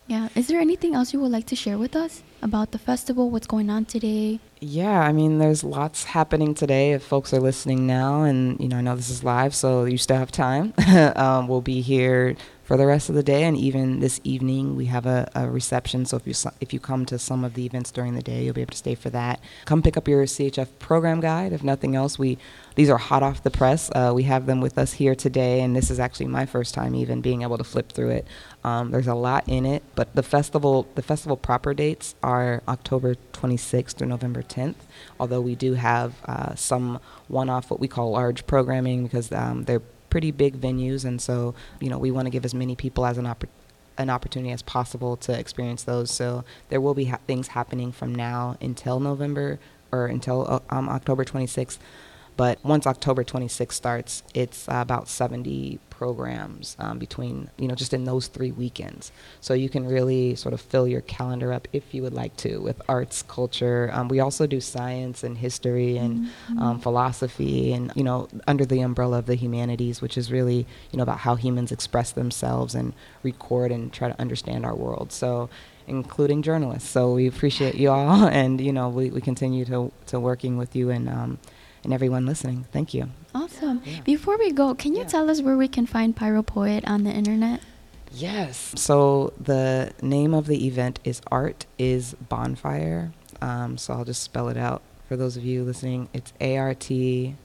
Yeah. 0.06 0.28
Is 0.36 0.46
there 0.46 0.60
anything 0.60 0.94
else 0.94 1.12
you 1.12 1.20
would 1.20 1.32
like 1.32 1.46
to 1.46 1.56
share 1.56 1.78
with 1.78 1.96
us 1.96 2.22
about 2.40 2.70
the 2.70 2.78
festival? 2.78 3.28
What's 3.28 3.46
going 3.46 3.68
on 3.70 3.86
today? 3.86 4.38
Yeah, 4.60 5.00
I 5.00 5.12
mean, 5.12 5.38
there's 5.38 5.64
lots 5.64 6.04
happening 6.04 6.54
today. 6.54 6.92
If 6.92 7.02
folks 7.02 7.34
are 7.34 7.40
listening 7.40 7.86
now, 7.86 8.22
and 8.22 8.58
you 8.60 8.68
know, 8.68 8.78
I 8.78 8.80
know 8.82 8.94
this 8.94 9.10
is 9.10 9.24
live, 9.24 9.54
so 9.54 9.84
you 9.84 9.98
still 9.98 10.16
have 10.16 10.30
time. 10.30 10.72
um, 11.16 11.48
we'll 11.48 11.60
be 11.60 11.80
here 11.80 12.36
for 12.66 12.76
the 12.76 12.86
rest 12.86 13.08
of 13.08 13.14
the 13.14 13.22
day, 13.22 13.44
and 13.44 13.56
even 13.56 14.00
this 14.00 14.20
evening 14.24 14.74
we 14.74 14.86
have 14.86 15.06
a, 15.06 15.30
a 15.36 15.48
reception. 15.48 16.04
So 16.04 16.16
if 16.16 16.26
you 16.26 16.34
if 16.60 16.74
you 16.74 16.80
come 16.80 17.06
to 17.06 17.16
some 17.16 17.44
of 17.44 17.54
the 17.54 17.64
events 17.64 17.92
during 17.92 18.16
the 18.16 18.22
day, 18.22 18.44
you'll 18.44 18.54
be 18.54 18.60
able 18.60 18.72
to 18.72 18.76
stay 18.76 18.96
for 18.96 19.08
that. 19.10 19.38
Come 19.66 19.82
pick 19.82 19.96
up 19.96 20.08
your 20.08 20.24
CHF 20.24 20.66
program 20.80 21.20
guide. 21.20 21.52
If 21.52 21.62
nothing 21.62 21.94
else, 21.94 22.18
we 22.18 22.38
these 22.74 22.90
are 22.90 22.98
hot 22.98 23.22
off 23.22 23.44
the 23.44 23.52
press. 23.52 23.88
Uh, 23.94 24.10
we 24.12 24.24
have 24.24 24.46
them 24.46 24.60
with 24.60 24.78
us 24.78 24.94
here 24.94 25.14
today, 25.14 25.60
and 25.60 25.76
this 25.76 25.92
is 25.92 26.00
actually 26.00 26.26
my 26.26 26.44
first 26.44 26.74
time 26.74 26.96
even 26.96 27.20
being 27.20 27.42
able 27.42 27.56
to 27.56 27.64
flip 27.64 27.92
through 27.92 28.10
it. 28.10 28.26
Um, 28.64 28.90
there's 28.90 29.06
a 29.06 29.14
lot 29.14 29.48
in 29.48 29.64
it, 29.64 29.84
but 29.94 30.12
the 30.16 30.24
festival 30.24 30.88
the 30.96 31.02
festival 31.02 31.36
proper 31.36 31.72
dates 31.72 32.16
are 32.20 32.64
October 32.66 33.14
26th 33.32 33.92
through 33.92 34.08
November 34.08 34.42
10th. 34.42 34.74
Although 35.20 35.40
we 35.40 35.54
do 35.54 35.74
have 35.74 36.14
uh, 36.24 36.56
some 36.56 36.98
one-off 37.28 37.70
what 37.70 37.78
we 37.78 37.86
call 37.86 38.10
large 38.10 38.44
programming 38.48 39.04
because 39.04 39.30
um, 39.30 39.64
they're 39.64 39.82
pretty 40.10 40.30
big 40.30 40.60
venues, 40.60 41.04
and 41.04 41.20
so 41.20 41.54
you 41.80 41.88
know 41.88 41.98
we 41.98 42.10
want 42.10 42.26
to 42.26 42.30
give 42.30 42.44
as 42.44 42.54
many 42.54 42.74
people 42.76 43.06
as 43.06 43.18
an 43.18 43.24
oppor- 43.24 43.48
an 43.98 44.10
opportunity 44.10 44.52
as 44.52 44.62
possible 44.62 45.16
to 45.18 45.38
experience 45.38 45.82
those. 45.82 46.10
So 46.10 46.44
there 46.68 46.80
will 46.80 46.94
be 46.94 47.06
ha- 47.06 47.18
things 47.26 47.48
happening 47.48 47.92
from 47.92 48.14
now 48.14 48.56
until 48.60 49.00
November 49.00 49.58
or 49.92 50.06
until 50.06 50.46
uh, 50.48 50.60
um, 50.70 50.88
October 50.88 51.24
26th. 51.24 51.78
But 52.36 52.62
once 52.62 52.86
October 52.86 53.24
26th 53.24 53.72
starts, 53.72 54.22
it's 54.34 54.68
uh, 54.68 54.74
about 54.76 55.08
70 55.08 55.78
programs 55.88 56.76
um, 56.78 56.98
between, 56.98 57.48
you 57.56 57.66
know, 57.66 57.74
just 57.74 57.94
in 57.94 58.04
those 58.04 58.26
three 58.26 58.52
weekends. 58.52 59.10
So 59.40 59.54
you 59.54 59.70
can 59.70 59.86
really 59.86 60.34
sort 60.34 60.52
of 60.52 60.60
fill 60.60 60.86
your 60.86 61.00
calendar 61.00 61.52
up 61.52 61.66
if 61.72 61.94
you 61.94 62.02
would 62.02 62.12
like 62.12 62.36
to 62.38 62.58
with 62.58 62.82
arts, 62.88 63.22
culture. 63.22 63.88
Um, 63.92 64.08
we 64.08 64.20
also 64.20 64.46
do 64.46 64.60
science 64.60 65.24
and 65.24 65.38
history 65.38 65.96
and 65.96 66.28
um, 66.58 66.78
philosophy 66.80 67.72
and, 67.72 67.90
you 67.94 68.04
know, 68.04 68.28
under 68.46 68.66
the 68.66 68.82
umbrella 68.82 69.18
of 69.18 69.26
the 69.26 69.36
humanities, 69.36 70.02
which 70.02 70.18
is 70.18 70.30
really, 70.30 70.66
you 70.90 70.98
know, 70.98 71.02
about 71.02 71.20
how 71.20 71.36
humans 71.36 71.72
express 71.72 72.12
themselves 72.12 72.74
and 72.74 72.92
record 73.22 73.72
and 73.72 73.92
try 73.92 74.08
to 74.08 74.20
understand 74.20 74.66
our 74.66 74.74
world. 74.74 75.12
So 75.12 75.48
including 75.86 76.42
journalists. 76.42 76.90
So 76.90 77.14
we 77.14 77.26
appreciate 77.26 77.76
you 77.76 77.90
all 77.90 78.26
and, 78.40 78.60
you 78.60 78.72
know, 78.72 78.90
we, 78.90 79.10
we 79.10 79.20
continue 79.22 79.64
to, 79.66 79.92
to 80.06 80.20
working 80.20 80.58
with 80.58 80.76
you 80.76 80.90
and, 80.90 81.08
um, 81.08 81.38
and 81.86 81.94
everyone 81.94 82.26
listening. 82.26 82.66
Thank 82.72 82.92
you. 82.92 83.08
Awesome. 83.34 83.80
Yeah. 83.84 84.00
Before 84.04 84.36
we 84.36 84.50
go, 84.52 84.74
can 84.74 84.92
you 84.94 85.00
Yeah. 85.02 85.06
tell 85.08 85.30
us 85.30 85.40
where 85.40 85.56
we 85.56 85.68
can 85.68 85.86
find 85.86 86.14
Pyro 86.14 86.42
Poet 86.42 86.84
on 86.86 87.04
the 87.04 87.10
internet? 87.10 87.60
Yes. 88.12 88.72
So 88.76 89.32
the 89.40 89.92
name 90.02 90.34
of 90.34 90.46
the 90.46 90.66
event 90.66 90.98
is 91.04 91.20
Art 91.30 91.64
is 91.78 92.14
Bonfire. 92.28 93.12
Um, 93.40 93.78
so 93.78 93.94
I'll 93.94 94.04
just 94.04 94.22
spell 94.22 94.48
it 94.48 94.56
out 94.56 94.82
for 95.08 95.16
those 95.16 95.36
of 95.36 95.44
you 95.44 95.62
listening. 95.62 96.08
It's 96.12 96.32
A 96.40 96.56
R 96.58 96.74
T 96.74 97.36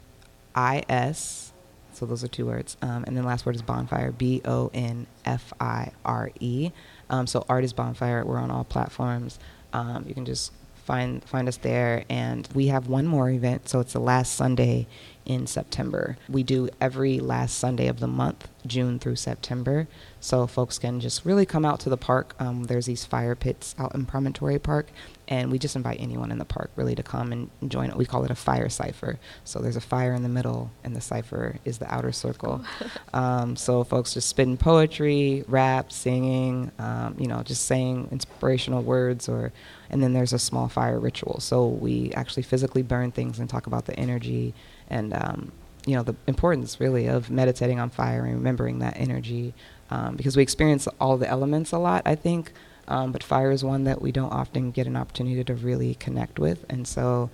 I 0.55 0.83
S. 0.89 1.53
So 1.93 2.05
those 2.05 2.23
are 2.23 2.27
two 2.27 2.45
words. 2.47 2.77
Um, 2.81 3.03
and 3.05 3.15
then 3.15 3.23
last 3.25 3.45
word 3.45 3.55
is 3.55 3.61
bonfire. 3.61 4.11
B 4.11 4.41
O 4.45 4.71
N 4.73 5.05
F 5.25 5.53
I 5.59 5.91
R 6.03 6.31
E. 6.39 6.71
Um, 7.09 7.27
so 7.27 7.45
Art 7.49 7.63
is 7.63 7.73
Bonfire. 7.73 8.25
We're 8.25 8.39
on 8.39 8.49
all 8.49 8.63
platforms. 8.63 9.37
Um, 9.73 10.05
you 10.07 10.13
can 10.15 10.25
just 10.25 10.51
find 10.91 11.23
find 11.23 11.47
us 11.47 11.55
there. 11.55 12.03
And 12.09 12.49
we 12.53 12.67
have 12.67 12.87
one 12.87 13.07
more 13.07 13.29
event. 13.29 13.69
So 13.69 13.79
it's 13.79 13.93
the 13.93 14.01
last 14.01 14.35
Sunday 14.35 14.87
in 15.25 15.47
September. 15.47 16.17
We 16.27 16.43
do 16.43 16.67
every 16.81 17.21
last 17.21 17.57
Sunday 17.57 17.87
of 17.87 18.01
the 18.01 18.07
month, 18.07 18.49
June 18.67 18.99
through 18.99 19.15
September. 19.15 19.87
So 20.19 20.47
folks 20.47 20.77
can 20.77 20.99
just 20.99 21.23
really 21.23 21.45
come 21.45 21.63
out 21.63 21.79
to 21.81 21.89
the 21.89 21.95
park. 21.95 22.35
Um, 22.39 22.65
there's 22.65 22.87
these 22.87 23.05
fire 23.05 23.35
pits 23.35 23.73
out 23.79 23.95
in 23.95 24.05
Promontory 24.05 24.59
Park, 24.59 24.87
and 25.31 25.49
we 25.49 25.57
just 25.57 25.77
invite 25.77 25.95
anyone 26.01 26.29
in 26.29 26.39
the 26.39 26.45
park 26.45 26.71
really 26.75 26.93
to 26.93 27.01
come 27.01 27.31
and 27.31 27.49
join 27.71 27.89
it. 27.89 27.95
We 27.95 28.05
call 28.05 28.25
it 28.25 28.31
a 28.31 28.35
fire 28.35 28.67
cipher. 28.67 29.17
So 29.45 29.59
there's 29.59 29.77
a 29.77 29.81
fire 29.81 30.13
in 30.13 30.23
the 30.23 30.29
middle, 30.29 30.71
and 30.83 30.93
the 30.93 30.99
cipher 30.99 31.55
is 31.63 31.77
the 31.77 31.91
outer 31.91 32.11
circle. 32.11 32.61
um, 33.13 33.55
so 33.55 33.85
folks 33.85 34.13
just 34.13 34.27
spitting 34.27 34.57
poetry, 34.57 35.45
rap, 35.47 35.89
singing, 35.93 36.69
um, 36.79 37.15
you 37.17 37.27
know, 37.27 37.43
just 37.43 37.63
saying 37.63 38.09
inspirational 38.11 38.83
words, 38.83 39.29
or 39.29 39.53
and 39.89 40.03
then 40.03 40.11
there's 40.11 40.33
a 40.33 40.39
small 40.39 40.67
fire 40.67 40.99
ritual. 40.99 41.39
So 41.39 41.65
we 41.65 42.11
actually 42.11 42.43
physically 42.43 42.83
burn 42.83 43.11
things 43.11 43.39
and 43.39 43.49
talk 43.49 43.67
about 43.67 43.85
the 43.85 43.97
energy 43.97 44.53
and 44.89 45.13
um, 45.13 45.53
you 45.85 45.95
know 45.95 46.03
the 46.03 46.15
importance 46.27 46.81
really 46.81 47.07
of 47.07 47.31
meditating 47.31 47.79
on 47.79 47.89
fire 47.89 48.25
and 48.25 48.35
remembering 48.35 48.79
that 48.79 48.97
energy 48.97 49.53
um, 49.89 50.17
because 50.17 50.35
we 50.35 50.43
experience 50.43 50.87
all 50.99 51.17
the 51.17 51.27
elements 51.27 51.71
a 51.71 51.77
lot 51.77 52.03
i 52.05 52.13
think 52.13 52.51
um, 52.87 53.11
but 53.11 53.23
fire 53.23 53.51
is 53.51 53.63
one 53.63 53.83
that 53.85 54.01
we 54.01 54.11
don't 54.11 54.31
often 54.31 54.71
get 54.71 54.87
an 54.87 54.95
opportunity 54.95 55.43
to 55.43 55.53
really 55.53 55.95
connect 55.95 56.39
with. 56.39 56.65
And 56.69 56.87
so 56.87 57.29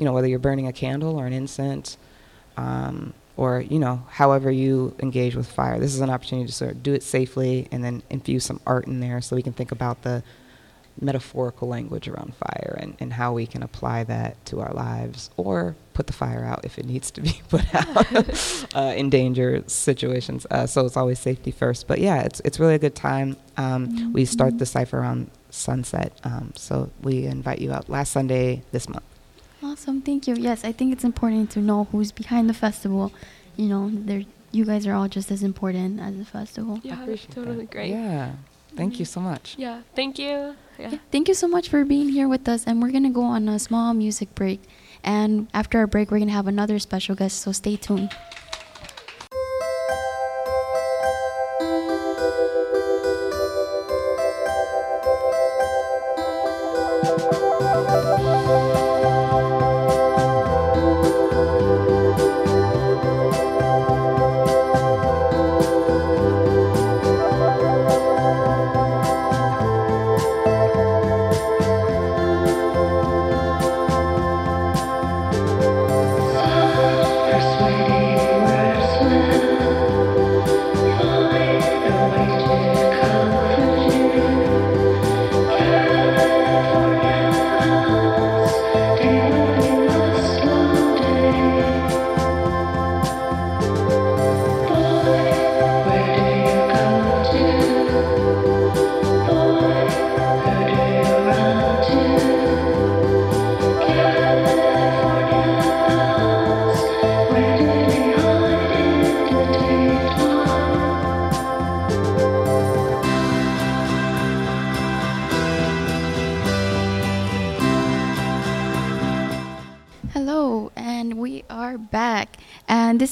you 0.00 0.06
know 0.06 0.14
whether 0.14 0.26
you're 0.26 0.38
burning 0.38 0.66
a 0.66 0.72
candle 0.72 1.20
or 1.20 1.26
an 1.26 1.34
incense 1.34 1.98
um, 2.56 3.12
or 3.36 3.60
you 3.60 3.78
know 3.78 4.02
however 4.08 4.50
you 4.50 4.96
engage 5.00 5.36
with 5.36 5.46
fire 5.46 5.78
this 5.78 5.94
is 5.94 6.00
an 6.00 6.08
opportunity 6.08 6.46
to 6.46 6.52
sort 6.52 6.70
of 6.70 6.82
do 6.82 6.94
it 6.94 7.02
safely 7.02 7.68
and 7.70 7.84
then 7.84 8.02
infuse 8.08 8.44
some 8.44 8.58
art 8.66 8.86
in 8.86 9.00
there 9.00 9.20
so 9.20 9.36
we 9.36 9.42
can 9.42 9.52
think 9.52 9.70
about 9.70 10.00
the 10.02 10.22
metaphorical 11.00 11.68
language 11.68 12.08
around 12.08 12.34
fire 12.34 12.76
and, 12.80 12.96
and 13.00 13.12
how 13.14 13.32
we 13.32 13.46
can 13.46 13.62
apply 13.62 14.04
that 14.04 14.42
to 14.46 14.60
our 14.60 14.72
lives 14.72 15.30
or 15.36 15.74
put 15.94 16.06
the 16.06 16.12
fire 16.12 16.44
out 16.44 16.64
if 16.64 16.78
it 16.78 16.84
needs 16.86 17.10
to 17.10 17.20
be 17.20 17.40
put 17.48 17.74
out 17.74 18.74
uh, 18.74 18.92
in 18.96 19.10
danger 19.10 19.62
situations. 19.66 20.46
Uh, 20.50 20.66
so 20.66 20.84
it's 20.86 20.96
always 20.96 21.18
safety 21.18 21.50
first. 21.50 21.86
But 21.86 22.00
yeah, 22.00 22.22
it's, 22.22 22.40
it's 22.40 22.58
really 22.60 22.74
a 22.74 22.78
good 22.78 22.94
time. 22.94 23.36
Um, 23.56 24.12
We 24.12 24.24
start 24.24 24.58
the 24.58 24.66
cipher 24.66 24.98
around 24.98 25.30
sunset. 25.50 26.18
Um, 26.24 26.52
so 26.56 26.90
we 27.02 27.24
invite 27.26 27.60
you 27.60 27.72
out 27.72 27.88
last 27.88 28.12
Sunday 28.12 28.62
this 28.72 28.88
month. 28.88 29.04
Awesome, 29.62 30.00
thank 30.00 30.26
you. 30.26 30.34
Yes, 30.36 30.64
I 30.64 30.72
think 30.72 30.92
it's 30.92 31.04
important 31.04 31.50
to 31.50 31.60
know 31.60 31.84
who's 31.92 32.12
behind 32.12 32.48
the 32.48 32.54
festival. 32.54 33.12
You 33.56 33.68
know, 33.68 33.90
they're 33.92 34.24
you 34.52 34.64
guys 34.64 34.86
are 34.86 34.94
all 34.94 35.06
just 35.06 35.30
as 35.30 35.42
important 35.44 36.00
as 36.00 36.16
the 36.16 36.24
festival. 36.24 36.80
Yeah, 36.82 36.94
that's 36.96 37.02
Appreciate 37.02 37.30
totally 37.30 37.56
that. 37.58 37.70
great. 37.70 37.90
Yeah. 37.90 38.32
Thank 38.76 38.98
you 38.98 39.04
so 39.04 39.20
much. 39.20 39.56
Yeah, 39.58 39.82
thank 39.94 40.18
you. 40.18 40.56
Yeah. 40.78 40.92
Yeah, 40.92 40.98
thank 41.10 41.28
you 41.28 41.34
so 41.34 41.46
much 41.46 41.68
for 41.68 41.84
being 41.84 42.08
here 42.08 42.28
with 42.28 42.48
us. 42.48 42.64
And 42.66 42.82
we're 42.82 42.90
going 42.90 43.04
to 43.04 43.10
go 43.10 43.22
on 43.22 43.48
a 43.48 43.58
small 43.58 43.92
music 43.94 44.34
break. 44.34 44.62
And 45.04 45.48
after 45.52 45.78
our 45.78 45.86
break, 45.86 46.10
we're 46.10 46.18
going 46.18 46.28
to 46.28 46.34
have 46.34 46.46
another 46.46 46.78
special 46.78 47.14
guest. 47.14 47.40
So 47.42 47.52
stay 47.52 47.76
tuned. 47.76 48.14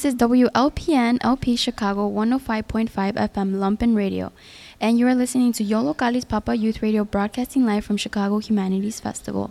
Is 0.09 0.15
WLPN 0.15 1.19
LP 1.21 1.55
Chicago 1.55 2.11
105.5 2.11 2.89
FM 2.89 3.57
Lumpen 3.57 3.95
Radio. 3.95 4.33
And 4.81 4.99
you 4.99 5.07
are 5.07 5.15
listening 5.15 5.53
to 5.53 5.63
Yollocalli's 5.63 6.25
Papa 6.25 6.57
Youth 6.57 6.81
Radio 6.81 7.05
broadcasting 7.05 7.67
live 7.67 7.85
from 7.85 7.99
Chicago 7.99 8.39
Humanities 8.39 9.01
Festival. 9.01 9.51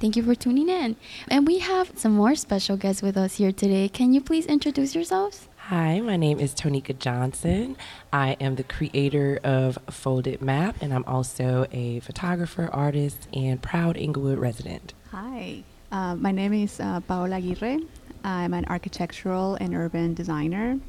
Thank 0.00 0.16
you 0.16 0.22
for 0.22 0.34
tuning 0.34 0.68
in. 0.68 0.96
And 1.28 1.46
we 1.46 1.60
have 1.60 1.92
some 1.96 2.12
more 2.12 2.34
special 2.34 2.76
guests 2.76 3.00
with 3.00 3.16
us 3.16 3.36
here 3.36 3.50
today. 3.50 3.88
Can 3.88 4.12
you 4.12 4.20
please 4.20 4.44
introduce 4.44 4.94
yourselves? 4.94 5.48
Hi, 5.56 6.00
my 6.00 6.18
name 6.18 6.38
is 6.38 6.54
Tonika 6.54 6.98
Johnson. 6.98 7.74
I 8.12 8.36
am 8.42 8.56
the 8.56 8.64
creator 8.64 9.40
of 9.42 9.78
Folded 9.88 10.42
Map, 10.42 10.76
and 10.82 10.92
I'm 10.92 11.04
also 11.06 11.66
a 11.72 12.00
photographer, 12.00 12.68
artist, 12.70 13.26
and 13.32 13.62
proud 13.62 13.96
Englewood 13.96 14.36
resident. 14.36 14.92
Hi, 15.12 15.64
uh, 15.90 16.14
my 16.14 16.30
name 16.30 16.52
is 16.52 16.78
uh, 16.78 17.00
Paola 17.00 17.36
Aguirre. 17.36 17.80
I'm 18.24 18.54
an 18.54 18.64
architectural 18.64 19.56
and 19.56 19.74
urban 19.74 20.14
designer, 20.14 20.80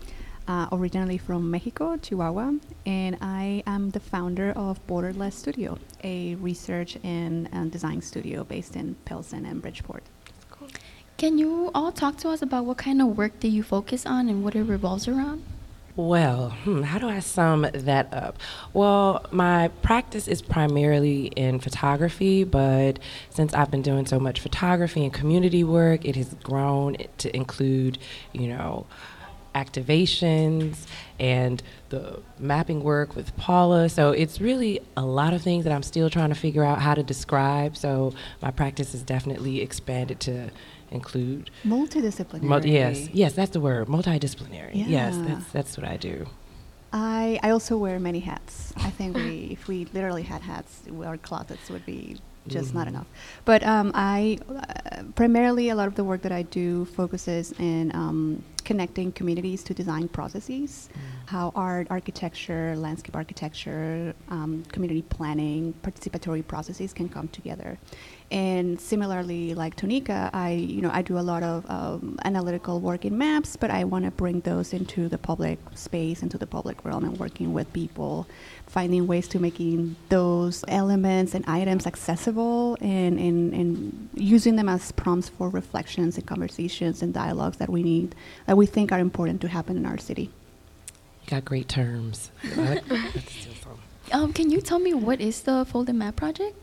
uh, 0.48 0.68
originally 0.72 1.18
from 1.18 1.52
Mexico, 1.52 1.98
Chihuahua, 1.98 2.54
and 2.86 3.18
I 3.22 3.62
am 3.68 3.92
the 3.92 4.00
founder 4.00 4.52
of 4.52 4.80
Borderless 4.88 5.34
Studio, 5.34 5.78
a 6.04 6.36
research 6.36 6.98
and 7.04 7.50
design 7.72 8.02
studio 8.02 8.46
based 8.46 8.78
in 8.78 8.96
Pilsen 9.04 9.46
and 9.46 9.62
Bridgeport. 9.62 10.04
Can 11.18 11.38
you 11.38 11.72
all 11.74 11.92
talk 11.92 12.18
to 12.18 12.30
us 12.30 12.42
about 12.42 12.66
what 12.66 12.78
kind 12.78 13.02
of 13.02 13.18
work 13.18 13.40
that 13.42 13.50
you 13.50 13.64
focus 13.64 14.06
on 14.06 14.30
and 14.30 14.44
what 14.44 14.56
it 14.56 14.64
revolves 14.64 15.08
around? 15.08 15.44
Well, 15.98 16.50
hmm, 16.50 16.82
how 16.82 17.00
do 17.00 17.08
I 17.08 17.20
sum 17.20 17.66
that 17.74 18.14
up? 18.14 18.38
Well, 18.74 19.26
my 19.32 19.70
practice 19.82 20.28
is 20.28 20.42
primarily 20.42 21.28
in 21.28 21.62
photography, 21.62 22.44
but 22.44 23.00
since 23.30 23.54
I've 23.54 23.72
been 23.72 23.82
doing 23.82 24.06
so 24.06 24.20
much 24.20 24.42
photography 24.42 25.06
and 25.06 25.14
community 25.14 25.64
work, 25.64 26.04
it 26.04 26.18
has 26.18 26.34
grown 26.44 26.98
to 27.20 27.34
include, 27.34 27.98
you 28.34 28.50
know, 28.50 28.88
activations 29.56 30.86
and 31.18 31.64
the 31.88 32.20
mapping 32.40 32.84
work 32.84 33.16
with 33.16 33.34
Paula. 33.38 33.88
So 33.88 34.12
it's 34.12 34.42
really 34.42 34.82
a 34.98 35.06
lot 35.06 35.34
of 35.34 35.42
things 35.42 35.64
that 35.64 35.72
I'm 35.72 35.84
still 35.84 36.10
trying 36.10 36.28
to 36.28 36.36
figure 36.36 36.66
out 36.66 36.82
how 36.82 36.94
to 36.94 37.04
describe. 37.04 37.78
So 37.78 38.14
my 38.42 38.52
practice 38.52 38.92
has 38.92 39.02
definitely 39.02 39.62
expanded 39.62 40.20
to 40.22 40.52
include 40.92 41.50
Multidisciplinary. 41.66 42.42
Mul- 42.44 42.66
yes, 42.66 43.10
yes, 43.14 43.34
that's 43.34 43.52
the 43.52 43.60
word. 43.60 43.88
Multidisciplinary. 43.88 44.72
Yes, 44.74 45.16
that's 45.26 45.46
that's 45.52 45.78
what 45.78 45.88
I 45.88 45.98
do. 45.98 46.28
I, 46.94 47.40
I 47.44 47.50
also 47.50 47.76
wear 47.78 48.00
many 48.00 48.20
hats. 48.22 48.72
I 48.78 48.90
think 48.90 49.18
we, 49.18 49.48
if 49.52 49.68
we 49.68 49.86
literally 49.94 50.24
had 50.24 50.42
hats, 50.42 50.84
our 51.04 51.18
closets 51.18 51.70
would 51.70 51.86
be 51.86 52.18
just 52.48 52.74
not 52.74 52.86
Mhm. 52.86 52.90
enough. 52.92 53.08
But 53.44 53.64
um, 53.64 53.92
I 53.96 54.38
uh, 54.48 55.04
primarily 55.16 55.70
a 55.70 55.76
lot 55.76 55.88
of 55.88 55.96
the 55.96 56.04
work 56.04 56.22
that 56.22 56.32
I 56.32 56.44
do 56.44 56.86
focuses 56.86 57.52
in 57.60 57.92
um, 57.96 58.44
connecting 58.64 59.12
communities 59.12 59.62
to 59.64 59.74
design 59.74 60.08
processes, 60.08 60.90
how 61.26 61.52
art, 61.56 61.88
architecture, 61.90 62.76
landscape 62.78 63.16
architecture, 63.16 64.14
um, 64.30 64.64
community 64.72 65.02
planning, 65.02 65.74
participatory 65.84 66.46
processes 66.48 66.94
can 66.94 67.10
come 67.10 67.28
together. 67.30 67.78
And 68.32 68.82
similarly, 68.82 69.54
like 69.54 69.76
Tonika, 69.76 70.32
I 70.34 70.52
you 70.52 70.82
know 70.82 70.90
I 70.92 71.04
do 71.04 71.18
a 71.18 71.22
lot 71.22 71.44
of 71.44 71.70
um, 71.70 72.18
analytical 72.26 72.80
work 72.80 73.06
in 73.06 73.18
maps, 73.18 73.56
but 73.56 73.70
I 73.70 73.84
want 73.84 74.06
to 74.06 74.12
bring 74.12 74.42
those 74.42 74.74
into 74.74 75.08
the 75.08 75.18
public 75.18 75.60
space, 75.76 76.24
into 76.24 76.38
the 76.38 76.48
public 76.48 76.84
realm, 76.84 77.04
and 77.04 77.18
working 77.20 77.54
with 77.54 77.72
people, 77.72 78.28
finding 78.66 79.06
ways 79.06 79.28
to 79.30 79.40
making 79.40 79.96
those 80.10 80.66
elements 80.68 81.36
and 81.36 81.46
items 81.48 81.86
accessible, 81.86 82.78
and, 82.82 83.20
and, 83.20 83.54
and 83.54 84.10
using 84.16 84.56
them 84.56 84.70
as 84.70 84.92
prompts 84.92 85.30
for 85.30 85.50
reflections 85.50 86.18
and 86.18 86.26
conversations 86.26 87.04
and 87.04 87.14
dialogues 87.14 87.58
that 87.58 87.70
we 87.70 87.84
need, 87.84 88.16
that 88.48 88.58
we 88.58 88.66
think 88.66 88.92
are 88.92 89.00
important 89.00 89.40
to 89.42 89.48
happen 89.48 89.78
in 89.78 89.86
our 89.86 90.00
city. 90.00 90.32
You 91.26 91.30
got 91.30 91.46
great 91.46 91.70
terms. 91.70 92.32
Um, 94.12 94.34
can 94.34 94.52
you 94.52 94.62
tell 94.62 94.78
me 94.78 94.94
what 94.94 95.20
is 95.20 95.42
the 95.42 95.66
Folded 95.66 95.96
Map 95.96 96.16
Project? 96.16 96.56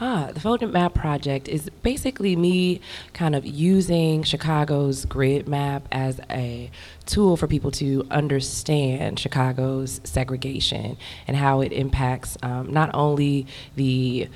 Ah, 0.00 0.30
the 0.32 0.38
Folded 0.38 0.72
Map 0.72 0.94
Project 0.94 1.48
is 1.48 1.68
basically 1.82 2.36
me 2.36 2.80
kind 3.14 3.34
of 3.34 3.44
using 3.44 4.22
Chicago's 4.22 5.04
grid 5.04 5.48
map 5.48 5.88
as 5.90 6.20
a 6.30 6.70
tool 7.04 7.36
for 7.36 7.48
people 7.48 7.72
to 7.72 8.06
understand 8.08 9.18
Chicago's 9.18 10.00
segregation 10.04 10.96
and 11.26 11.36
how 11.36 11.62
it 11.62 11.72
impacts 11.72 12.38
um, 12.44 12.72
not 12.72 12.90
only 12.94 13.48
the 13.74 14.28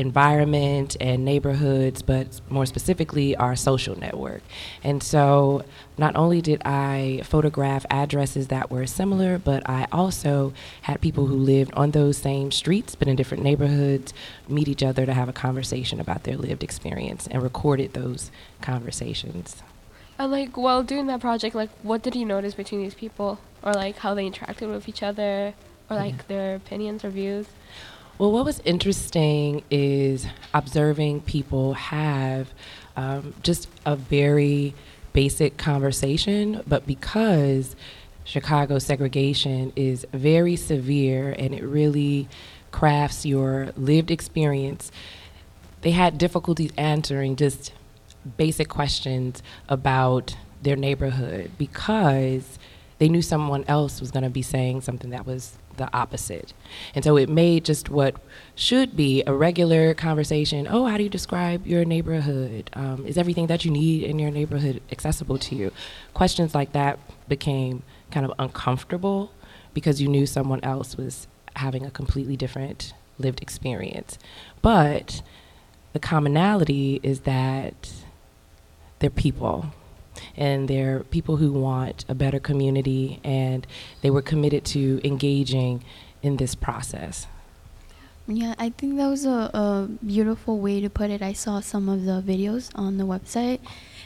environment 0.00 0.96
and 1.00 1.24
neighborhoods, 1.24 2.02
but 2.02 2.40
more 2.48 2.66
specifically 2.66 3.36
our 3.36 3.54
social 3.54 3.98
network. 3.98 4.42
And 4.82 5.02
so 5.02 5.62
not 5.98 6.16
only 6.16 6.40
did 6.40 6.62
I 6.64 7.22
photograph 7.24 7.86
addresses 7.90 8.48
that 8.48 8.70
were 8.70 8.86
similar, 8.86 9.38
but 9.38 9.68
I 9.68 9.86
also 9.92 10.52
had 10.82 11.00
people 11.00 11.26
who 11.26 11.36
lived 11.36 11.72
on 11.74 11.90
those 11.92 12.16
same 12.16 12.50
streets 12.50 12.94
but 12.94 13.08
in 13.08 13.16
different 13.16 13.42
neighborhoods 13.42 14.12
meet 14.48 14.68
each 14.68 14.82
other 14.82 15.06
to 15.06 15.14
have 15.14 15.28
a 15.28 15.32
conversation 15.32 16.00
about 16.00 16.24
their 16.24 16.36
lived 16.36 16.64
experience 16.64 17.26
and 17.26 17.42
recorded 17.42 17.92
those 17.92 18.30
conversations. 18.60 19.62
And 20.18 20.30
like 20.30 20.56
while 20.56 20.82
doing 20.82 21.06
that 21.06 21.20
project, 21.20 21.54
like 21.54 21.70
what 21.82 22.02
did 22.02 22.14
you 22.14 22.24
notice 22.24 22.54
between 22.54 22.82
these 22.82 22.94
people, 22.94 23.38
or 23.62 23.72
like 23.72 23.96
how 23.98 24.14
they 24.14 24.28
interacted 24.28 24.70
with 24.70 24.88
each 24.88 25.02
other, 25.02 25.54
or 25.88 25.96
like 25.96 26.16
mm-hmm. 26.16 26.28
their 26.28 26.56
opinions 26.56 27.04
or 27.04 27.10
views? 27.10 27.46
Well, 28.20 28.32
what 28.32 28.44
was 28.44 28.60
interesting 28.66 29.62
is 29.70 30.26
observing 30.52 31.22
people 31.22 31.72
have 31.72 32.52
um, 32.94 33.32
just 33.42 33.66
a 33.86 33.96
very 33.96 34.74
basic 35.14 35.56
conversation, 35.56 36.62
but 36.66 36.86
because 36.86 37.74
Chicago 38.24 38.78
segregation 38.78 39.72
is 39.74 40.06
very 40.12 40.54
severe 40.54 41.34
and 41.38 41.54
it 41.54 41.62
really 41.62 42.28
crafts 42.72 43.24
your 43.24 43.72
lived 43.74 44.10
experience, 44.10 44.92
they 45.80 45.92
had 45.92 46.18
difficulties 46.18 46.72
answering 46.76 47.36
just 47.36 47.72
basic 48.36 48.68
questions 48.68 49.42
about 49.66 50.36
their 50.60 50.76
neighborhood 50.76 51.52
because 51.56 52.58
they 52.98 53.08
knew 53.08 53.22
someone 53.22 53.64
else 53.66 53.98
was 53.98 54.10
going 54.10 54.24
to 54.24 54.28
be 54.28 54.42
saying 54.42 54.82
something 54.82 55.08
that 55.08 55.24
was 55.24 55.56
the 55.80 55.92
opposite. 55.96 56.52
And 56.94 57.02
so 57.02 57.16
it 57.16 57.28
made 57.28 57.64
just 57.64 57.88
what 57.88 58.14
should 58.54 58.96
be 58.96 59.24
a 59.26 59.32
regular 59.32 59.94
conversation 59.94 60.68
oh, 60.70 60.84
how 60.84 60.96
do 60.96 61.02
you 61.02 61.08
describe 61.08 61.66
your 61.66 61.84
neighborhood? 61.84 62.70
Um, 62.74 63.04
is 63.06 63.18
everything 63.18 63.48
that 63.48 63.64
you 63.64 63.70
need 63.70 64.04
in 64.04 64.18
your 64.18 64.30
neighborhood 64.30 64.82
accessible 64.92 65.38
to 65.38 65.56
you? 65.56 65.72
Questions 66.14 66.54
like 66.54 66.72
that 66.72 66.98
became 67.28 67.82
kind 68.10 68.26
of 68.26 68.32
uncomfortable 68.38 69.32
because 69.72 70.00
you 70.00 70.08
knew 70.08 70.26
someone 70.26 70.60
else 70.62 70.96
was 70.96 71.26
having 71.56 71.84
a 71.84 71.90
completely 71.90 72.36
different 72.36 72.92
lived 73.18 73.40
experience. 73.40 74.18
But 74.62 75.22
the 75.94 75.98
commonality 75.98 77.00
is 77.02 77.20
that 77.20 77.90
they're 78.98 79.10
people 79.10 79.72
and 80.36 80.68
they're 80.68 81.00
people 81.04 81.36
who 81.36 81.52
want 81.52 82.04
a 82.08 82.14
better 82.14 82.40
community 82.40 83.20
and 83.24 83.66
they 84.02 84.10
were 84.10 84.22
committed 84.22 84.64
to 84.66 85.00
engaging 85.04 85.84
in 86.22 86.36
this 86.36 86.54
process. 86.54 87.26
Yeah, 88.26 88.54
I 88.58 88.70
think 88.70 88.96
that 88.96 89.08
was 89.08 89.24
a, 89.24 89.50
a 89.52 89.88
beautiful 90.04 90.60
way 90.60 90.80
to 90.80 90.88
put 90.88 91.10
it. 91.10 91.20
I 91.20 91.32
saw 91.32 91.60
some 91.60 91.88
of 91.88 92.04
the 92.04 92.22
videos 92.22 92.70
on 92.76 92.96
the 92.96 93.04
website 93.04 93.58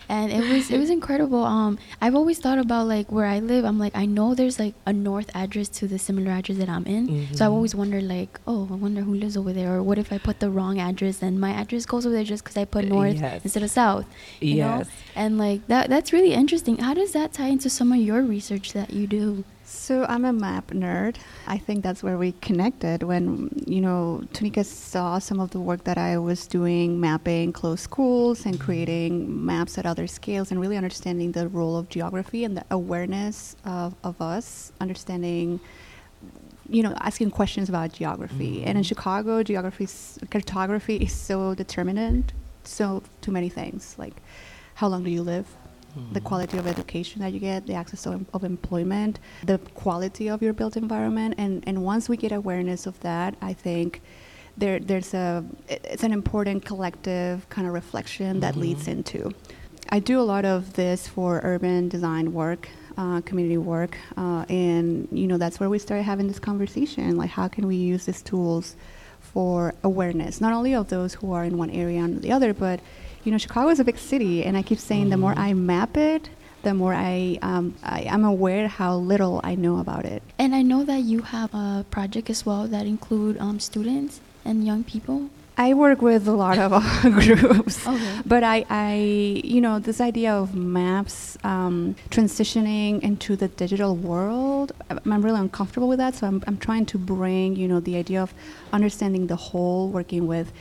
and 0.09 0.33
it 0.33 0.45
was 0.53 0.71
it 0.71 0.79
was 0.79 0.91
incredible. 0.91 1.45
Um 1.45 1.79
I've 2.01 2.15
always 2.15 2.39
thought 2.39 2.59
about 2.59 2.87
like 2.87 3.11
where 3.11 3.27
I 3.27 3.39
live. 3.41 3.65
I'm 3.65 3.79
like 3.79 3.95
I 3.97 4.07
know 4.07 4.35
there's 4.35 4.59
like 4.59 4.75
a 4.87 4.93
north 4.93 5.31
address 5.35 5.69
to 5.81 5.87
the 5.87 5.99
similar 5.99 6.31
address 6.31 6.59
that 6.59 6.69
I'm 6.69 6.85
in. 6.87 7.09
Mm-hmm. 7.09 7.35
So 7.35 7.45
I've 7.47 7.53
always 7.53 7.75
wondered 7.75 8.05
like, 8.05 8.41
oh, 8.47 8.69
I 8.71 8.75
wonder 8.75 9.03
who 9.03 9.15
lives 9.15 9.37
over 9.37 9.53
there 9.53 9.73
or 9.75 9.83
what 9.83 9.99
if 9.99 10.13
I 10.13 10.19
put 10.19 10.41
the 10.41 10.51
wrong 10.51 10.79
address 10.81 11.23
and 11.23 11.41
my 11.41 11.51
address 11.51 11.87
goes 11.87 12.07
over 12.07 12.15
there 12.15 12.25
just 12.25 12.45
cuz 12.45 12.57
I 12.57 12.65
put 12.65 12.85
north 12.87 13.15
Yes. 13.21 13.43
instead 13.45 13.63
of 13.63 13.71
south. 13.71 14.07
You 14.41 14.57
know? 14.57 14.77
Yes. 14.79 14.89
And 15.17 15.39
like 15.39 15.67
that 15.69 15.89
that's 15.89 16.13
really 16.13 16.33
interesting. 16.35 16.79
How 16.79 16.95
does 16.95 17.13
that 17.13 17.33
tie 17.33 17.49
into 17.49 17.71
some 17.71 17.93
of 17.93 17.99
your 17.99 18.23
research 18.23 18.73
that 18.73 18.93
you 18.93 19.07
do? 19.07 19.45
So 19.75 20.07
I'm 20.09 20.25
a 20.25 20.33
map 20.33 20.69
nerd. 20.69 21.17
I 21.47 21.59
think 21.59 21.83
that's 21.83 22.03
where 22.03 22.17
we 22.17 22.33
connected 22.41 23.03
when, 23.03 23.51
you 23.67 23.83
know, 23.83 24.23
Tonika 24.33 24.65
saw 24.65 25.19
some 25.19 25.41
of 25.41 25.51
the 25.51 25.61
work 25.61 25.85
that 25.85 25.99
I 25.99 26.17
was 26.17 26.47
doing, 26.47 27.01
mapping 27.01 27.53
closed 27.53 27.83
schools 27.83 28.47
and 28.47 28.55
mm-hmm. 28.55 28.65
creating 28.65 29.45
maps 29.45 29.77
at 29.77 29.85
other 29.85 30.07
scales 30.07 30.51
and 30.51 30.59
really 30.59 30.79
understanding 30.79 31.33
the 31.33 31.49
role 31.49 31.77
of 31.77 31.91
geography 31.91 32.45
and 32.45 32.57
the 32.57 32.65
awareness 32.71 33.57
of, 33.67 33.95
of 34.05 34.23
us, 34.23 34.73
understanding, 34.81 35.61
you 36.69 36.83
know, 36.83 36.95
asking 37.01 37.31
questions 37.31 37.69
about 37.69 37.93
geography. 37.93 38.59
Mm-hmm. 38.59 38.69
And 38.69 38.79
in 38.79 38.85
Chicago, 38.85 39.43
geography, 39.43 39.87
cartography 40.31 40.97
is 40.97 41.13
so 41.13 41.55
determinant, 41.55 42.33
so 42.63 43.03
too 43.21 43.33
many 43.33 43.51
things, 43.51 43.97
like 43.99 44.15
how 44.77 44.89
long 44.89 45.05
do 45.05 45.11
you 45.11 45.23
live? 45.23 45.47
The 46.13 46.21
quality 46.21 46.59
of 46.59 46.67
education 46.67 47.21
that 47.23 47.33
you 47.33 47.41
get, 47.41 47.67
the 47.67 47.75
access 47.75 48.07
of, 48.07 48.25
of 48.35 48.45
employment, 48.45 49.19
the 49.45 49.59
quality 49.75 50.29
of 50.29 50.43
your 50.43 50.53
built 50.53 50.77
environment, 50.77 51.35
and 51.39 51.63
and 51.67 51.85
once 51.85 52.09
we 52.09 52.17
get 52.17 52.33
awareness 52.33 52.87
of 52.87 52.99
that, 53.01 53.37
I 53.41 53.53
think 53.53 54.03
there 54.57 54.79
there's 54.79 55.15
a 55.15 55.45
it's 55.69 56.05
an 56.05 56.13
important 56.13 56.65
collective 56.65 57.49
kind 57.49 57.67
of 57.67 57.75
reflection 57.75 58.41
that 58.41 58.57
leads 58.57 58.89
into. 58.89 59.33
I 59.91 59.99
do 59.99 60.19
a 60.21 60.23
lot 60.23 60.45
of 60.45 60.73
this 60.75 61.07
for 61.07 61.41
urban 61.45 61.89
design 61.89 62.33
work, 62.33 62.69
uh, 62.97 63.21
community 63.21 63.59
work, 63.59 63.97
uh, 64.17 64.45
and 64.49 65.09
you 65.13 65.27
know 65.27 65.39
that's 65.39 65.61
where 65.61 65.69
we 65.69 65.79
started 65.79 66.05
having 66.05 66.27
this 66.27 66.39
conversation. 66.39 67.17
Like, 67.17 67.31
how 67.31 67.49
can 67.49 67.67
we 67.67 67.77
use 67.77 68.07
these 68.07 68.23
tools 68.23 68.77
for 69.21 69.75
awareness, 69.83 70.41
not 70.41 70.53
only 70.53 70.75
of 70.75 70.89
those 70.89 71.15
who 71.15 71.33
are 71.33 71.45
in 71.45 71.59
one 71.59 71.71
area 71.71 72.01
and 72.01 72.23
the 72.23 72.31
other, 72.31 72.55
but 72.55 72.81
you 73.25 73.33
know, 73.33 73.39
Chicago 73.39 73.69
is 73.71 73.81
a 73.81 73.85
big 73.85 73.99
city, 73.99 74.45
and 74.45 74.57
I 74.57 74.63
keep 74.63 74.79
saying 74.79 75.09
the 75.11 75.17
more 75.17 75.35
I 75.37 75.55
map 75.55 75.97
it, 75.97 76.29
the 76.63 76.75
more 76.75 76.95
I, 76.95 77.39
um, 77.43 77.75
I 77.83 78.03
am 78.03 78.25
aware 78.25 78.69
how 78.69 78.97
little 78.97 79.41
I 79.45 79.55
know 79.55 79.79
about 79.79 80.05
it. 80.05 80.23
And 80.39 80.55
I 80.55 80.63
know 80.63 80.85
that 80.85 81.01
you 81.03 81.23
have 81.23 81.53
a 81.55 81.85
project 81.91 82.31
as 82.31 82.47
well 82.47 82.67
that 82.69 82.87
include 82.87 83.39
um, 83.39 83.61
students 83.61 84.21
and 84.45 84.65
young 84.65 84.85
people. 84.85 85.31
I 85.57 85.73
work 85.73 86.03
with 86.03 86.27
a 86.27 86.33
lot 86.33 86.59
of 86.59 86.73
groups, 87.03 87.87
Okay. 87.87 88.21
but 88.27 88.43
I, 88.43 88.65
I, 88.69 88.95
you 89.45 89.61
know, 89.61 89.79
this 89.79 90.01
idea 90.01 90.35
of 90.35 90.53
maps 90.55 91.39
um, 91.45 91.95
transitioning 92.11 93.01
into 93.03 93.37
the 93.37 93.47
digital 93.47 93.95
world, 93.95 94.73
I'm 94.91 95.13
I'm 95.13 95.23
really 95.23 95.39
uncomfortable 95.39 95.87
with 95.87 95.99
that. 95.99 96.17
So 96.17 96.27
I'm, 96.27 96.43
I'm 96.49 96.57
trying 96.59 96.87
to 96.87 96.99
bring, 96.99 97.55
you 97.55 97.69
know, 97.69 97.79
the 97.79 97.95
idea 97.97 98.21
of 98.21 98.35
understanding 98.73 99.29
the 99.29 99.37
whole, 99.37 99.89
working 99.91 100.27
with 100.27 100.53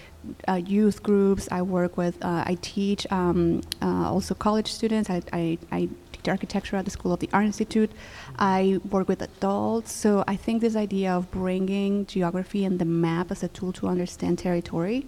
uh, 0.48 0.54
youth 0.54 1.04
groups. 1.04 1.48
I 1.52 1.62
work 1.62 1.98
with, 1.98 2.24
uh, 2.24 2.44
I 2.46 2.58
teach 2.62 3.06
um, 3.12 3.62
uh, 3.82 4.10
also 4.10 4.34
college 4.34 4.72
students. 4.72 5.10
I, 5.10 5.22
I, 5.32 5.58
I 5.72 5.90
teach 6.12 6.28
architecture 6.28 6.76
at 6.78 6.86
the 6.86 6.92
School 6.92 7.14
of 7.14 7.20
the 7.20 7.30
Art 7.34 7.46
Institute. 7.46 7.92
I 8.40 8.80
work 8.90 9.08
with 9.08 9.22
adults. 9.22 9.92
So 9.92 10.24
I 10.28 10.36
think 10.36 10.62
this 10.62 10.76
idea 10.76 11.12
of 11.14 11.30
bringing 11.32 12.06
geography 12.06 12.66
and 12.66 12.80
the 12.80 12.86
map 12.86 13.32
as 13.32 13.44
a 13.44 13.48
tool 13.48 13.74
to 13.74 13.88
understand 13.88 14.40
territory. 14.40 15.06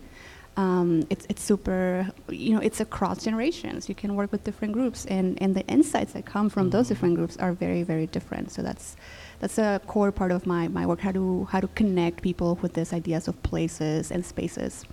Um, 0.57 1.05
it's, 1.09 1.25
it's 1.27 1.41
super, 1.41 2.07
you 2.29 2.53
know, 2.53 2.61
it's 2.61 2.79
across 2.79 3.25
generations. 3.25 3.89
You 3.89 3.95
can 3.95 4.15
work 4.15 4.31
with 4.31 4.45
different 4.45 4.73
groups, 4.73 5.05
and, 5.05 5.37
and 5.41 5.53
the 5.53 5.67
insights 5.67 6.13
that 6.13 6.25
come 6.25 6.49
from 6.49 6.69
those 6.69 6.87
different 6.87 7.15
groups 7.15 7.35
are 7.37 7.51
very, 7.51 7.83
very 7.83 8.07
different. 8.07 8.51
So 8.53 8.61
that's, 8.61 8.95
that's 9.41 9.57
a 9.57 9.81
core 9.85 10.13
part 10.13 10.31
of 10.31 10.45
my, 10.45 10.69
my 10.69 10.85
work, 10.85 11.01
how 11.01 11.11
to, 11.11 11.45
how 11.51 11.59
to 11.59 11.67
connect 11.67 12.21
people 12.21 12.57
with 12.61 12.71
these 12.73 12.93
ideas 12.93 13.27
of 13.27 13.41
places 13.43 14.11
and 14.11 14.25
spaces. 14.25 14.85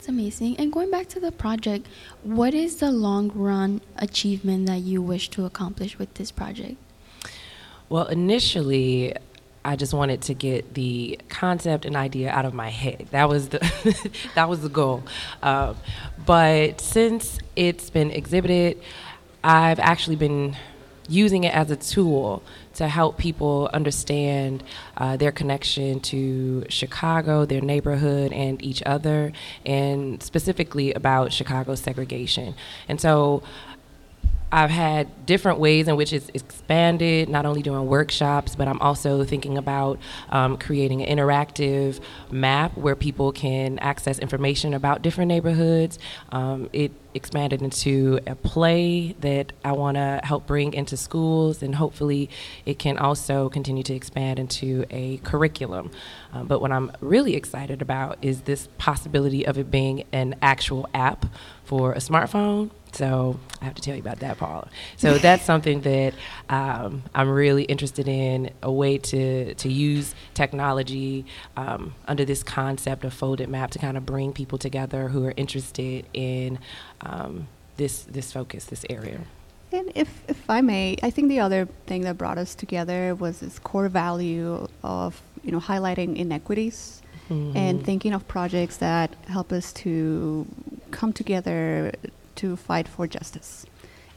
That's 0.00 0.08
amazing. 0.08 0.56
And 0.56 0.72
going 0.72 0.90
back 0.90 1.08
to 1.08 1.20
the 1.20 1.30
project, 1.30 1.86
what 2.22 2.54
is 2.54 2.76
the 2.76 2.90
long 2.90 3.30
run 3.34 3.82
achievement 3.96 4.64
that 4.64 4.78
you 4.78 5.02
wish 5.02 5.28
to 5.28 5.44
accomplish 5.44 5.98
with 5.98 6.14
this 6.14 6.30
project? 6.30 6.76
Well, 7.90 8.06
initially, 8.06 9.14
I 9.62 9.76
just 9.76 9.92
wanted 9.92 10.22
to 10.22 10.32
get 10.32 10.72
the 10.72 11.20
concept 11.28 11.84
and 11.84 11.96
idea 11.96 12.30
out 12.30 12.46
of 12.46 12.54
my 12.54 12.70
head. 12.70 13.08
That 13.10 13.28
was 13.28 13.50
the 13.50 13.58
that 14.34 14.48
was 14.48 14.62
the 14.62 14.70
goal. 14.70 15.02
Um, 15.42 15.76
but 16.24 16.80
since 16.80 17.38
it's 17.54 17.90
been 17.90 18.10
exhibited, 18.10 18.80
I've 19.44 19.80
actually 19.80 20.16
been 20.16 20.56
using 21.10 21.44
it 21.44 21.52
as 21.52 21.70
a 21.70 21.76
tool 21.76 22.42
to 22.80 22.88
help 22.88 23.18
people 23.18 23.68
understand 23.74 24.64
uh, 24.96 25.14
their 25.14 25.30
connection 25.30 26.00
to 26.00 26.64
Chicago, 26.70 27.44
their 27.44 27.60
neighborhood, 27.60 28.32
and 28.32 28.64
each 28.64 28.82
other, 28.86 29.32
and 29.66 30.22
specifically 30.22 30.90
about 30.94 31.30
Chicago 31.30 31.74
segregation. 31.74 32.54
And 32.88 32.98
so 32.98 33.42
I've 34.52 34.70
had 34.70 35.26
different 35.26 35.60
ways 35.60 35.86
in 35.86 35.96
which 35.96 36.12
it's 36.12 36.28
expanded, 36.34 37.28
not 37.28 37.46
only 37.46 37.62
doing 37.62 37.86
workshops, 37.86 38.56
but 38.56 38.66
I'm 38.66 38.80
also 38.80 39.22
thinking 39.24 39.56
about 39.56 39.98
um, 40.28 40.56
creating 40.56 41.02
an 41.02 41.16
interactive 41.16 42.00
map 42.30 42.76
where 42.76 42.96
people 42.96 43.30
can 43.30 43.78
access 43.78 44.18
information 44.18 44.74
about 44.74 45.02
different 45.02 45.28
neighborhoods. 45.28 46.00
Um, 46.32 46.68
it 46.72 46.90
expanded 47.14 47.62
into 47.62 48.20
a 48.26 48.34
play 48.34 49.12
that 49.20 49.52
I 49.64 49.72
want 49.72 49.96
to 49.96 50.20
help 50.24 50.46
bring 50.46 50.74
into 50.74 50.96
schools, 50.96 51.62
and 51.62 51.74
hopefully 51.74 52.28
it 52.66 52.78
can 52.78 52.98
also 52.98 53.48
continue 53.48 53.82
to 53.84 53.94
expand 53.94 54.38
into 54.38 54.84
a 54.90 55.18
curriculum. 55.18 55.90
Um, 56.32 56.46
but 56.46 56.60
what 56.60 56.72
I'm 56.72 56.90
really 57.00 57.34
excited 57.34 57.82
about 57.82 58.18
is 58.22 58.42
this 58.42 58.68
possibility 58.78 59.46
of 59.46 59.58
it 59.58 59.70
being 59.70 60.04
an 60.12 60.36
actual 60.42 60.88
app 60.92 61.26
for 61.64 61.92
a 61.92 61.98
smartphone. 61.98 62.70
So 62.92 63.38
I 63.60 63.64
have 63.64 63.74
to 63.74 63.82
tell 63.82 63.94
you 63.94 64.00
about 64.00 64.20
that, 64.20 64.38
Paula. 64.38 64.68
So 64.96 65.18
that's 65.18 65.44
something 65.44 65.80
that 65.82 66.14
um, 66.48 67.02
I'm 67.14 67.28
really 67.28 67.64
interested 67.64 68.08
in 68.08 68.50
a 68.62 68.72
way 68.72 68.98
to, 68.98 69.54
to 69.54 69.72
use 69.72 70.14
technology 70.34 71.26
um, 71.56 71.94
under 72.08 72.24
this 72.24 72.42
concept 72.42 73.04
of 73.04 73.14
folded 73.14 73.48
map 73.48 73.70
to 73.72 73.78
kind 73.78 73.96
of 73.96 74.04
bring 74.06 74.32
people 74.32 74.58
together 74.58 75.08
who 75.08 75.24
are 75.26 75.34
interested 75.36 76.06
in 76.12 76.58
um, 77.02 77.48
this, 77.76 78.02
this 78.02 78.32
focus, 78.32 78.64
this 78.66 78.84
area. 78.90 79.20
And 79.72 79.92
if, 79.94 80.22
if 80.28 80.50
I 80.50 80.60
may, 80.60 80.96
I 81.02 81.10
think 81.10 81.28
the 81.28 81.40
other 81.40 81.66
thing 81.86 82.02
that 82.02 82.18
brought 82.18 82.38
us 82.38 82.54
together 82.54 83.14
was 83.14 83.40
this 83.40 83.58
core 83.60 83.88
value 83.88 84.66
of 84.82 85.22
you 85.44 85.52
know 85.52 85.60
highlighting 85.60 86.16
inequities 86.16 87.00
and 87.30 87.84
thinking 87.84 88.12
of 88.12 88.26
projects 88.26 88.78
that 88.78 89.14
help 89.28 89.52
us 89.52 89.72
to 89.72 90.44
come 90.90 91.12
together 91.12 91.92
to 92.42 92.56
fight 92.56 92.86
for 92.88 93.06
justice. 93.06 93.66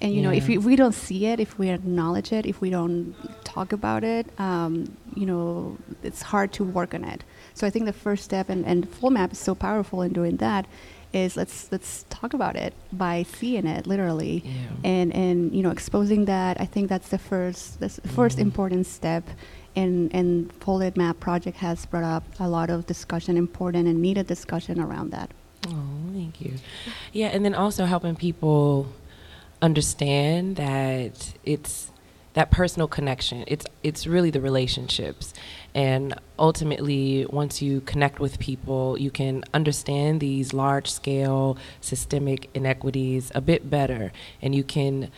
And 0.02 0.14
you 0.14 0.22
know, 0.22 0.32
if 0.32 0.48
we, 0.50 0.58
if 0.58 0.66
we 0.66 0.76
don't 0.76 0.92
see 1.08 1.28
it, 1.32 1.40
if 1.40 1.58
we 1.58 1.70
acknowledge 1.70 2.34
it, 2.34 2.46
if 2.46 2.60
we 2.60 2.70
don't 2.70 3.16
talk 3.46 3.72
about 3.72 4.04
it, 4.04 4.26
um, 4.38 4.74
you 5.16 5.26
know, 5.26 5.78
it's 6.08 6.22
hard 6.34 6.52
to 6.58 6.64
work 6.78 6.94
on 6.94 7.04
it. 7.06 7.24
So 7.54 7.66
I 7.68 7.70
think 7.70 7.86
the 7.86 7.94
first 8.06 8.22
step, 8.30 8.50
and, 8.50 8.66
and 8.66 8.90
Folded 8.90 9.14
Map 9.14 9.32
is 9.32 9.40
so 9.40 9.56
powerful 9.56 10.02
in 10.02 10.12
doing 10.12 10.38
that, 10.38 10.66
is 11.14 11.38
let's 11.38 11.72
let's 11.72 12.06
talk 12.10 12.34
about 12.34 12.56
it 12.66 12.74
by 12.92 13.24
seeing 13.38 13.68
it 13.68 13.86
literally 13.94 14.42
Yeah. 14.44 14.52
and 14.94 15.14
and 15.24 15.54
you 15.56 15.62
know 15.62 15.70
exposing 15.70 16.26
that 16.26 16.60
i 16.60 16.66
think 16.66 16.90
that's 16.90 17.10
the 17.10 17.20
first 17.20 17.80
that's 17.80 17.98
the 17.98 18.10
1st 18.10 18.40
important 18.40 18.84
step 18.88 19.24
and 19.76 19.94
and 20.20 20.52
folded 20.64 20.98
map 20.98 21.20
project 21.20 21.58
has 21.58 21.86
brought 21.92 22.04
up 22.18 22.24
a 22.40 22.50
lot 22.50 22.72
of 22.72 22.88
discussion 22.94 23.38
important 23.38 23.88
and 23.88 24.02
needed 24.02 24.26
discussion 24.26 24.80
around 24.86 25.12
that 25.12 25.30
Oh, 25.68 26.12
thank 26.14 26.42
you. 26.42 26.56
Yeah, 27.12 27.28
and 27.28 27.46
then 27.46 27.56
also 27.56 27.86
helping 27.86 28.16
people 28.16 28.88
understand 29.62 30.58
that 30.58 31.34
it's 31.46 31.92
that 32.34 32.52
personal 32.52 32.88
connection. 32.88 33.44
It's 33.48 33.66
it's 33.84 34.08
really 34.08 34.30
the 34.30 34.42
relationships. 34.42 35.34
And 35.76 36.16
ultimately, 36.38 37.26
once 37.30 37.62
you 37.62 37.82
connect 37.82 38.20
with 38.20 38.40
people, 38.40 38.98
you 38.98 39.12
can 39.12 39.44
understand 39.54 40.20
these 40.20 40.54
large 40.54 40.90
scale 40.92 41.58
systemic 41.82 42.50
inequities 42.54 43.32
a 43.34 43.42
bit 43.42 43.70
better 43.70 44.12
and 44.42 44.54
you 44.54 44.64
can 44.64 45.12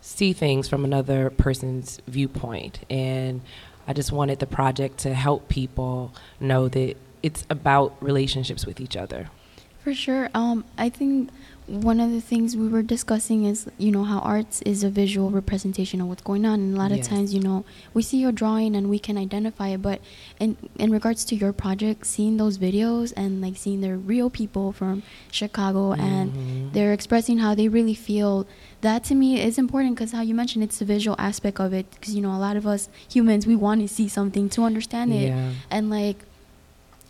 see 0.00 0.32
things 0.32 0.68
from 0.68 0.84
another 0.84 1.30
person's 1.30 2.00
viewpoint. 2.06 2.80
And 2.88 3.40
I 3.88 3.92
just 3.92 4.12
wanted 4.12 4.38
the 4.38 4.46
project 4.46 4.98
to 4.98 5.14
help 5.14 5.48
people 5.48 6.12
know 6.38 6.68
that 6.68 6.96
it's 7.22 7.44
about 7.50 7.96
relationships 8.00 8.66
with 8.66 8.80
each 8.80 8.96
other. 8.96 9.30
For 9.86 9.94
sure. 9.94 10.28
Um, 10.34 10.64
I 10.76 10.88
think 10.88 11.30
one 11.68 12.00
of 12.00 12.10
the 12.10 12.20
things 12.20 12.56
we 12.56 12.66
were 12.66 12.82
discussing 12.82 13.44
is, 13.44 13.70
you 13.78 13.92
know, 13.92 14.02
how 14.02 14.18
arts 14.18 14.60
is 14.62 14.82
a 14.82 14.90
visual 14.90 15.30
representation 15.30 16.00
of 16.00 16.08
what's 16.08 16.24
going 16.24 16.44
on. 16.44 16.58
And 16.58 16.74
a 16.74 16.76
lot 16.76 16.90
Yes. 16.90 17.06
of 17.06 17.12
times, 17.12 17.32
you 17.32 17.38
know, 17.38 17.64
we 17.94 18.02
see 18.02 18.16
your 18.18 18.32
drawing 18.32 18.74
and 18.74 18.90
we 18.90 18.98
can 18.98 19.16
identify 19.16 19.68
it. 19.68 19.82
But 19.82 20.00
in, 20.40 20.56
in 20.76 20.90
regards 20.90 21.24
to 21.26 21.36
your 21.36 21.52
project, 21.52 22.04
seeing 22.04 22.36
those 22.36 22.58
videos 22.58 23.12
and 23.16 23.40
like 23.40 23.56
seeing 23.56 23.80
the 23.80 23.96
real 23.96 24.28
people 24.28 24.72
from 24.72 25.04
Chicago 25.30 25.92
and 25.92 26.72
they're 26.72 26.92
expressing 26.92 27.38
how 27.38 27.54
they 27.54 27.68
really 27.68 27.94
feel, 27.94 28.44
that 28.80 29.04
to 29.04 29.14
me 29.14 29.40
is 29.40 29.56
important 29.56 29.94
because 29.94 30.10
how 30.10 30.22
you 30.22 30.34
mentioned 30.34 30.64
it's 30.64 30.78
the 30.80 30.84
visual 30.84 31.14
aspect 31.20 31.60
of 31.60 31.72
it. 31.72 31.88
Because, 31.92 32.12
you 32.12 32.22
know, 32.22 32.32
a 32.32 32.42
lot 32.42 32.56
of 32.56 32.66
us 32.66 32.88
humans, 33.08 33.46
we 33.46 33.54
want 33.54 33.82
to 33.82 33.86
see 33.88 34.08
something 34.08 34.48
to 34.48 34.64
understand 34.64 35.12
it. 35.12 35.28
Yeah. 35.28 35.52
And 35.70 35.90
like, 35.90 36.24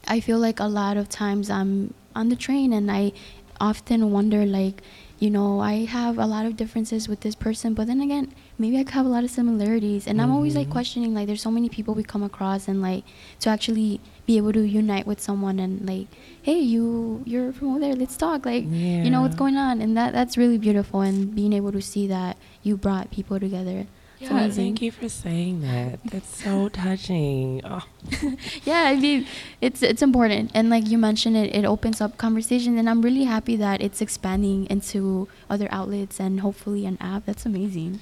I 0.07 0.21
feel 0.21 0.39
like 0.39 0.61
a 0.61 0.69
lot 0.69 0.99
of 0.99 1.09
times 1.09 1.49
I'm 1.49 1.95
on 2.17 2.29
the 2.31 2.37
train 2.37 2.73
and 2.73 2.91
I 2.91 3.13
often 3.61 4.11
wonder 4.11 4.45
like, 4.45 4.83
you 5.19 5.31
know, 5.31 5.61
I 5.61 5.87
have 5.87 6.19
a 6.19 6.27
lot 6.27 6.45
of 6.45 6.57
differences 6.57 7.09
with 7.09 7.21
this 7.21 7.35
person, 7.35 7.73
but 7.73 7.87
then 7.87 8.01
again, 8.03 8.35
maybe 8.59 8.79
I 8.79 8.85
could 8.85 8.93
have 9.01 9.07
a 9.07 9.09
lot 9.09 9.25
of 9.25 9.31
similarities. 9.31 10.07
And 10.07 10.21
I'm 10.21 10.31
always 10.31 10.55
like 10.55 10.69
Mhm. 10.69 10.77
questioning 10.79 11.15
like 11.15 11.27
there's 11.27 11.41
so 11.41 11.51
many 11.51 11.71
people 11.77 11.95
we 11.95 12.03
come 12.03 12.23
across 12.23 12.69
and 12.69 12.83
like 12.83 13.05
to 13.41 13.49
actually 13.49 14.01
be 14.27 14.37
able 14.37 14.53
to 14.53 14.61
unite 14.67 15.07
with 15.07 15.21
someone 15.29 15.59
and 15.59 15.87
like, 15.93 16.09
hey, 16.43 16.59
you 16.59 17.23
you're 17.25 17.51
from 17.53 17.69
over 17.71 17.81
there, 17.81 17.95
let's 18.03 18.17
talk. 18.17 18.45
Like, 18.45 18.65
you 19.05 19.11
know 19.11 19.23
what's 19.23 19.37
going 19.37 19.57
on. 19.57 19.81
And 19.81 19.97
that 19.97 20.13
that's 20.13 20.37
really 20.37 20.59
beautiful 20.59 21.01
and 21.01 21.35
being 21.35 21.55
able 21.55 21.73
to 21.73 21.81
see 21.93 22.07
that 22.09 22.37
you 22.63 22.77
brought 22.77 23.11
people 23.11 23.41
together. 23.41 23.87
Yeah, 24.19 24.49
thank 24.49 24.81
you 24.81 24.91
for 24.91 25.09
saying 25.09 25.61
that. 25.61 26.01
That's 26.05 26.43
so 26.43 26.69
touching. 26.73 27.61
Oh. 27.65 27.87
yeah, 28.65 28.85
I 28.85 28.97
mean, 28.97 29.27
it's 29.61 29.83
it's 29.83 30.03
important, 30.03 30.51
and 30.55 30.71
like 30.71 30.89
you 30.89 30.99
mentioned, 30.99 31.37
it 31.37 31.55
it 31.55 31.65
opens 31.65 32.01
up 32.01 32.17
conversation, 32.17 32.79
and 32.79 32.89
I'm 32.89 33.03
really 33.03 33.25
happy 33.25 33.57
that 33.57 33.83
it's 33.83 34.01
expanding 34.01 34.67
into 34.67 35.29
other 35.51 35.69
outlets 35.71 36.19
and 36.19 36.41
hopefully 36.41 36.87
an 36.87 36.97
app. 37.01 37.27
That's 37.27 37.45
amazing. 37.45 38.01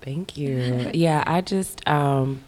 Thank 0.00 0.36
you. 0.36 0.90
yeah, 0.92 1.22
I 1.26 1.42
just 1.42 1.86
um, 1.88 2.42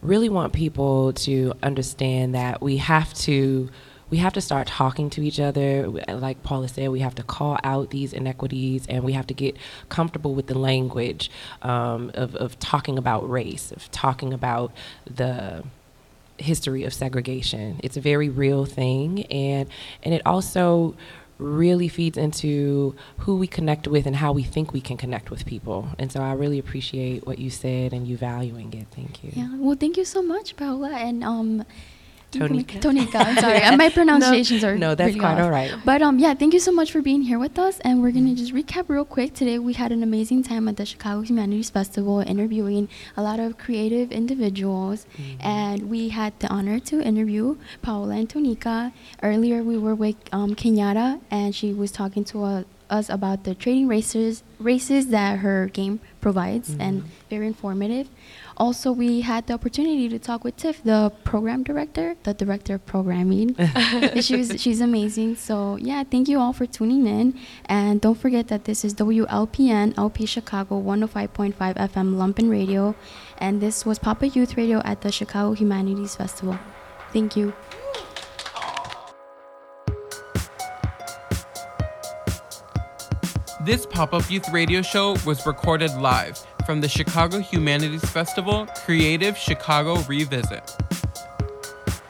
really 0.00 0.28
want 0.28 0.52
people 0.52 1.12
to 1.12 1.52
understand 1.62 2.36
that 2.36 2.62
we 2.62 2.76
have 2.76 3.12
to 3.14 3.68
we 4.10 4.18
have 4.18 4.32
to 4.34 4.40
start 4.40 4.66
talking 4.66 5.10
to 5.10 5.22
each 5.22 5.40
other. 5.40 5.88
Like 5.88 6.42
Paula 6.42 6.68
said, 6.68 6.88
we 6.90 7.00
have 7.00 7.14
to 7.16 7.22
call 7.22 7.58
out 7.62 7.90
these 7.90 8.12
inequities, 8.12 8.86
and 8.86 9.04
we 9.04 9.12
have 9.12 9.26
to 9.28 9.34
get 9.34 9.56
comfortable 9.88 10.34
with 10.34 10.46
the 10.46 10.58
language 10.58 11.30
um, 11.62 12.10
of 12.14 12.34
of 12.36 12.58
talking 12.58 12.98
about 12.98 13.28
race, 13.28 13.72
of 13.72 13.90
talking 13.90 14.32
about 14.32 14.72
the 15.06 15.64
history 16.38 16.84
of 16.84 16.94
segregation. 16.94 17.80
It's 17.82 17.96
a 17.96 18.00
very 18.00 18.28
real 18.28 18.64
thing, 18.64 19.24
and 19.26 19.68
and 20.02 20.14
it 20.14 20.22
also 20.24 20.94
really 21.38 21.86
feeds 21.86 22.18
into 22.18 22.96
who 23.18 23.36
we 23.36 23.46
connect 23.46 23.86
with 23.86 24.06
and 24.06 24.16
how 24.16 24.32
we 24.32 24.42
think 24.42 24.72
we 24.72 24.80
can 24.80 24.96
connect 24.96 25.30
with 25.30 25.46
people. 25.46 25.88
And 25.96 26.10
so 26.10 26.20
I 26.20 26.32
really 26.32 26.58
appreciate 26.58 27.24
what 27.28 27.38
you 27.38 27.48
said 27.48 27.92
and 27.92 28.08
you 28.08 28.16
valuing 28.16 28.74
it. 28.74 28.88
Thank 28.90 29.22
you. 29.22 29.30
Yeah. 29.34 29.56
Well, 29.56 29.76
thank 29.76 29.96
you 29.96 30.04
so 30.04 30.22
much, 30.22 30.56
Paola, 30.56 30.90
and 30.90 31.22
um. 31.22 31.64
Tonika. 32.30 32.78
Tonika, 32.80 33.14
I'm 33.24 33.36
sorry. 33.38 33.62
uh, 33.62 33.76
My 33.76 33.88
pronunciations 33.88 34.62
are 34.62 34.76
no, 34.76 34.94
that's 34.94 35.08
really 35.08 35.20
quite 35.20 35.34
off. 35.38 35.44
all 35.44 35.50
right. 35.50 35.72
But 35.84 36.02
um, 36.02 36.18
yeah, 36.18 36.34
thank 36.34 36.52
you 36.52 36.60
so 36.60 36.70
much 36.72 36.92
for 36.92 37.00
being 37.00 37.22
here 37.22 37.38
with 37.38 37.58
us. 37.58 37.80
And 37.80 38.02
we're 38.02 38.10
gonna 38.10 38.34
just 38.34 38.52
recap 38.52 38.88
real 38.88 39.04
quick. 39.04 39.32
Today 39.34 39.58
we 39.58 39.72
had 39.72 39.92
an 39.92 40.02
amazing 40.02 40.42
time 40.42 40.68
at 40.68 40.76
the 40.76 40.84
Chicago 40.84 41.22
Humanities 41.22 41.70
Festival, 41.70 42.20
interviewing 42.20 42.88
a 43.16 43.22
lot 43.22 43.40
of 43.40 43.56
creative 43.56 44.12
individuals, 44.12 45.06
and 45.40 45.88
we 45.90 46.10
had 46.10 46.38
the 46.40 46.48
honor 46.48 46.78
to 46.80 47.00
interview 47.02 47.56
Paola 47.82 48.14
and 48.16 48.28
Tonika. 48.28 48.92
Earlier 49.22 49.62
we 49.62 49.78
were 49.78 49.94
with 49.94 50.16
um, 50.32 50.54
Kenyatta, 50.54 51.20
and 51.30 51.54
she 51.54 51.72
was 51.72 51.90
talking 51.90 52.24
to 52.24 52.42
uh, 52.44 52.62
us 52.90 53.08
about 53.10 53.44
the 53.44 53.54
trading 53.54 53.86
races 53.88 54.42
races 54.58 55.08
that 55.08 55.38
her 55.40 55.66
game 55.72 56.00
provides, 56.20 56.74
and 56.80 57.04
very 57.30 57.46
informative. 57.46 58.08
Also, 58.58 58.90
we 58.90 59.20
had 59.20 59.46
the 59.46 59.54
opportunity 59.54 60.08
to 60.08 60.18
talk 60.18 60.42
with 60.42 60.56
Tiff, 60.56 60.82
the 60.82 61.12
program 61.22 61.62
director, 61.62 62.16
the 62.24 62.34
director 62.34 62.74
of 62.74 62.84
programming. 62.86 63.54
she 64.20 64.36
was, 64.36 64.60
she's 64.60 64.80
amazing. 64.80 65.36
So, 65.36 65.76
yeah, 65.76 66.02
thank 66.02 66.28
you 66.28 66.40
all 66.40 66.52
for 66.52 66.66
tuning 66.66 67.06
in. 67.06 67.38
And 67.66 68.00
don't 68.00 68.16
forget 68.18 68.48
that 68.48 68.64
this 68.64 68.84
is 68.84 68.94
WLPN, 68.94 69.96
LP 69.96 70.26
Chicago 70.26 70.82
105.5 70.82 71.54
FM 71.54 72.16
Lumpen 72.16 72.50
Radio. 72.50 72.96
And 73.38 73.60
this 73.60 73.86
was 73.86 74.00
Pop 74.00 74.24
Up 74.24 74.34
Youth 74.34 74.56
Radio 74.56 74.82
at 74.84 75.02
the 75.02 75.12
Chicago 75.12 75.52
Humanities 75.52 76.16
Festival. 76.16 76.58
Thank 77.12 77.36
you. 77.36 77.54
This 83.64 83.86
pop 83.86 84.14
up 84.14 84.28
youth 84.30 84.48
radio 84.48 84.82
show 84.82 85.16
was 85.26 85.44
recorded 85.46 85.92
live 85.94 86.44
from 86.68 86.82
the 86.82 86.88
Chicago 86.88 87.38
Humanities 87.38 88.04
Festival 88.10 88.66
Creative 88.84 89.38
Chicago 89.38 90.02
Revisit. 90.02 90.76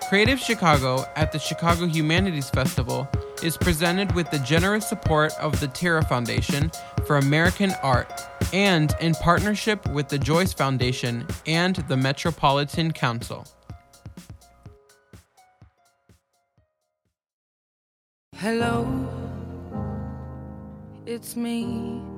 Creative 0.09 0.37
Chicago 0.37 1.05
at 1.15 1.31
the 1.31 1.39
Chicago 1.39 1.87
Humanities 1.87 2.51
Festival 2.51 3.09
is 3.41 3.57
presented 3.57 4.13
with 4.17 4.29
the 4.33 4.41
generous 4.41 4.89
support 4.89 5.31
of 5.35 5.61
the 5.61 5.69
Terra 5.69 6.05
Foundation 6.05 6.73
for 7.07 7.19
American 7.19 7.71
Art 7.85 8.13
and 8.53 8.97
in 9.01 9.15
partnership 9.15 9.89
with 9.91 10.09
the 10.09 10.19
Joyce 10.19 10.53
Foundation 10.53 11.25
and 11.47 11.77
the 11.87 11.97
Metropolitan 11.97 12.91
Council. 12.91 13.47
Hello, 18.35 19.09
it's 21.07 21.37
me. 21.37 22.18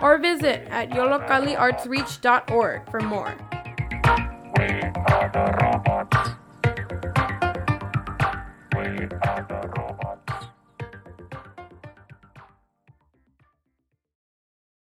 or 0.00 0.18
visit 0.18 0.66
at 0.70 0.90
yollocalliartsreach.org 0.90 2.90
for 2.90 3.00
more. 3.00 3.34
We 4.56 4.64
are 5.12 5.28
the 5.32 5.44
robots. 5.62 6.16
We 8.74 8.80
are 8.80 9.44
the 9.48 9.54
robots. 9.54 9.77